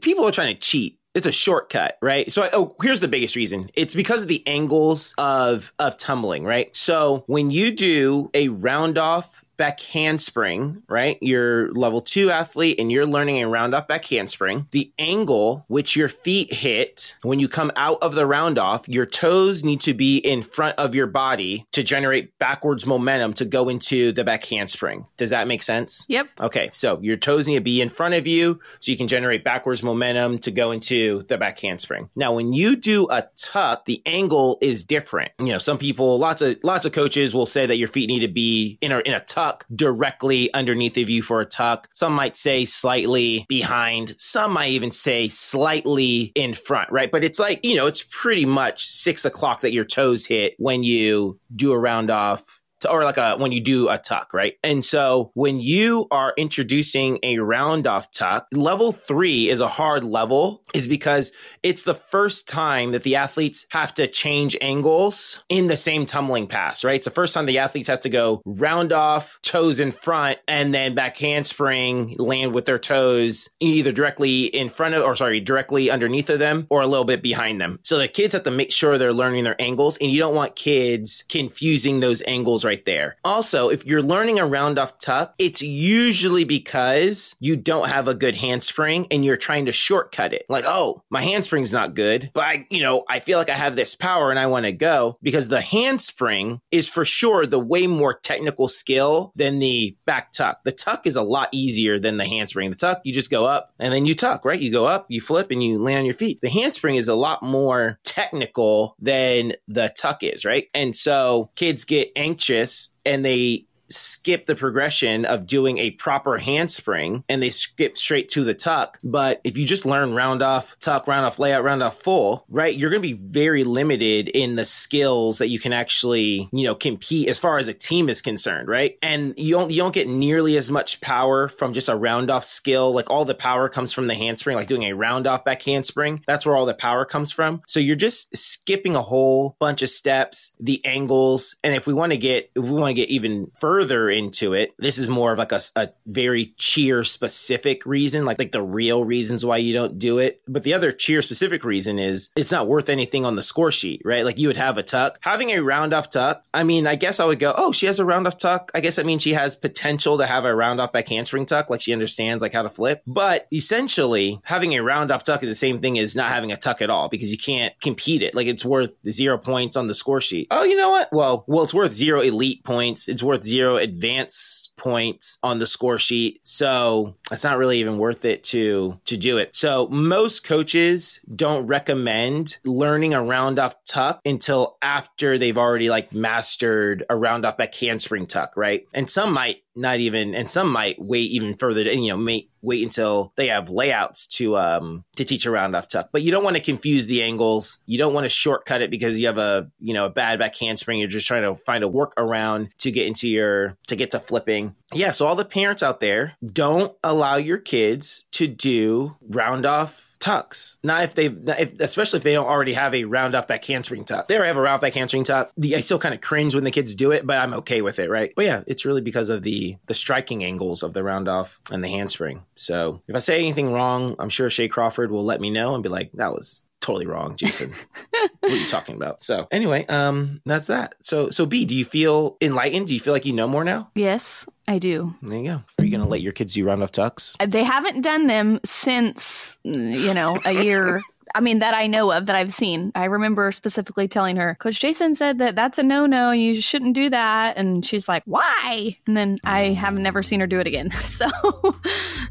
people 0.01 0.27
are 0.27 0.31
trying 0.31 0.53
to 0.53 0.59
cheat. 0.59 0.99
It's 1.13 1.27
a 1.27 1.31
shortcut, 1.31 1.97
right? 2.01 2.31
So, 2.31 2.49
oh, 2.53 2.75
here's 2.81 2.99
the 2.99 3.07
biggest 3.07 3.35
reason. 3.35 3.69
It's 3.75 3.93
because 3.93 4.23
of 4.23 4.29
the 4.29 4.45
angles 4.47 5.13
of 5.17 5.71
of 5.77 5.97
tumbling, 5.97 6.43
right? 6.43 6.75
So 6.75 7.23
when 7.27 7.51
you 7.51 7.71
do 7.71 8.31
a 8.33 8.49
round 8.49 8.97
off 8.97 9.42
back 9.57 9.79
handspring, 9.79 10.83
right? 10.87 11.17
You're 11.21 11.71
level 11.73 12.01
two 12.01 12.31
athlete 12.31 12.79
and 12.79 12.91
you're 12.91 13.05
learning 13.05 13.43
a 13.43 13.47
round 13.47 13.75
off 13.75 13.87
back 13.87 14.05
handspring. 14.05 14.67
The 14.71 14.91
angle 14.97 15.65
which 15.67 15.95
your 15.95 16.09
feet 16.09 16.53
hit 16.53 17.15
when 17.21 17.39
you 17.39 17.47
come 17.47 17.71
out 17.75 17.99
of 18.01 18.15
the 18.15 18.25
round 18.25 18.57
off, 18.57 18.87
your 18.87 19.05
toes 19.05 19.63
need 19.63 19.81
to 19.81 19.93
be 19.93 20.17
in 20.17 20.41
front 20.41 20.77
of 20.77 20.95
your 20.95 21.07
body 21.07 21.65
to 21.71 21.83
generate 21.83 22.37
backwards 22.39 22.85
momentum 22.85 23.33
to 23.33 23.45
go 23.45 23.69
into 23.69 24.11
the 24.11 24.23
back 24.23 24.45
handspring. 24.45 25.05
Does 25.17 25.29
that 25.29 25.47
make 25.47 25.63
sense? 25.63 26.05
Yep. 26.09 26.27
Okay, 26.39 26.71
so 26.73 26.99
your 27.01 27.17
toes 27.17 27.47
need 27.47 27.55
to 27.55 27.61
be 27.61 27.81
in 27.81 27.89
front 27.89 28.15
of 28.15 28.27
you 28.27 28.59
so 28.79 28.91
you 28.91 28.97
can 28.97 29.07
generate 29.07 29.43
backwards 29.43 29.83
momentum 29.83 30.39
to 30.39 30.51
go 30.51 30.71
into 30.71 31.23
the 31.23 31.37
back 31.37 31.59
handspring. 31.59 32.09
Now, 32.15 32.33
when 32.33 32.53
you 32.53 32.75
do 32.75 33.07
a 33.09 33.27
tuck, 33.37 33.85
the 33.85 34.01
angle 34.05 34.57
is 34.61 34.83
different. 34.83 35.31
You 35.39 35.47
know, 35.47 35.59
some 35.59 35.77
people, 35.77 36.17
lots 36.17 36.41
of 36.41 36.57
lots 36.63 36.85
of 36.85 36.91
coaches 36.91 37.33
will 37.33 37.45
say 37.45 37.65
that 37.65 37.77
your 37.77 37.87
feet 37.87 38.07
need 38.07 38.19
to 38.19 38.27
be 38.27 38.77
in 38.81 38.91
a 38.91 38.99
in 38.99 39.13
a 39.13 39.19
tuck 39.19 39.52
directly 39.75 40.53
underneath 40.53 40.97
of 40.97 41.09
you 41.09 41.21
for 41.21 41.41
a 41.41 41.45
tuck. 41.45 41.89
Some 41.93 42.13
might 42.13 42.35
say 42.37 42.65
slightly 42.65 43.45
behind. 43.49 44.15
Some 44.17 44.53
might 44.53 44.69
even 44.69 44.91
say 44.91 45.27
slightly 45.27 46.31
in 46.35 46.53
front, 46.53 46.91
right? 46.91 47.11
But 47.11 47.23
it's 47.23 47.39
like, 47.39 47.63
you 47.63 47.75
know, 47.75 47.85
it's 47.85 48.03
pretty 48.09 48.45
much 48.45 48.85
six 48.85 49.25
o'clock 49.25 49.61
that 49.61 49.73
your 49.73 49.85
toes 49.85 50.25
hit 50.25 50.55
when 50.57 50.83
you 50.83 51.39
do 51.55 51.71
a 51.71 51.77
round 51.77 52.09
off 52.09 52.61
or 52.85 53.03
like 53.03 53.17
a 53.17 53.35
when 53.37 53.51
you 53.51 53.59
do 53.59 53.89
a 53.89 53.97
tuck, 53.97 54.33
right? 54.33 54.55
And 54.63 54.83
so 54.83 55.31
when 55.33 55.59
you 55.59 56.07
are 56.11 56.33
introducing 56.37 57.19
a 57.23 57.39
round 57.39 57.87
off 57.87 58.11
tuck, 58.11 58.47
level 58.53 58.91
three 58.91 59.49
is 59.49 59.59
a 59.59 59.67
hard 59.67 60.03
level, 60.03 60.63
is 60.73 60.87
because 60.87 61.31
it's 61.61 61.83
the 61.83 61.95
first 61.95 62.47
time 62.47 62.91
that 62.91 63.03
the 63.03 63.15
athletes 63.15 63.65
have 63.69 63.93
to 63.95 64.07
change 64.07 64.57
angles 64.61 65.43
in 65.49 65.67
the 65.67 65.77
same 65.77 66.05
tumbling 66.05 66.47
pass, 66.47 66.83
right? 66.83 66.95
It's 66.95 67.05
the 67.05 67.11
first 67.11 67.33
time 67.33 67.45
the 67.45 67.59
athletes 67.59 67.87
have 67.87 68.01
to 68.01 68.09
go 68.09 68.41
round 68.45 68.93
off, 68.93 69.39
toes 69.41 69.79
in 69.79 69.91
front, 69.91 70.39
and 70.47 70.73
then 70.73 70.95
back 70.95 71.17
handspring, 71.17 72.15
land 72.17 72.53
with 72.53 72.65
their 72.65 72.79
toes 72.79 73.49
either 73.59 73.91
directly 73.91 74.45
in 74.45 74.69
front 74.69 74.95
of, 74.95 75.03
or 75.03 75.15
sorry, 75.15 75.39
directly 75.39 75.89
underneath 75.91 76.29
of 76.29 76.39
them 76.39 76.67
or 76.69 76.81
a 76.81 76.87
little 76.87 77.05
bit 77.05 77.21
behind 77.21 77.59
them. 77.59 77.79
So 77.83 77.97
the 77.97 78.07
kids 78.07 78.33
have 78.33 78.43
to 78.43 78.51
make 78.51 78.71
sure 78.71 78.97
they're 78.97 79.13
learning 79.13 79.43
their 79.43 79.61
angles, 79.61 79.97
and 79.97 80.11
you 80.11 80.19
don't 80.19 80.35
want 80.35 80.55
kids 80.55 81.23
confusing 81.29 81.99
those 81.99 82.21
angles 82.27 82.65
right 82.65 82.72
there. 82.85 83.15
Also, 83.23 83.69
if 83.69 83.85
you're 83.85 84.01
learning 84.01 84.39
a 84.39 84.45
round 84.45 84.79
off 84.79 84.97
tuck, 84.99 85.33
it's 85.37 85.61
usually 85.61 86.43
because 86.43 87.35
you 87.39 87.55
don't 87.55 87.89
have 87.89 88.07
a 88.07 88.15
good 88.15 88.35
handspring 88.35 89.07
and 89.11 89.23
you're 89.23 89.37
trying 89.37 89.65
to 89.65 89.71
shortcut 89.71 90.33
it. 90.33 90.45
Like, 90.49 90.65
oh, 90.67 91.03
my 91.09 91.21
handspring's 91.21 91.73
not 91.73 91.95
good, 91.95 92.31
but 92.33 92.45
I, 92.45 92.67
you 92.69 92.81
know, 92.81 93.03
I 93.09 93.19
feel 93.19 93.37
like 93.37 93.49
I 93.49 93.55
have 93.55 93.75
this 93.75 93.95
power 93.95 94.29
and 94.29 94.39
I 94.39 94.47
want 94.47 94.65
to 94.65 94.71
go 94.71 95.17
because 95.21 95.47
the 95.47 95.61
handspring 95.61 96.59
is 96.71 96.89
for 96.89 97.05
sure 97.05 97.45
the 97.45 97.59
way 97.59 97.87
more 97.87 98.13
technical 98.13 98.67
skill 98.67 99.31
than 99.35 99.59
the 99.59 99.97
back 100.05 100.31
tuck. 100.31 100.63
The 100.63 100.71
tuck 100.71 101.05
is 101.05 101.15
a 101.15 101.21
lot 101.21 101.49
easier 101.51 101.99
than 101.99 102.17
the 102.17 102.25
handspring. 102.25 102.69
The 102.69 102.75
tuck, 102.75 103.01
you 103.03 103.13
just 103.13 103.31
go 103.31 103.45
up 103.45 103.73
and 103.79 103.93
then 103.93 104.05
you 104.05 104.15
tuck, 104.15 104.45
right? 104.45 104.59
You 104.59 104.71
go 104.71 104.85
up, 104.85 105.05
you 105.09 105.21
flip, 105.21 105.51
and 105.51 105.63
you 105.63 105.81
land 105.81 105.99
on 105.99 106.05
your 106.05 106.13
feet. 106.13 106.39
The 106.41 106.49
handspring 106.49 106.95
is 106.95 107.07
a 107.07 107.15
lot 107.15 107.43
more 107.43 107.99
technical 108.03 108.95
than 108.99 109.53
the 109.67 109.93
tuck 109.97 110.23
is, 110.23 110.45
right? 110.45 110.67
And 110.73 110.95
so 110.95 111.49
kids 111.55 111.85
get 111.85 112.11
anxious 112.15 112.62
and 113.05 113.23
they 113.23 113.65
skip 113.93 114.45
the 114.45 114.55
progression 114.55 115.25
of 115.25 115.47
doing 115.47 115.77
a 115.77 115.91
proper 115.91 116.37
handspring 116.37 117.23
and 117.29 117.41
they 117.41 117.49
skip 117.49 117.97
straight 117.97 118.29
to 118.29 118.43
the 118.43 118.53
tuck. 118.53 118.99
But 119.03 119.41
if 119.43 119.57
you 119.57 119.65
just 119.65 119.85
learn 119.85 120.13
round 120.13 120.41
off, 120.41 120.75
tuck, 120.79 121.07
round 121.07 121.25
off, 121.25 121.39
layout, 121.39 121.63
round 121.63 121.83
off, 121.83 122.01
full, 122.01 122.45
right, 122.49 122.75
you're 122.75 122.89
going 122.89 123.01
to 123.01 123.07
be 123.07 123.13
very 123.13 123.63
limited 123.63 124.29
in 124.29 124.55
the 124.55 124.65
skills 124.65 125.37
that 125.37 125.47
you 125.47 125.59
can 125.59 125.73
actually, 125.73 126.49
you 126.51 126.63
know, 126.63 126.75
compete 126.75 127.27
as 127.29 127.39
far 127.39 127.57
as 127.57 127.67
a 127.67 127.73
team 127.73 128.09
is 128.09 128.21
concerned, 128.21 128.67
right? 128.67 128.97
And 129.01 129.33
you 129.37 129.53
don't 129.55 129.71
you 129.71 129.77
don't 129.77 129.93
get 129.93 130.07
nearly 130.07 130.57
as 130.57 130.71
much 130.71 131.01
power 131.01 131.47
from 131.47 131.73
just 131.73 131.89
a 131.89 131.95
round 131.95 132.29
off 132.29 132.43
skill. 132.43 132.91
Like 132.93 133.09
all 133.09 133.25
the 133.25 133.35
power 133.35 133.69
comes 133.69 133.93
from 133.93 134.07
the 134.07 134.15
handspring, 134.15 134.55
like 134.55 134.67
doing 134.67 134.83
a 134.83 134.93
round 134.93 135.27
off 135.27 135.45
back 135.45 135.61
handspring. 135.63 136.23
That's 136.27 136.45
where 136.45 136.55
all 136.55 136.65
the 136.65 136.73
power 136.73 137.05
comes 137.05 137.31
from. 137.31 137.61
So 137.67 137.79
you're 137.79 137.95
just 137.95 138.35
skipping 138.35 138.95
a 138.95 139.01
whole 139.01 139.55
bunch 139.59 139.81
of 139.81 139.89
steps, 139.89 140.53
the 140.59 140.83
angles, 140.85 141.55
and 141.63 141.75
if 141.75 141.87
we 141.87 141.93
want 141.93 142.11
to 142.11 142.17
get 142.17 142.51
if 142.55 142.63
we 142.63 142.71
want 142.71 142.89
to 142.89 142.93
get 142.93 143.09
even 143.09 143.51
further 143.55 143.82
into 143.91 144.53
it, 144.53 144.73
this 144.77 144.97
is 144.97 145.07
more 145.07 145.33
of 145.33 145.39
like 145.39 145.51
a, 145.51 145.61
a 145.75 145.89
very 146.05 146.53
cheer 146.57 147.03
specific 147.03 147.85
reason, 147.85 148.25
like 148.25 148.39
like 148.39 148.51
the 148.51 148.61
real 148.61 149.03
reasons 149.03 149.45
why 149.45 149.57
you 149.57 149.73
don't 149.73 149.99
do 149.99 150.19
it. 150.19 150.41
But 150.47 150.63
the 150.63 150.73
other 150.73 150.91
cheer 150.91 151.21
specific 151.21 151.63
reason 151.63 151.99
is 151.99 152.29
it's 152.35 152.51
not 152.51 152.67
worth 152.67 152.89
anything 152.89 153.25
on 153.25 153.35
the 153.35 153.41
score 153.41 153.71
sheet, 153.71 154.01
right? 154.03 154.25
Like 154.25 154.37
you 154.37 154.47
would 154.47 154.57
have 154.57 154.77
a 154.77 154.83
tuck, 154.83 155.19
having 155.21 155.51
a 155.51 155.61
round 155.61 155.93
off 155.93 156.09
tuck. 156.09 156.43
I 156.53 156.63
mean, 156.63 156.87
I 156.87 156.95
guess 156.95 157.19
I 157.19 157.25
would 157.25 157.39
go, 157.39 157.53
oh, 157.55 157.71
she 157.71 157.85
has 157.85 157.99
a 157.99 158.05
round 158.05 158.27
off 158.27 158.37
tuck. 158.37 158.71
I 158.73 158.79
guess 158.79 158.95
that 158.97 159.05
means 159.05 159.23
she 159.23 159.33
has 159.33 159.55
potential 159.55 160.17
to 160.17 160.25
have 160.25 160.45
a 160.45 160.55
round 160.55 160.81
off 160.81 160.91
back 160.91 161.07
handspring 161.07 161.45
tuck, 161.45 161.69
like 161.69 161.81
she 161.81 161.93
understands 161.93 162.41
like 162.41 162.53
how 162.53 162.61
to 162.61 162.69
flip. 162.69 163.03
But 163.07 163.47
essentially, 163.51 164.39
having 164.43 164.73
a 164.73 164.83
round 164.83 165.11
off 165.11 165.23
tuck 165.23 165.43
is 165.43 165.49
the 165.49 165.55
same 165.55 165.79
thing 165.79 165.97
as 165.99 166.15
not 166.15 166.29
having 166.29 166.51
a 166.51 166.57
tuck 166.57 166.81
at 166.81 166.89
all 166.89 167.09
because 167.09 167.31
you 167.31 167.37
can't 167.37 167.73
compete 167.81 168.21
it. 168.21 168.35
Like 168.35 168.47
it's 168.47 168.65
worth 168.65 168.91
zero 169.09 169.37
points 169.37 169.75
on 169.75 169.87
the 169.87 169.93
score 169.93 170.21
sheet. 170.21 170.47
Oh, 170.51 170.63
you 170.63 170.77
know 170.77 170.89
what? 170.89 171.09
Well, 171.11 171.43
well, 171.47 171.63
it's 171.63 171.73
worth 171.73 171.93
zero 171.93 172.21
elite 172.21 172.63
points. 172.63 173.07
It's 173.07 173.23
worth 173.23 173.43
zero 173.43 173.72
advance 173.77 174.71
points 174.77 175.37
on 175.43 175.59
the 175.59 175.65
score 175.65 175.99
sheet. 175.99 176.41
So 176.43 177.15
it's 177.31 177.43
not 177.43 177.57
really 177.57 177.79
even 177.79 177.97
worth 177.97 178.25
it 178.25 178.43
to 178.45 178.99
to 179.05 179.17
do 179.17 179.37
it. 179.37 179.55
So 179.55 179.87
most 179.87 180.43
coaches 180.43 181.19
don't 181.35 181.67
recommend 181.67 182.57
learning 182.63 183.13
a 183.13 183.23
round 183.23 183.59
off 183.59 183.75
tuck 183.85 184.19
until 184.25 184.77
after 184.81 185.37
they've 185.37 185.57
already 185.57 185.89
like 185.89 186.13
mastered 186.13 187.05
a 187.09 187.15
round 187.15 187.45
off 187.45 187.57
back 187.57 187.73
handspring 187.75 188.27
tuck, 188.27 188.55
right? 188.55 188.85
And 188.93 189.09
some 189.09 189.33
might 189.33 189.62
not 189.75 189.99
even 189.99 190.35
and 190.35 190.49
some 190.49 190.71
might 190.71 191.01
wait 191.01 191.31
even 191.31 191.55
further 191.55 191.81
and 191.81 192.05
you 192.05 192.11
know 192.11 192.17
may 192.17 192.47
wait 192.61 192.83
until 192.83 193.33
they 193.35 193.47
have 193.47 193.69
layouts 193.69 194.25
to 194.27 194.55
um 194.55 195.03
to 195.15 195.25
teach 195.25 195.45
a 195.45 195.51
round 195.51 195.75
off 195.75 195.87
tuck 195.87 196.09
but 196.11 196.21
you 196.21 196.31
don't 196.31 196.43
want 196.43 196.55
to 196.55 196.61
confuse 196.61 197.07
the 197.07 197.23
angles. 197.23 197.79
You 197.85 197.97
don't 197.97 198.13
want 198.13 198.25
to 198.25 198.29
shortcut 198.29 198.81
it 198.81 198.89
because 198.89 199.19
you 199.19 199.27
have 199.27 199.37
a 199.37 199.69
you 199.79 199.93
know 199.93 200.05
a 200.05 200.09
bad 200.09 200.39
back 200.39 200.55
handspring 200.55 200.99
you're 200.99 201.07
just 201.07 201.27
trying 201.27 201.43
to 201.43 201.55
find 201.55 201.83
a 201.83 201.87
workaround 201.87 202.71
to 202.77 202.91
get 202.91 203.07
into 203.07 203.27
your 203.27 203.77
to 203.87 203.95
get 203.95 204.11
to 204.11 204.19
flipping. 204.19 204.75
Yeah 204.93 205.11
so 205.11 205.25
all 205.25 205.35
the 205.35 205.45
parents 205.45 205.83
out 205.83 205.99
there 205.99 206.35
don't 206.45 206.93
allow 207.03 207.35
your 207.35 207.57
kids 207.57 208.25
to 208.31 208.47
do 208.47 209.17
round 209.21 209.65
off 209.65 210.12
tucks. 210.23 210.79
Not 210.83 211.03
if 211.03 211.15
they, 211.15 211.25
if, 211.25 211.79
especially 211.81 212.17
if 212.17 212.23
they 212.23 212.31
don't 212.31 212.47
already 212.47 212.73
have 212.73 212.95
a 212.95 213.03
round 213.03 213.35
off 213.35 213.47
back 213.47 213.65
handspring 213.65 214.05
tuck. 214.05 214.29
They 214.29 214.35
have 214.35 214.55
a 214.55 214.61
round 214.61 214.81
back 214.81 214.93
handspring 214.93 215.25
tuck. 215.25 215.51
The, 215.57 215.75
I 215.75 215.81
still 215.81 215.99
kind 215.99 216.15
of 216.15 216.21
cringe 216.21 216.55
when 216.55 216.63
the 216.63 216.71
kids 216.71 216.95
do 216.95 217.11
it, 217.11 217.27
but 217.27 217.37
I'm 217.37 217.53
okay 217.55 217.81
with 217.81 217.99
it, 217.99 218.09
right? 218.09 218.31
But 218.35 218.45
yeah, 218.45 218.63
it's 218.65 218.85
really 218.85 219.01
because 219.01 219.29
of 219.29 219.43
the 219.43 219.77
the 219.87 219.93
striking 219.93 220.43
angles 220.43 220.81
of 220.81 220.93
the 220.93 221.03
round 221.03 221.27
off 221.27 221.59
and 221.69 221.83
the 221.83 221.89
handspring. 221.89 222.43
So 222.55 223.01
if 223.07 223.15
I 223.15 223.19
say 223.19 223.39
anything 223.39 223.73
wrong, 223.73 224.15
I'm 224.17 224.29
sure 224.29 224.49
Shay 224.49 224.69
Crawford 224.69 225.11
will 225.11 225.25
let 225.25 225.41
me 225.41 225.49
know 225.49 225.73
and 225.73 225.83
be 225.83 225.89
like, 225.89 226.11
"That 226.13 226.31
was 226.31 226.63
totally 226.83 227.07
wrong, 227.07 227.35
Jason. 227.37 227.73
what 228.39 228.51
are 228.51 228.55
you 228.55 228.67
talking 228.67 228.95
about? 228.95 229.23
So 229.23 229.47
anyway, 229.51 229.85
um, 229.87 230.41
that's 230.45 230.67
that. 230.67 230.95
So 231.01 231.29
so 231.29 231.45
B, 231.45 231.65
do 231.65 231.73
you 231.73 231.85
feel 231.85 232.37
enlightened? 232.41 232.87
Do 232.87 232.93
you 232.93 232.99
feel 232.99 233.13
like 233.13 233.25
you 233.25 233.33
know 233.33 233.47
more 233.47 233.63
now? 233.63 233.89
Yes, 233.95 234.45
I 234.67 234.79
do. 234.79 235.15
There 235.21 235.39
you 235.39 235.49
go. 235.49 235.61
Are 235.79 235.85
you 235.85 235.91
gonna 235.91 236.07
let 236.07 236.21
your 236.21 236.33
kids 236.33 236.53
do 236.53 236.65
round 236.65 236.83
off 236.83 236.91
tucks? 236.91 237.37
They 237.45 237.63
haven't 237.63 238.01
done 238.01 238.27
them 238.27 238.59
since 238.65 239.57
you 239.63 240.13
know 240.13 240.39
a 240.43 240.51
year 240.51 241.01
I 241.35 241.39
mean, 241.39 241.59
that 241.59 241.73
I 241.73 241.87
know 241.87 242.11
of 242.11 242.25
that 242.27 242.35
I've 242.35 242.53
seen. 242.53 242.91
I 242.95 243.05
remember 243.05 243.51
specifically 243.51 244.07
telling 244.07 244.35
her, 244.37 244.55
Coach 244.59 244.79
Jason 244.79 245.15
said 245.15 245.37
that 245.39 245.55
that's 245.55 245.77
a 245.77 245.83
no 245.83 246.05
no. 246.05 246.31
You 246.31 246.61
shouldn't 246.61 246.95
do 246.95 247.09
that. 247.09 247.57
And 247.57 247.85
she's 247.85 248.07
like, 248.07 248.23
why? 248.25 248.97
And 249.07 249.15
then 249.17 249.39
I 249.43 249.69
have 249.73 249.93
never 249.95 250.23
seen 250.23 250.39
her 250.39 250.47
do 250.47 250.59
it 250.59 250.67
again. 250.67 250.91
So, 251.13 251.29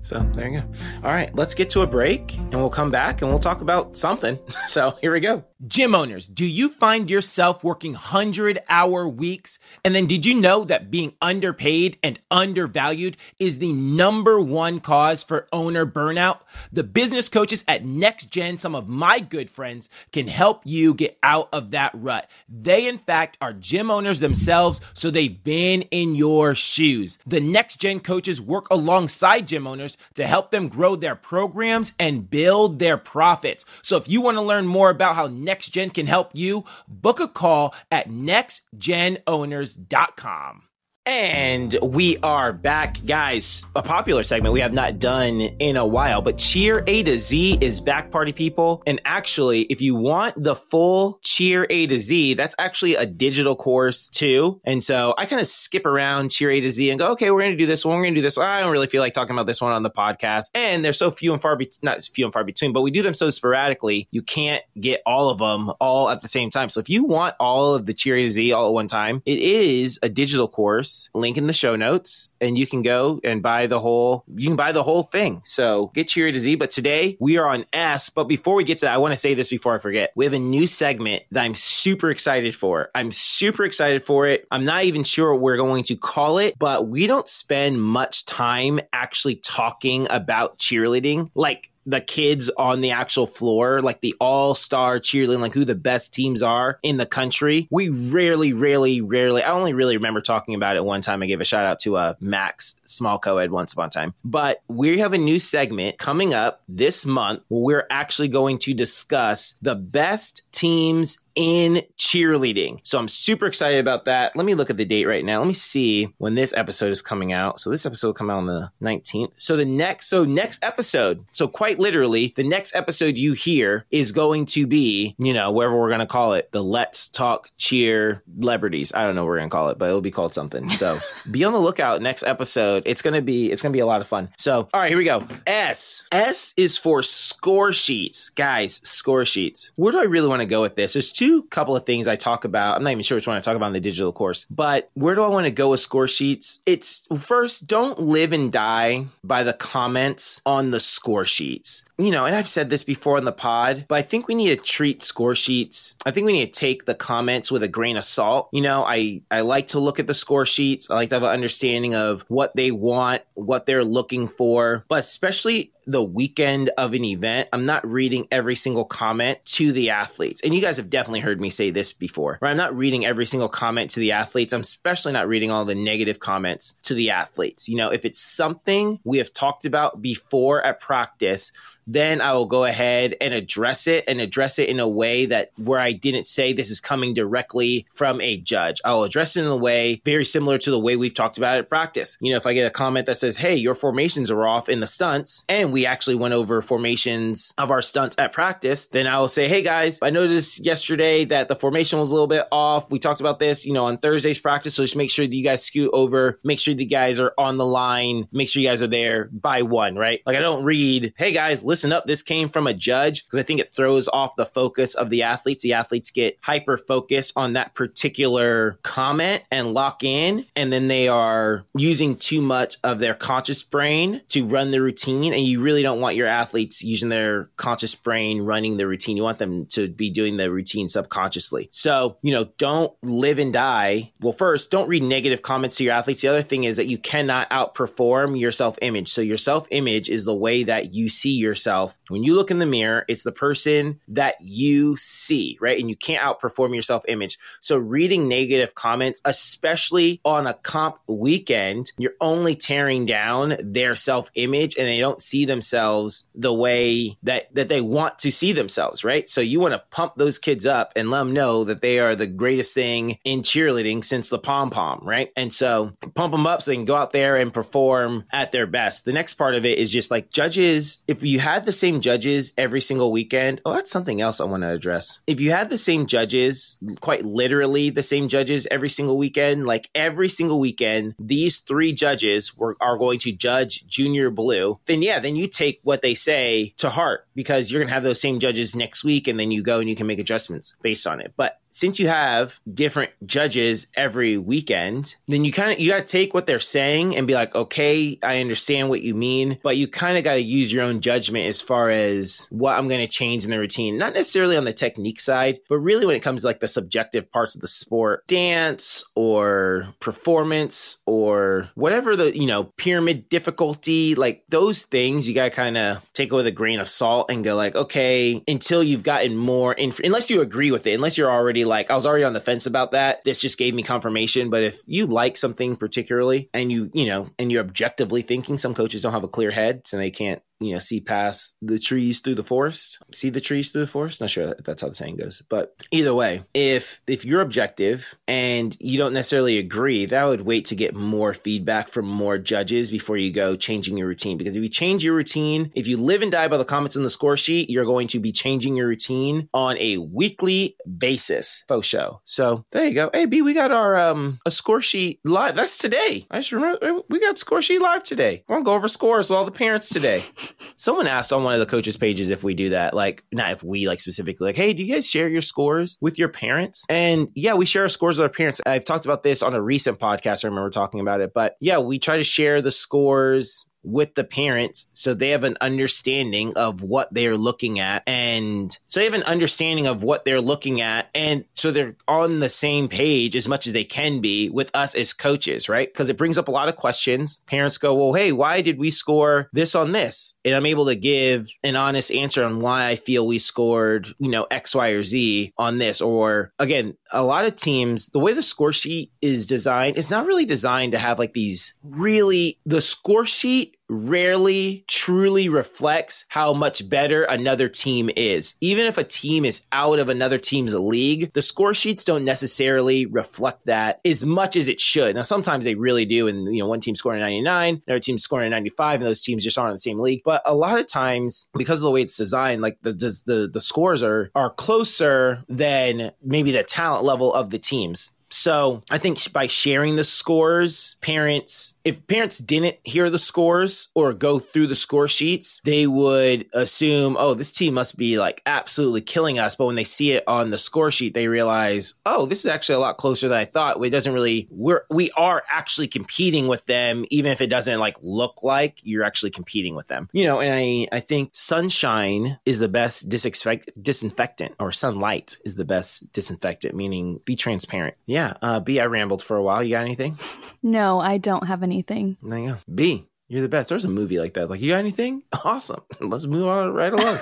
so 0.02 0.18
there 0.34 0.48
you 0.48 0.60
go. 0.60 0.66
All 1.04 1.12
right, 1.12 1.32
let's 1.36 1.54
get 1.54 1.70
to 1.70 1.82
a 1.82 1.86
break 1.86 2.36
and 2.36 2.54
we'll 2.54 2.68
come 2.68 2.90
back 2.90 3.22
and 3.22 3.30
we'll 3.30 3.38
talk 3.38 3.60
about 3.60 3.96
something. 3.96 4.38
So 4.66 4.92
here 5.00 5.12
we 5.12 5.20
go. 5.20 5.44
Gym 5.66 5.94
owners, 5.94 6.26
do 6.26 6.46
you 6.46 6.68
find 6.68 7.08
yourself 7.10 7.62
working 7.62 7.92
100 7.92 8.60
hour 8.68 9.06
weeks? 9.06 9.58
And 9.84 9.94
then 9.94 10.06
did 10.06 10.24
you 10.26 10.40
know 10.40 10.64
that 10.64 10.90
being 10.90 11.14
underpaid 11.20 11.98
and 12.02 12.18
undervalued 12.30 13.16
is 13.38 13.58
the 13.58 13.72
number 13.72 14.40
one 14.40 14.80
cause 14.80 15.22
for 15.22 15.46
owner 15.52 15.86
burnout? 15.86 16.40
The 16.72 16.82
business 16.82 17.28
coaches 17.28 17.64
at 17.68 17.84
Next 17.84 18.26
Gen, 18.26 18.58
some 18.58 18.74
of 18.74 18.81
my 18.88 19.20
good 19.20 19.48
friends, 19.48 19.88
can 20.12 20.28
help 20.28 20.62
you 20.64 20.92
get 20.92 21.18
out 21.22 21.48
of 21.52 21.70
that 21.70 21.92
rut. 21.94 22.28
They, 22.48 22.86
in 22.86 22.98
fact, 22.98 23.38
are 23.40 23.54
gym 23.54 23.90
owners 23.90 24.20
themselves, 24.20 24.82
so 24.92 25.10
they've 25.10 25.42
been 25.42 25.82
in 25.90 26.14
your 26.14 26.54
shoes. 26.54 27.18
The 27.26 27.40
Next 27.40 27.80
Gen 27.80 28.00
coaches 28.00 28.40
work 28.40 28.66
alongside 28.70 29.48
gym 29.48 29.66
owners 29.66 29.96
to 30.14 30.26
help 30.26 30.50
them 30.50 30.68
grow 30.68 30.96
their 30.96 31.16
programs 31.16 31.94
and 31.98 32.28
build 32.28 32.78
their 32.78 32.98
profits. 32.98 33.64
So 33.80 33.96
if 33.96 34.08
you 34.08 34.20
want 34.20 34.36
to 34.36 34.42
learn 34.42 34.66
more 34.66 34.90
about 34.90 35.14
how 35.14 35.28
Next 35.28 35.62
NextGen 35.62 35.94
can 35.94 36.06
help 36.06 36.30
you, 36.34 36.64
book 36.88 37.20
a 37.20 37.28
call 37.28 37.72
at 37.90 38.08
nextgenowners.com. 38.08 40.62
And 41.04 41.76
we 41.82 42.16
are 42.18 42.52
back, 42.52 43.04
guys. 43.04 43.64
A 43.74 43.82
popular 43.82 44.22
segment 44.22 44.52
we 44.52 44.60
have 44.60 44.72
not 44.72 45.00
done 45.00 45.40
in 45.40 45.76
a 45.76 45.84
while, 45.84 46.22
but 46.22 46.38
Cheer 46.38 46.84
A 46.86 47.02
to 47.02 47.18
Z 47.18 47.58
is 47.60 47.80
back, 47.80 48.12
party 48.12 48.32
people. 48.32 48.84
And 48.86 49.00
actually, 49.04 49.62
if 49.62 49.80
you 49.80 49.96
want 49.96 50.40
the 50.40 50.54
full 50.54 51.18
Cheer 51.24 51.66
A 51.70 51.88
to 51.88 51.98
Z, 51.98 52.34
that's 52.34 52.54
actually 52.56 52.94
a 52.94 53.04
digital 53.04 53.56
course 53.56 54.06
too. 54.06 54.60
And 54.62 54.80
so 54.80 55.12
I 55.18 55.26
kind 55.26 55.40
of 55.40 55.48
skip 55.48 55.86
around 55.86 56.30
Cheer 56.30 56.50
A 56.50 56.60
to 56.60 56.70
Z 56.70 56.88
and 56.90 57.00
go, 57.00 57.10
okay, 57.12 57.32
we're 57.32 57.40
going 57.40 57.50
to 57.50 57.56
do 57.56 57.66
this 57.66 57.84
one. 57.84 57.96
We're 57.96 58.04
going 58.04 58.14
to 58.14 58.20
do 58.20 58.22
this. 58.22 58.36
One. 58.36 58.46
I 58.46 58.60
don't 58.60 58.70
really 58.70 58.86
feel 58.86 59.00
like 59.00 59.12
talking 59.12 59.34
about 59.34 59.48
this 59.48 59.60
one 59.60 59.72
on 59.72 59.82
the 59.82 59.90
podcast. 59.90 60.50
And 60.54 60.84
they're 60.84 60.92
so 60.92 61.10
few 61.10 61.32
and 61.32 61.42
far, 61.42 61.56
be- 61.56 61.72
not 61.82 62.00
few 62.00 62.26
and 62.26 62.32
far 62.32 62.44
between, 62.44 62.72
but 62.72 62.82
we 62.82 62.92
do 62.92 63.02
them 63.02 63.14
so 63.14 63.28
sporadically. 63.30 64.06
You 64.12 64.22
can't 64.22 64.62
get 64.80 65.02
all 65.04 65.30
of 65.30 65.38
them 65.38 65.72
all 65.80 66.10
at 66.10 66.20
the 66.20 66.28
same 66.28 66.48
time. 66.48 66.68
So 66.68 66.78
if 66.78 66.88
you 66.88 67.02
want 67.02 67.34
all 67.40 67.74
of 67.74 67.86
the 67.86 67.94
Cheer 67.94 68.18
A 68.18 68.22
to 68.22 68.28
Z 68.28 68.52
all 68.52 68.68
at 68.68 68.72
one 68.72 68.86
time, 68.86 69.20
it 69.26 69.40
is 69.40 69.98
a 70.00 70.08
digital 70.08 70.46
course 70.46 70.91
course, 70.92 71.10
link 71.14 71.38
in 71.38 71.46
the 71.46 71.52
show 71.52 71.76
notes, 71.76 72.32
and 72.40 72.56
you 72.58 72.66
can 72.66 72.82
go 72.82 73.20
and 73.24 73.42
buy 73.42 73.66
the 73.66 73.80
whole 73.80 74.24
you 74.34 74.48
can 74.48 74.56
buy 74.56 74.72
the 74.72 74.82
whole 74.82 75.02
thing. 75.02 75.40
So 75.44 75.90
get 75.94 76.08
Cheer 76.08 76.30
to 76.30 76.38
Z. 76.38 76.56
But 76.56 76.70
today 76.70 77.16
we 77.20 77.38
are 77.38 77.46
on 77.46 77.64
S. 77.72 78.10
But 78.10 78.24
before 78.24 78.54
we 78.54 78.64
get 78.64 78.78
to 78.78 78.86
that, 78.86 78.94
I 78.94 78.98
want 78.98 79.12
to 79.14 79.18
say 79.18 79.34
this 79.34 79.48
before 79.48 79.74
I 79.74 79.78
forget. 79.78 80.12
We 80.16 80.24
have 80.24 80.34
a 80.34 80.38
new 80.38 80.66
segment 80.66 81.22
that 81.30 81.44
I'm 81.44 81.54
super 81.54 82.10
excited 82.10 82.54
for. 82.54 82.90
I'm 82.94 83.12
super 83.12 83.64
excited 83.64 84.04
for 84.04 84.26
it. 84.26 84.46
I'm 84.50 84.64
not 84.64 84.84
even 84.84 85.04
sure 85.04 85.34
we're 85.34 85.56
going 85.56 85.84
to 85.84 85.96
call 85.96 86.38
it, 86.38 86.58
but 86.58 86.88
we 86.88 87.06
don't 87.06 87.28
spend 87.28 87.82
much 87.82 88.24
time 88.26 88.80
actually 88.92 89.36
talking 89.36 90.06
about 90.10 90.58
cheerleading. 90.58 91.28
Like 91.34 91.70
the 91.86 92.00
kids 92.00 92.50
on 92.56 92.80
the 92.80 92.92
actual 92.92 93.26
floor, 93.26 93.80
like 93.80 94.00
the 94.00 94.14
all 94.20 94.54
star 94.54 94.98
cheerleading, 95.00 95.40
like 95.40 95.54
who 95.54 95.64
the 95.64 95.74
best 95.74 96.14
teams 96.14 96.42
are 96.42 96.78
in 96.82 96.96
the 96.96 97.06
country. 97.06 97.68
We 97.70 97.88
rarely, 97.88 98.52
rarely, 98.52 99.00
rarely, 99.00 99.42
I 99.42 99.52
only 99.52 99.72
really 99.72 99.96
remember 99.96 100.20
talking 100.20 100.54
about 100.54 100.76
it 100.76 100.84
one 100.84 101.00
time. 101.00 101.22
I 101.22 101.26
gave 101.26 101.40
a 101.40 101.44
shout 101.44 101.64
out 101.64 101.80
to 101.80 101.96
uh, 101.96 102.14
Max 102.20 102.76
Small 102.84 103.18
Co-ed 103.18 103.50
once 103.50 103.72
upon 103.72 103.86
a 103.86 103.90
time. 103.90 104.14
But 104.24 104.62
we 104.68 104.98
have 104.98 105.12
a 105.12 105.18
new 105.18 105.38
segment 105.38 105.98
coming 105.98 106.34
up 106.34 106.62
this 106.68 107.04
month 107.04 107.42
where 107.48 107.62
we're 107.62 107.86
actually 107.90 108.28
going 108.28 108.58
to 108.58 108.74
discuss 108.74 109.54
the 109.62 109.74
best 109.74 110.42
teams 110.52 111.18
in 111.34 111.82
cheerleading. 111.96 112.80
So 112.82 112.98
I'm 112.98 113.08
super 113.08 113.46
excited 113.46 113.80
about 113.80 114.04
that. 114.06 114.36
Let 114.36 114.46
me 114.46 114.54
look 114.54 114.70
at 114.70 114.76
the 114.76 114.84
date 114.84 115.06
right 115.06 115.24
now. 115.24 115.38
Let 115.38 115.48
me 115.48 115.54
see 115.54 116.12
when 116.18 116.34
this 116.34 116.52
episode 116.54 116.90
is 116.90 117.02
coming 117.02 117.32
out. 117.32 117.60
So 117.60 117.70
this 117.70 117.86
episode 117.86 118.08
will 118.08 118.14
come 118.14 118.30
out 118.30 118.38
on 118.38 118.46
the 118.46 118.70
19th. 118.82 119.32
So 119.36 119.56
the 119.56 119.64
next 119.64 120.08
so 120.08 120.24
next 120.24 120.64
episode, 120.64 121.24
so 121.32 121.48
quite 121.48 121.78
literally, 121.78 122.32
the 122.36 122.42
next 122.42 122.74
episode 122.74 123.16
you 123.16 123.32
hear 123.32 123.86
is 123.90 124.12
going 124.12 124.46
to 124.46 124.66
be, 124.66 125.14
you 125.18 125.32
know, 125.32 125.50
whatever 125.50 125.78
we're 125.78 125.88
going 125.88 126.00
to 126.00 126.06
call 126.06 126.34
it, 126.34 126.50
the 126.52 126.62
Let's 126.62 127.08
Talk 127.08 127.50
Cheer 127.56 128.22
Celebrities. 128.38 128.92
I 128.94 129.04
don't 129.04 129.14
know 129.14 129.22
what 129.22 129.28
we're 129.28 129.38
going 129.38 129.50
to 129.50 129.54
call 129.54 129.68
it, 129.68 129.78
but 129.78 129.88
it'll 129.88 130.00
be 130.00 130.10
called 130.10 130.34
something. 130.34 130.68
So 130.70 131.00
be 131.30 131.44
on 131.44 131.52
the 131.52 131.60
lookout 131.60 132.02
next 132.02 132.22
episode. 132.24 132.82
It's 132.86 133.02
going 133.02 133.14
to 133.14 133.22
be 133.22 133.50
it's 133.50 133.62
going 133.62 133.72
to 133.72 133.76
be 133.76 133.80
a 133.80 133.86
lot 133.86 134.00
of 134.00 134.08
fun. 134.08 134.30
So, 134.38 134.68
all 134.72 134.80
right, 134.80 134.88
here 134.88 134.98
we 134.98 135.04
go. 135.04 135.26
S. 135.46 136.04
S 136.10 136.54
is 136.56 136.76
for 136.78 137.02
score 137.02 137.72
sheets. 137.72 138.30
Guys, 138.30 138.80
score 138.82 139.24
sheets. 139.24 139.72
Where 139.76 139.92
do 139.92 140.00
I 140.00 140.04
really 140.04 140.28
want 140.28 140.42
to 140.42 140.46
go 140.46 140.62
with 140.62 140.76
this? 140.76 140.94
There's 140.94 141.12
two 141.12 141.21
two 141.22 141.44
couple 141.44 141.76
of 141.76 141.86
things 141.86 142.08
I 142.08 142.16
talk 142.16 142.44
about. 142.44 142.76
I'm 142.76 142.82
not 142.82 142.90
even 142.90 143.04
sure 143.04 143.16
which 143.16 143.28
one 143.28 143.36
I 143.36 143.40
talk 143.40 143.54
about 143.54 143.68
in 143.68 143.74
the 143.74 143.80
digital 143.80 144.12
course, 144.12 144.44
but 144.50 144.90
where 144.94 145.14
do 145.14 145.22
I 145.22 145.28
want 145.28 145.46
to 145.46 145.52
go 145.52 145.70
with 145.70 145.78
score 145.78 146.08
sheets? 146.08 146.60
It's 146.66 147.06
first, 147.20 147.68
don't 147.68 148.00
live 148.00 148.32
and 148.32 148.50
die 148.50 149.06
by 149.22 149.44
the 149.44 149.52
comments 149.52 150.40
on 150.44 150.70
the 150.70 150.80
score 150.80 151.24
sheets. 151.24 151.84
You 151.96 152.10
know, 152.10 152.24
and 152.24 152.34
I've 152.34 152.48
said 152.48 152.70
this 152.70 152.82
before 152.82 153.18
on 153.18 153.24
the 153.24 153.30
pod, 153.30 153.84
but 153.86 153.94
I 153.94 154.02
think 154.02 154.26
we 154.26 154.34
need 154.34 154.58
to 154.58 154.64
treat 154.64 155.04
score 155.04 155.36
sheets. 155.36 155.94
I 156.04 156.10
think 156.10 156.26
we 156.26 156.32
need 156.32 156.52
to 156.52 156.58
take 156.58 156.86
the 156.86 156.94
comments 156.96 157.52
with 157.52 157.62
a 157.62 157.68
grain 157.68 157.96
of 157.96 158.04
salt. 158.04 158.48
You 158.50 158.62
know, 158.62 158.84
I, 158.84 159.22
I 159.30 159.42
like 159.42 159.68
to 159.68 159.78
look 159.78 160.00
at 160.00 160.08
the 160.08 160.14
score 160.14 160.44
sheets. 160.44 160.90
I 160.90 160.96
like 160.96 161.10
to 161.10 161.14
have 161.14 161.22
an 161.22 161.28
understanding 161.28 161.94
of 161.94 162.24
what 162.26 162.56
they 162.56 162.72
want, 162.72 163.22
what 163.34 163.66
they're 163.66 163.84
looking 163.84 164.26
for, 164.26 164.84
but 164.88 164.98
especially 164.98 165.70
the 165.86 166.02
weekend 166.02 166.70
of 166.76 166.94
an 166.94 167.04
event, 167.04 167.48
I'm 167.52 167.66
not 167.66 167.86
reading 167.86 168.26
every 168.32 168.56
single 168.56 168.84
comment 168.84 169.38
to 169.44 169.70
the 169.70 169.90
athletes. 169.90 170.40
And 170.42 170.52
you 170.52 170.60
guys 170.60 170.78
have 170.78 170.90
definitely 170.90 171.11
heard 171.20 171.40
me 171.40 171.50
say 171.50 171.70
this 171.70 171.92
before, 171.92 172.38
right? 172.40 172.50
I'm 172.50 172.56
not 172.56 172.76
reading 172.76 173.04
every 173.04 173.26
single 173.26 173.48
comment 173.48 173.92
to 173.92 174.00
the 174.00 174.12
athletes. 174.12 174.52
I'm 174.52 174.60
especially 174.60 175.12
not 175.12 175.28
reading 175.28 175.50
all 175.50 175.64
the 175.64 175.74
negative 175.74 176.18
comments 176.18 176.76
to 176.84 176.94
the 176.94 177.10
athletes. 177.10 177.68
You 177.68 177.76
know, 177.76 177.90
if 177.90 178.04
it's 178.04 178.20
something 178.20 179.00
we 179.04 179.18
have 179.18 179.32
talked 179.32 179.64
about 179.64 180.02
before 180.02 180.64
at 180.64 180.80
practice, 180.80 181.52
then 181.86 182.20
I 182.20 182.32
will 182.34 182.46
go 182.46 182.64
ahead 182.64 183.14
and 183.20 183.34
address 183.34 183.86
it 183.86 184.04
and 184.06 184.20
address 184.20 184.58
it 184.58 184.68
in 184.68 184.80
a 184.80 184.88
way 184.88 185.26
that 185.26 185.50
where 185.56 185.80
I 185.80 185.92
didn't 185.92 186.26
say 186.26 186.52
this 186.52 186.70
is 186.70 186.80
coming 186.80 187.14
directly 187.14 187.86
from 187.94 188.20
a 188.20 188.36
judge. 188.36 188.80
I'll 188.84 189.02
address 189.02 189.36
it 189.36 189.42
in 189.42 189.46
a 189.46 189.56
way 189.56 190.00
very 190.04 190.24
similar 190.24 190.58
to 190.58 190.70
the 190.70 190.78
way 190.78 190.96
we've 190.96 191.14
talked 191.14 191.38
about 191.38 191.56
it 191.56 191.60
at 191.60 191.68
practice. 191.68 192.16
You 192.20 192.30
know, 192.32 192.36
if 192.36 192.46
I 192.46 192.54
get 192.54 192.66
a 192.66 192.70
comment 192.70 193.06
that 193.06 193.16
says, 193.18 193.36
Hey, 193.36 193.56
your 193.56 193.74
formations 193.74 194.30
are 194.30 194.46
off 194.46 194.68
in 194.68 194.80
the 194.80 194.86
stunts, 194.86 195.44
and 195.48 195.72
we 195.72 195.86
actually 195.86 196.16
went 196.16 196.34
over 196.34 196.62
formations 196.62 197.52
of 197.58 197.70
our 197.70 197.82
stunts 197.82 198.16
at 198.18 198.32
practice, 198.32 198.86
then 198.86 199.06
I 199.06 199.18
will 199.18 199.28
say, 199.28 199.48
Hey 199.48 199.62
guys, 199.62 199.98
I 200.02 200.10
noticed 200.10 200.64
yesterday 200.64 201.24
that 201.26 201.48
the 201.48 201.56
formation 201.56 201.98
was 201.98 202.10
a 202.10 202.14
little 202.14 202.26
bit 202.26 202.46
off. 202.52 202.90
We 202.90 202.98
talked 202.98 203.20
about 203.20 203.38
this, 203.38 203.66
you 203.66 203.72
know, 203.72 203.86
on 203.86 203.98
Thursday's 203.98 204.38
practice. 204.38 204.74
So 204.74 204.82
just 204.82 204.96
make 204.96 205.10
sure 205.10 205.26
that 205.26 205.34
you 205.34 205.44
guys 205.44 205.64
scoot 205.64 205.90
over, 205.92 206.38
make 206.44 206.60
sure 206.60 206.74
the 206.74 206.84
guys 206.84 207.18
are 207.18 207.34
on 207.38 207.56
the 207.56 207.66
line, 207.66 208.28
make 208.32 208.48
sure 208.48 208.62
you 208.62 208.68
guys 208.68 208.82
are 208.82 208.88
there 208.88 209.28
by 209.32 209.62
one, 209.62 209.96
right? 209.96 210.20
Like 210.26 210.36
I 210.36 210.40
don't 210.40 210.64
read, 210.64 211.14
Hey 211.16 211.32
guys, 211.32 211.64
listen 211.72 211.90
up, 211.90 212.04
this 212.04 212.20
came 212.20 212.50
from 212.50 212.66
a 212.66 212.74
judge 212.74 213.24
because 213.24 213.38
I 213.38 213.44
think 213.44 213.58
it 213.58 213.72
throws 213.72 214.06
off 214.06 214.36
the 214.36 214.44
focus 214.44 214.94
of 214.94 215.08
the 215.08 215.22
athletes. 215.22 215.62
The 215.62 215.72
athletes 215.72 216.10
get 216.10 216.36
hyper 216.42 216.76
focused 216.76 217.32
on 217.34 217.54
that 217.54 217.74
particular 217.74 218.78
comment 218.82 219.42
and 219.50 219.72
lock 219.72 220.04
in, 220.04 220.44
and 220.54 220.70
then 220.70 220.88
they 220.88 221.08
are 221.08 221.64
using 221.74 222.16
too 222.16 222.42
much 222.42 222.76
of 222.84 222.98
their 222.98 223.14
conscious 223.14 223.62
brain 223.62 224.20
to 224.28 224.44
run 224.44 224.70
the 224.70 224.82
routine. 224.82 225.32
And 225.32 225.42
you 225.42 225.62
really 225.62 225.82
don't 225.82 225.98
want 225.98 226.14
your 226.14 226.26
athletes 226.26 226.84
using 226.84 227.08
their 227.08 227.48
conscious 227.56 227.94
brain 227.94 228.42
running 228.42 228.76
the 228.76 228.86
routine. 228.86 229.16
You 229.16 229.22
want 229.22 229.38
them 229.38 229.64
to 229.68 229.88
be 229.88 230.10
doing 230.10 230.36
the 230.36 230.50
routine 230.50 230.88
subconsciously. 230.88 231.70
So, 231.72 232.18
you 232.20 232.34
know, 232.34 232.50
don't 232.58 232.92
live 233.02 233.38
and 233.38 233.50
die. 233.50 234.12
Well, 234.20 234.34
first, 234.34 234.70
don't 234.70 234.88
read 234.88 235.04
negative 235.04 235.40
comments 235.40 235.76
to 235.76 235.84
your 235.84 235.94
athletes. 235.94 236.20
The 236.20 236.28
other 236.28 236.42
thing 236.42 236.64
is 236.64 236.76
that 236.76 236.86
you 236.88 236.98
cannot 236.98 237.48
outperform 237.48 238.38
your 238.38 238.52
self 238.52 238.76
image. 238.82 239.08
So, 239.08 239.22
your 239.22 239.38
self 239.38 239.66
image 239.70 240.10
is 240.10 240.26
the 240.26 240.34
way 240.34 240.64
that 240.64 240.92
you 240.92 241.08
see 241.08 241.32
yourself. 241.32 241.61
When 242.08 242.22
you 242.22 242.34
look 242.34 242.50
in 242.50 242.58
the 242.58 242.66
mirror, 242.66 243.04
it's 243.08 243.22
the 243.22 243.32
person 243.32 244.00
that 244.08 244.34
you 244.40 244.96
see, 244.96 245.58
right? 245.60 245.78
And 245.78 245.88
you 245.88 245.96
can't 245.96 246.22
outperform 246.22 246.72
your 246.72 246.82
self 246.82 247.04
image. 247.08 247.38
So, 247.60 247.76
reading 247.76 248.28
negative 248.28 248.74
comments, 248.74 249.20
especially 249.24 250.20
on 250.24 250.46
a 250.46 250.54
comp 250.54 250.98
weekend, 251.06 251.92
you're 251.98 252.14
only 252.20 252.54
tearing 252.54 253.06
down 253.06 253.56
their 253.60 253.96
self 253.96 254.30
image 254.34 254.76
and 254.76 254.86
they 254.86 254.98
don't 254.98 255.22
see 255.22 255.44
themselves 255.44 256.26
the 256.34 256.52
way 256.52 257.16
that, 257.22 257.54
that 257.54 257.68
they 257.68 257.80
want 257.80 258.18
to 258.20 258.30
see 258.30 258.52
themselves, 258.52 259.04
right? 259.04 259.28
So, 259.28 259.40
you 259.40 259.60
want 259.60 259.74
to 259.74 259.82
pump 259.90 260.14
those 260.16 260.38
kids 260.38 260.66
up 260.66 260.92
and 260.96 261.10
let 261.10 261.20
them 261.20 261.32
know 261.32 261.64
that 261.64 261.80
they 261.80 261.98
are 261.98 262.16
the 262.16 262.26
greatest 262.26 262.74
thing 262.74 263.18
in 263.24 263.42
cheerleading 263.42 264.04
since 264.04 264.28
the 264.28 264.38
pom 264.38 264.70
pom, 264.70 265.00
right? 265.02 265.30
And 265.36 265.52
so, 265.52 265.92
pump 266.14 266.32
them 266.32 266.46
up 266.46 266.62
so 266.62 266.70
they 266.70 266.76
can 266.76 266.84
go 266.84 266.96
out 266.96 267.12
there 267.12 267.36
and 267.36 267.52
perform 267.52 268.24
at 268.32 268.52
their 268.52 268.66
best. 268.66 269.04
The 269.04 269.12
next 269.12 269.34
part 269.34 269.54
of 269.54 269.64
it 269.64 269.78
is 269.78 269.92
just 269.92 270.10
like 270.10 270.30
judges, 270.30 271.02
if 271.06 271.22
you 271.22 271.38
had 271.54 271.64
the 271.66 271.72
same 271.72 272.00
judges 272.00 272.52
every 272.56 272.80
single 272.80 273.12
weekend, 273.12 273.60
oh, 273.64 273.74
that's 273.74 273.90
something 273.90 274.20
else 274.20 274.40
I 274.40 274.44
want 274.44 274.62
to 274.62 274.70
address. 274.70 275.20
If 275.26 275.40
you 275.40 275.50
had 275.50 275.70
the 275.70 275.78
same 275.78 276.06
judges, 276.06 276.76
quite 277.00 277.24
literally 277.24 277.90
the 277.90 278.02
same 278.02 278.28
judges 278.28 278.66
every 278.70 278.88
single 278.88 279.18
weekend, 279.18 279.66
like 279.66 279.90
every 279.94 280.28
single 280.28 280.60
weekend, 280.60 281.14
these 281.18 281.58
three 281.58 281.92
judges 281.92 282.56
were, 282.56 282.76
are 282.80 282.98
going 282.98 283.18
to 283.20 283.32
judge 283.32 283.86
Junior 283.86 284.30
Blue, 284.30 284.78
then 284.86 285.02
yeah, 285.02 285.18
then 285.18 285.36
you 285.36 285.48
take 285.48 285.80
what 285.82 286.02
they 286.02 286.14
say 286.14 286.74
to 286.78 286.90
heart 286.90 287.26
because 287.34 287.70
you're 287.70 287.80
going 287.80 287.88
to 287.88 287.94
have 287.94 288.02
those 288.02 288.20
same 288.20 288.38
judges 288.38 288.74
next 288.74 289.04
week 289.04 289.28
and 289.28 289.38
then 289.38 289.50
you 289.50 289.62
go 289.62 289.78
and 289.78 289.88
you 289.88 289.96
can 289.96 290.06
make 290.06 290.18
adjustments 290.18 290.76
based 290.82 291.06
on 291.06 291.20
it. 291.20 291.32
But 291.36 291.58
since 291.72 291.98
you 291.98 292.06
have 292.06 292.60
different 292.72 293.10
judges 293.26 293.86
every 293.96 294.36
weekend, 294.38 295.16
then 295.26 295.44
you 295.44 295.52
kind 295.52 295.72
of 295.72 295.80
you 295.80 295.90
got 295.90 296.06
to 296.06 296.12
take 296.12 296.34
what 296.34 296.46
they're 296.46 296.60
saying 296.60 297.16
and 297.16 297.26
be 297.26 297.34
like, 297.34 297.54
"Okay, 297.54 298.18
I 298.22 298.40
understand 298.40 298.90
what 298.90 299.02
you 299.02 299.14
mean," 299.14 299.58
but 299.62 299.76
you 299.76 299.88
kind 299.88 300.18
of 300.18 300.22
got 300.22 300.34
to 300.34 300.42
use 300.42 300.72
your 300.72 300.84
own 300.84 301.00
judgment 301.00 301.46
as 301.46 301.60
far 301.60 301.90
as 301.90 302.46
what 302.50 302.78
I'm 302.78 302.88
going 302.88 303.00
to 303.00 303.08
change 303.08 303.44
in 303.44 303.50
the 303.50 303.58
routine. 303.58 303.98
Not 303.98 304.14
necessarily 304.14 304.56
on 304.56 304.64
the 304.64 304.72
technique 304.72 305.20
side, 305.20 305.58
but 305.68 305.78
really 305.78 306.06
when 306.06 306.14
it 306.14 306.22
comes 306.22 306.42
to 306.42 306.46
like 306.46 306.60
the 306.60 306.68
subjective 306.68 307.30
parts 307.32 307.54
of 307.54 307.62
the 307.62 307.68
sport, 307.68 308.26
dance 308.26 309.02
or 309.16 309.88
performance 309.98 310.98
or 311.06 311.70
whatever 311.74 312.16
the, 312.16 312.36
you 312.36 312.46
know, 312.46 312.64
pyramid 312.76 313.30
difficulty, 313.30 314.14
like 314.14 314.44
those 314.50 314.82
things 314.82 315.26
you 315.26 315.34
got 315.34 315.44
to 315.44 315.50
kind 315.50 315.78
of 315.78 316.06
take 316.12 316.30
it 316.30 316.34
with 316.34 316.46
a 316.46 316.50
grain 316.52 316.80
of 316.80 316.88
salt 316.88 317.30
and 317.30 317.44
go 317.44 317.56
like, 317.56 317.74
"Okay, 317.74 318.42
until 318.46 318.82
you've 318.82 319.02
gotten 319.02 319.36
more 319.36 319.72
inf- 319.72 320.00
unless 320.00 320.28
you 320.28 320.42
agree 320.42 320.70
with 320.70 320.86
it, 320.86 320.92
unless 320.92 321.16
you're 321.16 321.30
already 321.30 321.61
like 321.64 321.90
I 321.90 321.94
was 321.94 322.06
already 322.06 322.24
on 322.24 322.32
the 322.32 322.40
fence 322.40 322.66
about 322.66 322.92
that. 322.92 323.24
This 323.24 323.38
just 323.38 323.58
gave 323.58 323.74
me 323.74 323.82
confirmation. 323.82 324.50
But 324.50 324.62
if 324.62 324.80
you 324.86 325.06
like 325.06 325.36
something 325.36 325.76
particularly 325.76 326.50
and 326.54 326.70
you, 326.70 326.90
you 326.92 327.06
know, 327.06 327.28
and 327.38 327.50
you're 327.50 327.64
objectively 327.64 328.22
thinking, 328.22 328.58
some 328.58 328.74
coaches 328.74 329.02
don't 329.02 329.12
have 329.12 329.24
a 329.24 329.28
clear 329.28 329.50
head, 329.50 329.86
so 329.86 329.96
they 329.96 330.10
can't 330.10 330.42
you 330.62 330.72
know 330.72 330.78
see 330.78 331.00
past 331.00 331.56
the 331.60 331.78
trees 331.78 332.20
through 332.20 332.34
the 332.34 332.44
forest 332.44 332.98
see 333.12 333.30
the 333.30 333.40
trees 333.40 333.70
through 333.70 333.82
the 333.82 333.86
forest. 333.90 334.20
Not 334.20 334.30
sure 334.30 334.54
if 334.58 334.64
that's 334.64 334.82
how 334.82 334.88
the 334.88 334.94
saying 334.94 335.16
goes 335.16 335.42
but 335.48 335.74
either 335.90 336.14
way 336.14 336.42
if 336.54 337.00
if 337.06 337.24
you're 337.24 337.40
objective 337.40 338.14
and 338.28 338.76
you 338.80 338.98
don't 338.98 339.12
necessarily 339.12 339.58
agree 339.58 340.06
that 340.06 340.24
would 340.24 340.42
wait 340.42 340.66
to 340.66 340.74
get 340.74 340.94
more 340.94 341.34
feedback 341.34 341.88
from 341.88 342.06
more 342.06 342.38
judges 342.38 342.90
before 342.90 343.16
you 343.16 343.32
go 343.32 343.56
changing 343.56 343.96
your 343.96 344.06
routine. 344.06 344.36
Because 344.36 344.56
if 344.56 344.62
you 344.62 344.68
change 344.68 345.04
your 345.04 345.14
routine 345.14 345.70
if 345.74 345.86
you 345.86 345.96
live 345.96 346.22
and 346.22 346.32
die 346.32 346.48
by 346.48 346.56
the 346.56 346.64
comments 346.64 346.96
in 346.96 347.02
the 347.02 347.10
score 347.10 347.36
sheet 347.36 347.70
you're 347.70 347.84
going 347.84 348.08
to 348.08 348.20
be 348.20 348.32
changing 348.32 348.76
your 348.76 348.88
routine 348.88 349.48
on 349.52 349.76
a 349.78 349.98
weekly 349.98 350.76
basis 350.98 351.64
faux 351.68 351.86
show. 351.86 352.20
So 352.24 352.64
there 352.72 352.84
you 352.84 352.94
go. 352.94 353.10
Hey 353.12 353.26
b 353.26 353.42
we 353.42 353.54
got 353.54 353.70
our 353.70 353.96
um 353.96 354.38
a 354.46 354.50
score 354.50 354.80
sheet 354.80 355.20
live. 355.24 355.54
That's 355.54 355.78
today. 355.78 356.26
I 356.30 356.38
just 356.38 356.52
remember 356.52 357.02
we 357.08 357.20
got 357.20 357.38
score 357.38 357.62
sheet 357.62 357.80
live 357.80 358.02
today. 358.02 358.44
We're 358.48 358.56
gonna 358.56 358.64
go 358.64 358.74
over 358.74 358.88
scores 358.88 359.28
with 359.28 359.36
all 359.36 359.44
the 359.44 359.50
parents 359.50 359.88
today 359.88 360.22
Someone 360.76 361.06
asked 361.06 361.32
on 361.32 361.44
one 361.44 361.54
of 361.54 361.60
the 361.60 361.66
coaches' 361.66 361.96
pages 361.96 362.30
if 362.30 362.42
we 362.42 362.54
do 362.54 362.70
that. 362.70 362.94
Like, 362.94 363.24
not 363.32 363.52
if 363.52 363.62
we, 363.62 363.88
like 363.88 364.00
specifically, 364.00 364.46
like, 364.46 364.56
hey, 364.56 364.72
do 364.72 364.82
you 364.82 364.94
guys 364.94 365.08
share 365.08 365.28
your 365.28 365.42
scores 365.42 365.98
with 366.00 366.18
your 366.18 366.28
parents? 366.28 366.84
And 366.88 367.28
yeah, 367.34 367.54
we 367.54 367.66
share 367.66 367.82
our 367.82 367.88
scores 367.88 368.18
with 368.18 368.24
our 368.24 368.32
parents. 368.32 368.60
I've 368.66 368.84
talked 368.84 369.04
about 369.04 369.22
this 369.22 369.42
on 369.42 369.54
a 369.54 369.62
recent 369.62 369.98
podcast. 369.98 370.44
I 370.44 370.48
remember 370.48 370.70
talking 370.70 371.00
about 371.00 371.20
it. 371.20 371.32
But 371.34 371.56
yeah, 371.60 371.78
we 371.78 371.98
try 371.98 372.16
to 372.16 372.24
share 372.24 372.62
the 372.62 372.70
scores 372.70 373.66
with 373.84 374.14
the 374.14 374.24
parents 374.24 374.88
so 374.92 375.12
they 375.12 375.30
have 375.30 375.44
an 375.44 375.56
understanding 375.60 376.56
of 376.56 376.82
what 376.82 377.12
they're 377.12 377.36
looking 377.36 377.80
at 377.80 378.02
and 378.06 378.78
so 378.92 379.00
they 379.00 379.04
have 379.04 379.14
an 379.14 379.22
understanding 379.22 379.86
of 379.86 380.02
what 380.02 380.26
they're 380.26 380.40
looking 380.40 380.82
at 380.82 381.08
and 381.14 381.46
so 381.54 381.70
they're 381.70 381.96
on 382.06 382.40
the 382.40 382.48
same 382.50 382.88
page 382.88 383.34
as 383.34 383.48
much 383.48 383.66
as 383.66 383.72
they 383.72 383.84
can 383.84 384.20
be 384.20 384.50
with 384.50 384.70
us 384.74 384.94
as 384.94 385.14
coaches 385.14 385.68
right? 385.68 385.90
Because 385.90 386.10
it 386.10 386.18
brings 386.18 386.36
up 386.36 386.48
a 386.48 386.50
lot 386.50 386.68
of 386.68 386.76
questions. 386.76 387.40
Parents 387.46 387.78
go 387.78 387.94
well 387.94 388.12
hey 388.12 388.32
why 388.32 388.60
did 388.60 388.78
we 388.78 388.90
score 388.90 389.48
this 389.54 389.74
on 389.74 389.92
this? 389.92 390.34
And 390.44 390.54
i'm 390.54 390.66
able 390.66 390.86
to 390.86 390.94
give 390.94 391.48
an 391.64 391.74
honest 391.74 392.12
answer 392.12 392.44
on 392.44 392.60
why 392.60 392.86
i 392.86 392.96
feel 392.96 393.26
we 393.26 393.38
scored 393.38 394.14
you 394.18 394.28
know 394.28 394.46
x 394.50 394.74
y 394.74 394.90
or 394.90 395.02
z 395.02 395.54
on 395.56 395.78
this. 395.78 396.00
Or 396.02 396.52
again 396.58 396.96
a 397.10 397.24
lot 397.24 397.46
of 397.46 397.56
teams 397.56 398.08
the 398.08 398.18
way 398.18 398.34
the 398.34 398.42
score 398.42 398.72
sheet 398.72 399.10
is 399.22 399.46
designed 399.46 399.96
it's 399.96 400.10
not 400.10 400.26
really 400.26 400.44
designed 400.44 400.92
to 400.92 400.98
have 400.98 401.18
like 401.18 401.32
these 401.32 401.74
really 401.82 402.58
the 402.66 402.82
score 402.82 403.24
sheet 403.24 403.76
rarely 403.92 404.84
truly 404.88 405.48
reflects 405.48 406.24
how 406.28 406.52
much 406.52 406.88
better 406.88 407.22
another 407.24 407.68
team 407.68 408.10
is. 408.16 408.54
Even 408.60 408.86
if 408.86 408.98
a 408.98 409.04
team 409.04 409.44
is 409.44 409.64
out 409.70 409.98
of 409.98 410.08
another 410.08 410.38
team's 410.38 410.74
league, 410.74 411.32
the 411.34 411.42
score 411.42 411.74
sheets 411.74 412.04
don't 412.04 412.24
necessarily 412.24 413.06
reflect 413.06 413.66
that 413.66 414.00
as 414.04 414.24
much 414.24 414.56
as 414.56 414.68
it 414.68 414.80
should. 414.80 415.14
Now, 415.14 415.22
sometimes 415.22 415.64
they 415.64 415.74
really 415.74 416.04
do, 416.04 416.28
and 416.28 416.54
you 416.54 416.62
know, 416.62 416.68
one 416.68 416.80
team 416.80 416.96
scoring 416.96 417.20
a 417.20 417.24
99, 417.24 417.82
another 417.86 418.00
team 418.00 418.18
scoring 418.18 418.46
a 418.46 418.50
95, 418.50 419.00
and 419.00 419.06
those 419.06 419.20
teams 419.20 419.44
just 419.44 419.58
aren't 419.58 419.70
in 419.70 419.74
the 419.74 419.78
same 419.80 419.98
league. 419.98 420.22
But 420.24 420.42
a 420.46 420.54
lot 420.54 420.78
of 420.78 420.86
times, 420.86 421.48
because 421.54 421.80
of 421.80 421.86
the 421.86 421.90
way 421.90 422.02
it's 422.02 422.16
designed, 422.16 422.62
like 422.62 422.78
the 422.82 422.92
the 423.26 423.50
the 423.52 423.60
scores 423.60 424.02
are 424.02 424.30
are 424.34 424.50
closer 424.50 425.44
than 425.48 426.12
maybe 426.22 426.50
the 426.52 426.62
talent 426.62 427.04
level 427.04 427.32
of 427.32 427.50
the 427.50 427.58
teams. 427.58 428.12
So 428.32 428.82
I 428.90 428.96
think 428.96 429.30
by 429.32 429.46
sharing 429.46 429.96
the 429.96 430.04
scores, 430.04 430.96
parents, 431.02 431.74
if 431.84 432.06
parents 432.06 432.38
didn't 432.38 432.76
hear 432.82 433.10
the 433.10 433.18
scores 433.18 433.88
or 433.94 434.14
go 434.14 434.38
through 434.38 434.68
the 434.68 434.74
score 434.74 435.06
sheets, 435.06 435.60
they 435.64 435.86
would 435.86 436.46
assume, 436.54 437.16
oh, 437.18 437.34
this 437.34 437.52
team 437.52 437.74
must 437.74 437.98
be 437.98 438.18
like 438.18 438.40
absolutely 438.46 439.02
killing 439.02 439.38
us. 439.38 439.54
But 439.54 439.66
when 439.66 439.76
they 439.76 439.84
see 439.84 440.12
it 440.12 440.24
on 440.26 440.48
the 440.48 440.56
score 440.56 440.90
sheet, 440.90 441.12
they 441.12 441.28
realize, 441.28 441.94
oh, 442.06 442.24
this 442.24 442.40
is 442.40 442.46
actually 442.46 442.76
a 442.76 442.80
lot 442.80 442.96
closer 442.96 443.28
than 443.28 443.36
I 443.36 443.44
thought. 443.44 443.84
It 443.84 443.90
doesn't 443.90 444.14
really, 444.14 444.48
we're, 444.50 444.84
we 444.88 445.10
are 445.10 445.42
actually 445.50 445.88
competing 445.88 446.48
with 446.48 446.64
them, 446.64 447.04
even 447.10 447.32
if 447.32 447.42
it 447.42 447.48
doesn't 447.48 447.80
like 447.80 447.96
look 448.00 448.42
like 448.42 448.78
you're 448.82 449.04
actually 449.04 449.30
competing 449.30 449.74
with 449.74 449.88
them. 449.88 450.08
You 450.12 450.24
know, 450.24 450.40
and 450.40 450.54
I, 450.54 450.96
I 450.96 451.00
think 451.00 451.30
sunshine 451.34 452.38
is 452.46 452.60
the 452.60 452.68
best 452.68 453.10
disinfect, 453.10 453.70
disinfectant 453.80 454.54
or 454.58 454.72
sunlight 454.72 455.36
is 455.44 455.56
the 455.56 455.66
best 455.66 456.10
disinfectant, 456.14 456.74
meaning 456.74 457.20
be 457.26 457.36
transparent. 457.36 457.94
Yeah 458.06 458.21
yeah. 458.22 458.34
Uh, 458.40 458.60
B, 458.60 458.80
I 458.80 458.86
rambled 458.86 459.22
for 459.22 459.36
a 459.36 459.42
while. 459.42 459.62
You 459.62 459.70
got 459.76 459.84
anything? 459.84 460.18
No, 460.64 461.00
I 461.00 461.18
don't 461.18 461.48
have 461.48 461.64
anything. 461.64 462.16
There 462.22 462.38
you 462.38 462.50
go. 462.52 462.58
B, 462.72 463.08
you're 463.26 463.42
the 463.42 463.48
best. 463.48 463.68
There's 463.68 463.84
a 463.84 463.88
movie 463.88 464.20
like 464.20 464.34
that. 464.34 464.48
Like, 464.48 464.60
you 464.60 464.70
got 464.70 464.78
anything? 464.78 465.24
Awesome. 465.44 465.80
Let's 466.00 466.26
move 466.26 466.46
on 466.46 466.72
right 466.72 466.92
along. 466.92 467.18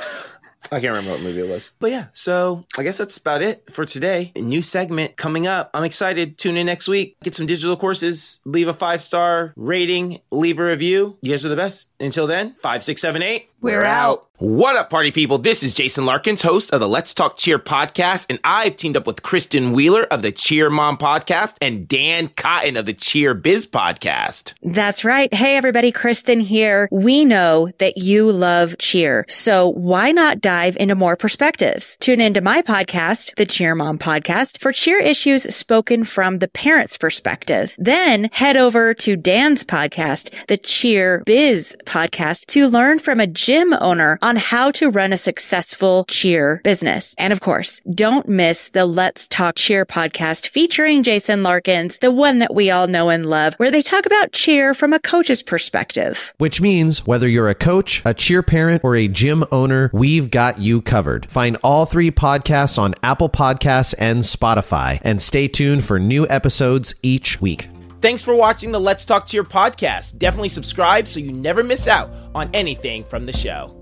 I 0.67 0.79
can't 0.79 0.93
remember 0.93 1.13
what 1.13 1.23
movie 1.23 1.41
it 1.41 1.49
was. 1.49 1.75
But 1.79 1.91
yeah, 1.91 2.09
so 2.13 2.67
I 2.77 2.83
guess 2.83 2.99
that's 2.99 3.17
about 3.17 3.41
it 3.41 3.65
for 3.73 3.87
today. 3.87 4.33
A 4.37 4.43
new 4.43 4.61
segment 4.61 5.17
coming 5.17 5.47
up. 5.47 5.71
I'm 5.73 5.85
excited. 5.85 6.37
Tune 6.37 6.59
in 6.59 6.67
next 6.67 6.87
week. 6.87 7.17
Get 7.25 7.35
some 7.35 7.47
digital 7.47 7.79
courses. 7.79 8.41
Leave 8.45 8.69
a 8.69 8.75
five 8.75 9.03
star 9.03 9.55
rating. 9.57 10.21
Leave 10.31 10.59
a 10.59 10.65
review. 10.65 11.17
You 11.23 11.31
guys 11.31 11.47
are 11.47 11.49
the 11.49 11.57
best. 11.57 11.93
Until 11.99 12.27
then, 12.27 12.57
five, 12.61 12.85
six, 12.85 13.01
seven, 13.01 13.23
eight. 13.23 13.50
We're, 13.61 13.85
out. 13.85 14.31
What 14.41 14.75
up, 14.75 14.89
party 14.89 15.11
people? 15.11 15.37
This 15.37 15.63
is 15.63 15.75
Jason 15.75 16.07
Larkins, 16.07 16.41
host 16.41 16.73
of 16.73 16.81
the 16.81 16.89
Let's 16.89 17.13
Talk 17.13 17.37
Cheer 17.37 17.59
podcast, 17.59 18.25
and 18.31 18.41
I've 18.43 18.75
teamed 18.75 18.97
up 18.97 19.07
with 19.07 19.21
Kristen 19.21 19.73
Wheeler 19.73 20.05
of 20.05 20.23
the 20.23 20.33
Cheer 20.33 20.71
Mom 20.71 20.97
podcast 20.97 21.57
and 21.61 21.87
Dan 21.87 22.29
Cotton 22.29 22.79
of 22.79 22.87
the 22.87 22.95
Cheer 22.95 23.35
Biz 23.35 23.67
podcast. 23.67 24.55
That's 24.63 25.05
right. 25.05 25.33
Hey, 25.35 25.59
everybody, 25.59 25.93
Kristen 25.93 26.41
here. 26.41 26.89
We 26.91 27.27
know 27.27 27.71
that 27.77 27.99
you 27.99 28.33
love 28.33 28.79
cheer, 28.79 29.27
so 29.29 29.69
why 29.69 30.11
not 30.11 30.41
dive 30.41 30.75
into 30.79 30.95
more 30.95 31.17
perspectives? 31.17 31.99
Tune 32.01 32.23
into 32.23 32.41
my 32.41 32.63
podcast, 32.63 33.35
the 33.35 33.45
Cheer 33.45 33.75
Mom 33.75 33.99
podcast, 33.99 34.59
for 34.59 34.73
cheer 34.73 35.01
issues 35.01 35.55
spoken 35.55 36.03
from 36.03 36.39
the 36.39 36.49
parent's 36.49 36.97
perspective. 36.97 37.77
Then 37.77 38.31
head 38.33 38.57
over 38.57 38.95
to 38.95 39.17
Dan's 39.17 39.65
podcast, 39.65 40.47
the 40.47 40.57
Cheer 40.57 41.23
Biz 41.27 41.77
podcast, 41.85 42.47
to 42.47 42.67
learn 42.67 42.99
from 42.99 43.21
a 43.21 43.27
gym 43.51 43.75
owner 43.81 44.17
on 44.23 44.37
how 44.37 44.71
to 44.71 44.89
run 44.89 45.13
a 45.13 45.17
successful 45.17 46.05
cheer 46.05 46.61
business. 46.63 47.17
And 47.19 47.33
of 47.33 47.41
course, 47.41 47.81
don't 47.93 48.29
miss 48.29 48.69
the 48.69 48.87
Let's 48.87 49.27
Talk 49.27 49.57
Cheer 49.57 49.85
podcast 49.85 50.47
featuring 50.47 51.03
Jason 51.03 51.43
Larkins, 51.43 51.99
the 51.99 52.13
one 52.13 52.39
that 52.39 52.55
we 52.55 52.71
all 52.71 52.87
know 52.87 53.09
and 53.09 53.29
love, 53.29 53.55
where 53.55 53.73
they 53.73 53.83
talk 53.83 54.07
about 54.07 54.31
cheer 54.31 54.73
from 54.73 54.93
a 54.93 55.01
coach's 55.01 55.43
perspective. 55.43 56.33
Which 56.39 56.61
means 56.61 57.09
whether 57.09 57.27
you're 57.27 57.49
a 57.49 57.57
coach, 57.57 58.03
a 58.05 58.15
cheer 58.15 58.45
parent, 58.45 58.85
or 58.85 58.95
a 58.95 59.09
gym 59.09 59.45
owner, 59.51 59.91
we've 59.93 60.31
got 60.31 60.61
you 60.61 60.81
covered. 60.81 61.29
Find 61.29 61.57
all 61.65 61.87
three 61.87 62.13
podcasts 62.13 62.79
on 62.79 62.95
Apple 63.03 63.31
Podcasts 63.31 63.97
and 63.99 64.21
Spotify, 64.21 65.01
and 65.03 65.21
stay 65.21 65.49
tuned 65.49 65.85
for 65.85 65.99
new 65.99 66.25
episodes 66.29 66.95
each 67.03 67.41
week. 67.41 67.69
Thanks 68.01 68.23
for 68.23 68.35
watching 68.35 68.73
the 68.73 68.81
Let's 68.81 69.05
Talk 69.05 69.27
Cheer 69.27 69.45
podcast. 69.45 70.17
Definitely 70.19 70.49
subscribe 70.49 71.07
so 71.07 71.21
you 71.21 71.33
never 71.33 71.63
miss 71.63 71.87
out 71.87 72.11
on 72.35 72.51
anything 72.55 73.05
from 73.05 73.27
the 73.27 73.33
show. 73.33 73.80